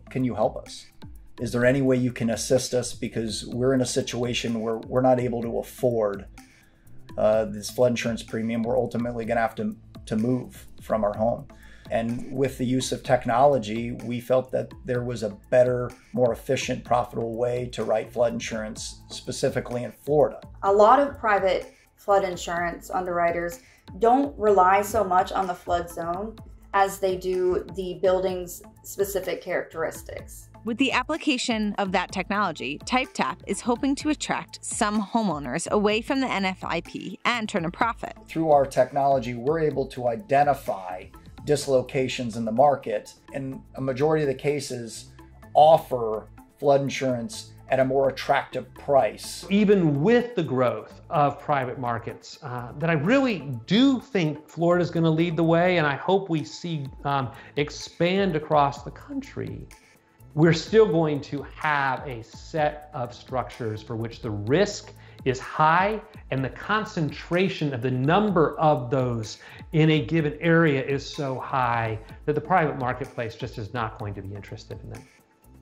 Can 0.10 0.24
you 0.24 0.36
help 0.36 0.58
us? 0.58 0.88
Is 1.40 1.52
there 1.52 1.66
any 1.66 1.82
way 1.82 1.96
you 1.96 2.12
can 2.12 2.30
assist 2.30 2.74
us? 2.74 2.94
Because 2.94 3.46
we're 3.48 3.74
in 3.74 3.82
a 3.82 3.86
situation 3.86 4.62
where 4.62 4.78
we're 4.78 5.02
not 5.02 5.20
able 5.20 5.42
to 5.42 5.60
afford 5.60 6.26
uh, 7.18 7.46
this 7.46 7.70
flood 7.70 7.92
insurance 7.92 8.24
premium. 8.24 8.64
We're 8.64 8.78
ultimately 8.78 9.26
going 9.26 9.38
to 9.38 9.42
have 9.42 9.56
to, 9.56 9.76
to 10.06 10.16
move 10.16 10.68
from 10.82 11.04
our 11.04 11.16
home. 11.16 11.48
And 11.92 12.32
with 12.32 12.58
the 12.58 12.66
use 12.66 12.92
of 12.92 13.04
technology, 13.04 13.92
we 13.92 14.20
felt 14.20 14.52
that 14.52 14.72
there 14.86 15.04
was 15.04 15.24
a 15.24 15.38
better, 15.50 15.92
more 16.14 16.32
efficient, 16.32 16.84
profitable 16.84 17.36
way 17.36 17.70
to 17.74 17.84
write 17.84 18.12
flood 18.12 18.34
insurance, 18.34 19.02
specifically 19.10 19.84
in 19.84 19.92
Florida. 19.92 20.40
A 20.64 20.72
lot 20.72 21.00
of 21.00 21.18
private 21.20 21.74
flood 21.96 22.24
insurance 22.24 22.90
underwriters 22.90 23.60
don't 24.00 24.38
rely 24.38 24.82
so 24.82 25.04
much 25.04 25.32
on 25.32 25.48
the 25.48 25.54
flood 25.54 25.90
zone 25.90 26.36
as 26.74 27.00
they 27.00 27.16
do 27.16 27.66
the 27.76 28.00
building's 28.02 28.62
specific 28.84 29.42
characteristics. 29.42 30.50
With 30.66 30.78
the 30.78 30.94
application 30.94 31.76
of 31.78 31.92
that 31.92 32.12
technology, 32.12 32.80
TypeTap 32.86 33.40
is 33.48 33.62
hoping 33.62 33.96
to 33.96 34.10
attract 34.10 34.64
some 34.64 35.02
homeowners 35.02 35.70
away 35.70 36.02
from 36.02 36.22
the 36.22 36.28
NFIP 36.28 37.18
and 37.26 37.50
turn 37.50 37.66
a 37.66 37.72
profit. 37.72 38.16
Through 38.28 38.52
our 38.52 38.66
technology, 38.66 39.34
we're 39.34 39.60
able 39.60 39.86
to 39.88 40.08
identify 40.08 41.06
dislocations 41.44 42.38
in 42.38 42.46
the 42.46 42.52
market, 42.52 43.14
and 43.34 43.62
a 43.76 43.82
majority 43.82 44.24
of 44.24 44.30
the 44.30 44.36
cases 44.36 45.08
offer 45.54 46.28
flood 46.58 46.82
insurance 46.82 47.52
at 47.70 47.80
a 47.80 47.86
more 47.86 48.10
attractive 48.10 48.72
price. 48.74 49.46
Even 49.50 50.02
with 50.02 50.36
the 50.36 50.44
growth 50.44 51.02
of 51.10 51.40
private 51.40 51.80
markets, 51.80 52.40
uh, 52.44 52.72
that 52.78 52.90
I 52.90 52.94
really 52.94 53.40
do 53.66 54.00
think 54.00 54.48
Florida 54.48 54.84
is 54.84 54.92
going 54.92 55.06
to 55.06 55.10
lead 55.10 55.38
the 55.38 55.44
way, 55.44 55.78
and 55.78 55.88
I 55.88 55.96
hope 55.96 56.30
we 56.30 56.44
see 56.44 56.88
um, 57.04 57.32
expand 57.56 58.36
across 58.36 58.84
the 58.84 58.92
country. 58.92 59.68
We're 60.36 60.54
still 60.54 60.88
going 60.88 61.22
to 61.22 61.44
have 61.56 62.08
a 62.08 62.24
set 62.24 62.90
of 62.94 63.14
structures 63.14 63.82
for 63.82 63.96
which 63.96 64.22
the 64.22 64.32
risk 64.32 64.92
is 65.26 65.40
high 65.40 66.02
and 66.32 66.44
the 66.44 66.50
concentration 66.50 67.74
of 67.74 67.82
the 67.82 67.92
number 67.92 68.58
of 68.60 68.90
those 68.90 69.38
in 69.72 69.92
a 69.92 70.06
given 70.06 70.38
area 70.42 70.84
is 70.84 71.08
so 71.08 71.40
high 71.40 72.00
that 72.26 72.34
the 72.34 72.42
private 72.42 72.78
marketplace 72.78 73.36
just 73.36 73.58
is 73.58 73.74
not 73.74 74.00
going 74.00 74.14
to 74.14 74.22
be 74.22 74.36
interested 74.36 74.80
in 74.84 74.90
them. 74.90 75.04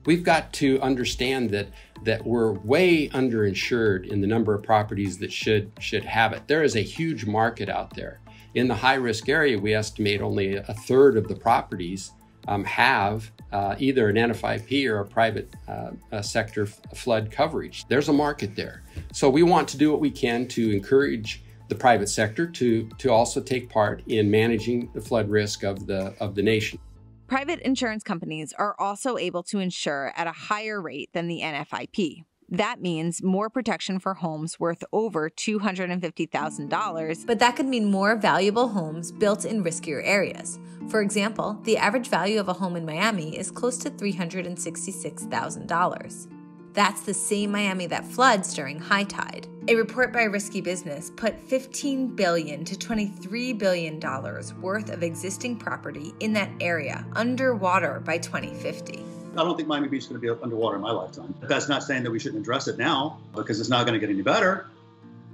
We've 0.04 0.24
got 0.24 0.52
to 0.54 0.80
understand 0.80 1.50
that 1.50 1.68
that 2.04 2.26
we're 2.26 2.52
way 2.52 3.08
underinsured 3.10 4.08
in 4.08 4.20
the 4.20 4.26
number 4.26 4.54
of 4.54 4.62
properties 4.62 5.18
that 5.18 5.32
should 5.32 5.70
should 5.78 6.04
have 6.04 6.32
it. 6.32 6.42
There 6.48 6.64
is 6.64 6.76
a 6.76 6.82
huge 6.82 7.26
market 7.26 7.68
out 7.68 7.94
there. 7.94 8.20
In 8.54 8.68
the 8.68 8.74
high 8.74 8.94
risk 8.94 9.28
area, 9.28 9.58
we 9.58 9.74
estimate 9.74 10.20
only 10.20 10.56
a 10.56 10.74
third 10.74 11.16
of 11.16 11.28
the 11.28 11.36
properties 11.36 12.12
um, 12.48 12.64
have 12.64 13.30
uh, 13.52 13.76
either 13.78 14.08
an 14.08 14.16
NFIP 14.16 14.88
or 14.88 15.00
a 15.00 15.04
private 15.04 15.54
uh, 15.68 16.22
sector 16.22 16.66
flood 16.66 17.30
coverage. 17.30 17.86
There's 17.88 18.08
a 18.08 18.12
market 18.12 18.56
there. 18.56 18.82
So 19.12 19.30
we 19.30 19.42
want 19.42 19.68
to 19.68 19.76
do 19.76 19.90
what 19.90 20.00
we 20.00 20.10
can 20.10 20.48
to 20.48 20.70
encourage 20.70 21.42
the 21.68 21.74
private 21.74 22.08
sector 22.08 22.46
to, 22.46 22.88
to 22.98 23.10
also 23.10 23.40
take 23.40 23.70
part 23.70 24.02
in 24.06 24.30
managing 24.30 24.90
the 24.92 25.00
flood 25.00 25.28
risk 25.30 25.62
of 25.62 25.86
the, 25.86 26.14
of 26.20 26.34
the 26.34 26.42
nation. 26.42 26.78
Private 27.32 27.60
insurance 27.60 28.02
companies 28.02 28.52
are 28.58 28.74
also 28.78 29.16
able 29.16 29.42
to 29.44 29.58
insure 29.58 30.12
at 30.16 30.26
a 30.26 30.32
higher 30.32 30.82
rate 30.82 31.08
than 31.14 31.28
the 31.28 31.40
NFIP. 31.40 32.24
That 32.50 32.82
means 32.82 33.22
more 33.22 33.48
protection 33.48 33.98
for 33.98 34.12
homes 34.12 34.60
worth 34.60 34.84
over 34.92 35.30
$250,000, 35.30 37.26
but 37.26 37.38
that 37.38 37.56
could 37.56 37.64
mean 37.64 37.90
more 37.90 38.16
valuable 38.16 38.68
homes 38.68 39.12
built 39.12 39.46
in 39.46 39.64
riskier 39.64 40.02
areas. 40.04 40.58
For 40.90 41.00
example, 41.00 41.58
the 41.64 41.78
average 41.78 42.08
value 42.08 42.38
of 42.38 42.48
a 42.48 42.52
home 42.52 42.76
in 42.76 42.84
Miami 42.84 43.38
is 43.38 43.50
close 43.50 43.78
to 43.78 43.88
$366,000. 43.88 46.41
That's 46.74 47.02
the 47.02 47.12
same 47.12 47.52
Miami 47.52 47.86
that 47.88 48.06
floods 48.06 48.54
during 48.54 48.78
high 48.78 49.04
tide. 49.04 49.46
A 49.68 49.74
report 49.74 50.12
by 50.12 50.24
Risky 50.24 50.60
Business 50.60 51.10
put 51.14 51.38
15 51.38 52.16
billion 52.16 52.64
to 52.64 52.74
$23 52.74 53.58
billion 53.58 54.00
worth 54.60 54.90
of 54.90 55.02
existing 55.02 55.56
property 55.58 56.14
in 56.20 56.32
that 56.32 56.50
area 56.60 57.06
underwater 57.14 58.00
by 58.00 58.18
2050. 58.18 59.04
I 59.32 59.36
don't 59.36 59.56
think 59.56 59.68
Miami 59.68 59.88
Beach 59.88 60.02
is 60.02 60.08
going 60.08 60.20
to 60.20 60.34
be 60.34 60.42
underwater 60.42 60.76
in 60.76 60.82
my 60.82 60.90
lifetime. 60.90 61.34
That's 61.42 61.68
not 61.68 61.82
saying 61.82 62.02
that 62.04 62.10
we 62.10 62.18
shouldn't 62.18 62.40
address 62.40 62.68
it 62.68 62.78
now 62.78 63.18
because 63.34 63.60
it's 63.60 63.68
not 63.68 63.86
going 63.86 63.98
to 63.98 64.04
get 64.04 64.12
any 64.12 64.22
better. 64.22 64.68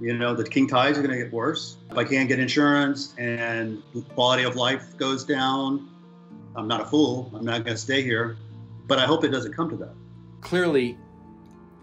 You 0.01 0.17
know, 0.17 0.35
the 0.35 0.43
king 0.43 0.67
tides 0.67 0.97
are 0.97 1.01
going 1.01 1.17
to 1.17 1.23
get 1.23 1.33
worse. 1.33 1.77
If 1.89 1.97
I 1.97 2.03
can't 2.03 2.27
get 2.27 2.39
insurance 2.39 3.13
and 3.17 3.81
the 3.93 4.01
quality 4.01 4.43
of 4.43 4.55
life 4.55 4.95
goes 4.97 5.25
down, 5.25 5.89
I'm 6.55 6.67
not 6.67 6.81
a 6.81 6.85
fool. 6.85 7.31
I'm 7.33 7.45
not 7.45 7.63
going 7.63 7.75
to 7.75 7.81
stay 7.81 8.01
here. 8.01 8.37
But 8.87 8.99
I 8.99 9.05
hope 9.05 9.23
it 9.23 9.29
doesn't 9.29 9.53
come 9.53 9.69
to 9.69 9.75
that. 9.77 9.93
Clearly, 10.41 10.97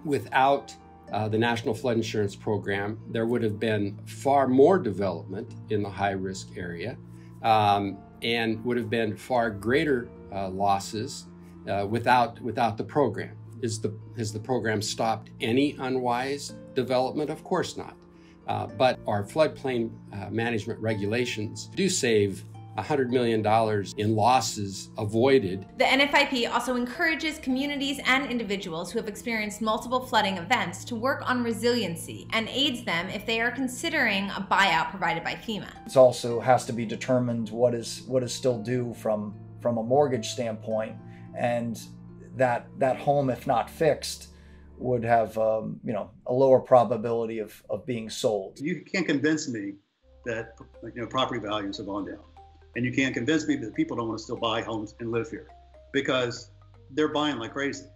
without 0.06 0.74
uh, 1.12 1.28
the 1.28 1.38
National 1.38 1.74
Flood 1.74 1.96
Insurance 1.96 2.34
Program, 2.34 2.98
there 3.10 3.26
would 3.26 3.42
have 3.42 3.60
been 3.60 3.98
far 4.06 4.48
more 4.48 4.78
development 4.78 5.54
in 5.70 5.82
the 5.82 5.90
high 5.90 6.12
risk 6.12 6.56
area 6.56 6.96
um, 7.42 7.98
and 8.22 8.64
would 8.64 8.76
have 8.76 8.90
been 8.90 9.16
far 9.16 9.50
greater 9.50 10.08
uh, 10.32 10.48
losses 10.48 11.26
uh, 11.68 11.86
without 11.88 12.40
without 12.40 12.76
the 12.76 12.84
program. 12.84 13.36
Is 13.62 13.80
the 13.80 13.94
has 14.16 14.32
the 14.32 14.40
program 14.40 14.82
stopped 14.82 15.30
any 15.40 15.76
unwise 15.78 16.54
development? 16.74 17.30
Of 17.30 17.44
course 17.44 17.76
not. 17.76 17.96
Uh, 18.46 18.66
but 18.66 19.00
our 19.06 19.24
floodplain 19.24 19.90
uh, 20.12 20.30
management 20.30 20.78
regulations 20.80 21.68
do 21.74 21.88
save 21.88 22.44
$100 22.76 23.10
million 23.10 23.44
in 23.96 24.14
losses 24.14 24.90
avoided. 24.98 25.66
The 25.78 25.84
NFIP 25.84 26.50
also 26.50 26.76
encourages 26.76 27.38
communities 27.38 28.00
and 28.06 28.30
individuals 28.30 28.92
who 28.92 28.98
have 28.98 29.08
experienced 29.08 29.62
multiple 29.62 30.00
flooding 30.00 30.36
events 30.36 30.84
to 30.86 30.96
work 30.96 31.28
on 31.28 31.42
resiliency 31.42 32.28
and 32.32 32.48
aids 32.48 32.84
them 32.84 33.08
if 33.08 33.26
they 33.26 33.40
are 33.40 33.50
considering 33.50 34.30
a 34.30 34.46
buyout 34.50 34.90
provided 34.90 35.24
by 35.24 35.34
FEMA. 35.34 35.68
It 35.86 35.96
also 35.96 36.40
has 36.40 36.64
to 36.66 36.72
be 36.72 36.84
determined 36.84 37.50
what 37.50 37.74
is 37.74 38.02
what 38.06 38.22
is 38.22 38.32
still 38.32 38.58
due 38.58 38.94
from 38.94 39.34
from 39.60 39.78
a 39.78 39.82
mortgage 39.82 40.28
standpoint 40.28 40.96
and 41.36 41.80
that 42.36 42.66
that 42.78 42.96
home, 42.98 43.30
if 43.30 43.46
not 43.46 43.68
fixed, 43.70 44.28
would 44.78 45.04
have 45.04 45.36
um, 45.38 45.80
you 45.84 45.92
know 45.92 46.10
a 46.26 46.32
lower 46.32 46.60
probability 46.60 47.38
of, 47.38 47.62
of 47.70 47.86
being 47.86 48.10
sold. 48.10 48.58
You 48.60 48.82
can't 48.84 49.06
convince 49.06 49.48
me 49.48 49.74
that 50.24 50.54
you 50.82 51.02
know 51.02 51.06
property 51.06 51.40
values 51.40 51.78
have 51.78 51.86
gone 51.86 52.06
down, 52.06 52.20
and 52.76 52.84
you 52.84 52.92
can't 52.92 53.14
convince 53.14 53.48
me 53.48 53.56
that 53.56 53.74
people 53.74 53.96
don't 53.96 54.06
want 54.06 54.18
to 54.18 54.22
still 54.22 54.36
buy 54.36 54.60
homes 54.60 54.94
and 55.00 55.10
live 55.10 55.30
here 55.30 55.48
because 55.92 56.50
they're 56.90 57.08
buying 57.08 57.38
like 57.38 57.52
crazy. 57.52 57.86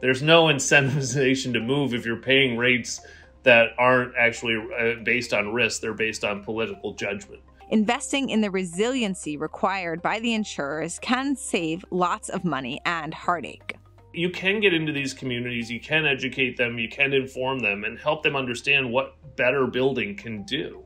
There's 0.00 0.22
no 0.22 0.44
incentivization 0.44 1.52
to 1.52 1.60
move 1.60 1.92
if 1.92 2.06
you're 2.06 2.16
paying 2.16 2.56
rates 2.56 3.00
that 3.42 3.68
aren't 3.78 4.14
actually 4.16 4.56
uh, 4.78 5.02
based 5.04 5.32
on 5.34 5.52
risk; 5.52 5.82
they're 5.82 5.92
based 5.92 6.24
on 6.24 6.42
political 6.42 6.94
judgment. 6.94 7.42
Investing 7.68 8.30
in 8.30 8.40
the 8.40 8.50
resiliency 8.50 9.36
required 9.36 10.02
by 10.02 10.18
the 10.18 10.34
insurers 10.34 10.98
can 10.98 11.36
save 11.36 11.84
lots 11.90 12.28
of 12.28 12.44
money 12.44 12.80
and 12.84 13.14
heartache. 13.14 13.76
You 14.12 14.30
can 14.30 14.60
get 14.60 14.74
into 14.74 14.92
these 14.92 15.14
communities, 15.14 15.70
you 15.70 15.78
can 15.78 16.04
educate 16.04 16.56
them, 16.56 16.78
you 16.78 16.88
can 16.88 17.12
inform 17.12 17.60
them, 17.60 17.84
and 17.84 17.98
help 17.98 18.24
them 18.24 18.34
understand 18.34 18.90
what 18.90 19.14
better 19.36 19.66
building 19.66 20.16
can 20.16 20.42
do. 20.42 20.84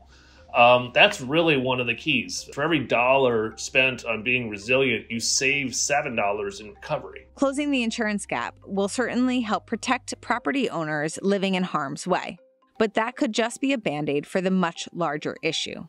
Um, 0.54 0.92
that's 0.94 1.20
really 1.20 1.56
one 1.56 1.80
of 1.80 1.86
the 1.86 1.94
keys. 1.94 2.48
For 2.54 2.62
every 2.62 2.78
dollar 2.78 3.56
spent 3.56 4.04
on 4.04 4.22
being 4.22 4.48
resilient, 4.48 5.10
you 5.10 5.18
save 5.18 5.68
$7 5.68 6.60
in 6.60 6.68
recovery. 6.70 7.26
Closing 7.34 7.70
the 7.70 7.82
insurance 7.82 8.24
gap 8.24 8.54
will 8.64 8.88
certainly 8.88 9.40
help 9.40 9.66
protect 9.66 10.20
property 10.20 10.70
owners 10.70 11.18
living 11.22 11.54
in 11.54 11.64
harm's 11.64 12.06
way. 12.06 12.38
But 12.78 12.94
that 12.94 13.16
could 13.16 13.32
just 13.32 13.60
be 13.60 13.72
a 13.72 13.78
band 13.78 14.08
aid 14.08 14.26
for 14.26 14.40
the 14.40 14.50
much 14.50 14.88
larger 14.92 15.36
issue 15.42 15.86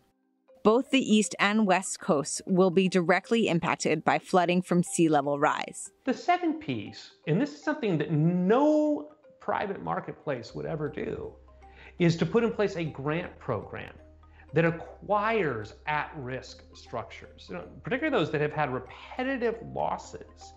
both 0.65 0.89
the 0.89 1.15
east 1.15 1.35
and 1.39 1.67
west 1.67 1.99
coasts 1.99 2.41
will 2.47 2.71
be 2.71 2.89
directly 2.89 3.47
impacted 3.47 4.03
by 4.03 4.17
flooding 4.17 4.63
from 4.63 4.81
sea 4.81 5.07
level 5.07 5.37
rise. 5.37 5.91
The 6.05 6.13
second 6.13 6.55
piece, 6.55 7.11
and 7.27 7.39
this 7.39 7.53
is 7.53 7.63
something 7.63 7.99
that 7.99 8.11
no 8.11 9.11
private 9.39 9.83
marketplace 9.83 10.55
would 10.55 10.65
ever 10.65 10.89
do, 10.89 11.35
is 11.99 12.17
to 12.17 12.25
put 12.25 12.43
in 12.43 12.51
place 12.51 12.77
a 12.77 12.83
grant 12.83 13.37
program 13.37 13.93
that 14.55 14.63
acquires 14.63 15.73
at 15.85 16.11
risk 16.15 16.63
structures, 16.73 17.47
you 17.49 17.55
know, 17.55 17.65
particularly 17.83 18.17
those 18.17 18.31
that 18.31 18.39
have 18.39 18.53
had 18.53 18.73
repetitive 18.73 19.57
losses, 19.73 20.53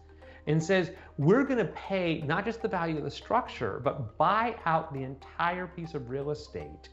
and 0.46 0.62
says, 0.62 0.92
we're 1.18 1.42
going 1.42 1.58
to 1.58 1.72
pay 1.72 2.22
not 2.24 2.44
just 2.44 2.62
the 2.62 2.68
value 2.68 2.96
of 2.96 3.02
the 3.02 3.10
structure, 3.10 3.80
but 3.82 4.16
buy 4.16 4.54
out 4.66 4.94
the 4.94 5.02
entire 5.02 5.66
piece 5.66 5.94
of 5.94 6.08
real 6.08 6.30
estate 6.30 6.88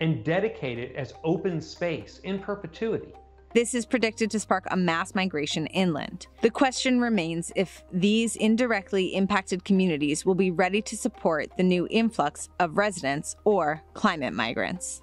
and 0.00 0.22
dedicate 0.24 0.78
it 0.78 0.94
as 0.94 1.14
open 1.24 1.58
space 1.58 2.20
in 2.22 2.38
perpetuity. 2.38 3.14
This 3.54 3.74
is 3.74 3.86
predicted 3.86 4.30
to 4.30 4.40
spark 4.40 4.64
a 4.70 4.76
mass 4.76 5.14
migration 5.14 5.66
inland. 5.68 6.26
The 6.42 6.50
question 6.50 7.00
remains 7.00 7.50
if 7.56 7.82
these 7.92 8.36
indirectly 8.36 9.14
impacted 9.14 9.64
communities 9.64 10.26
will 10.26 10.34
be 10.34 10.50
ready 10.50 10.82
to 10.82 10.96
support 10.96 11.48
the 11.56 11.62
new 11.62 11.88
influx 11.90 12.50
of 12.60 12.76
residents 12.76 13.36
or 13.44 13.82
climate 13.94 14.34
migrants. 14.34 15.01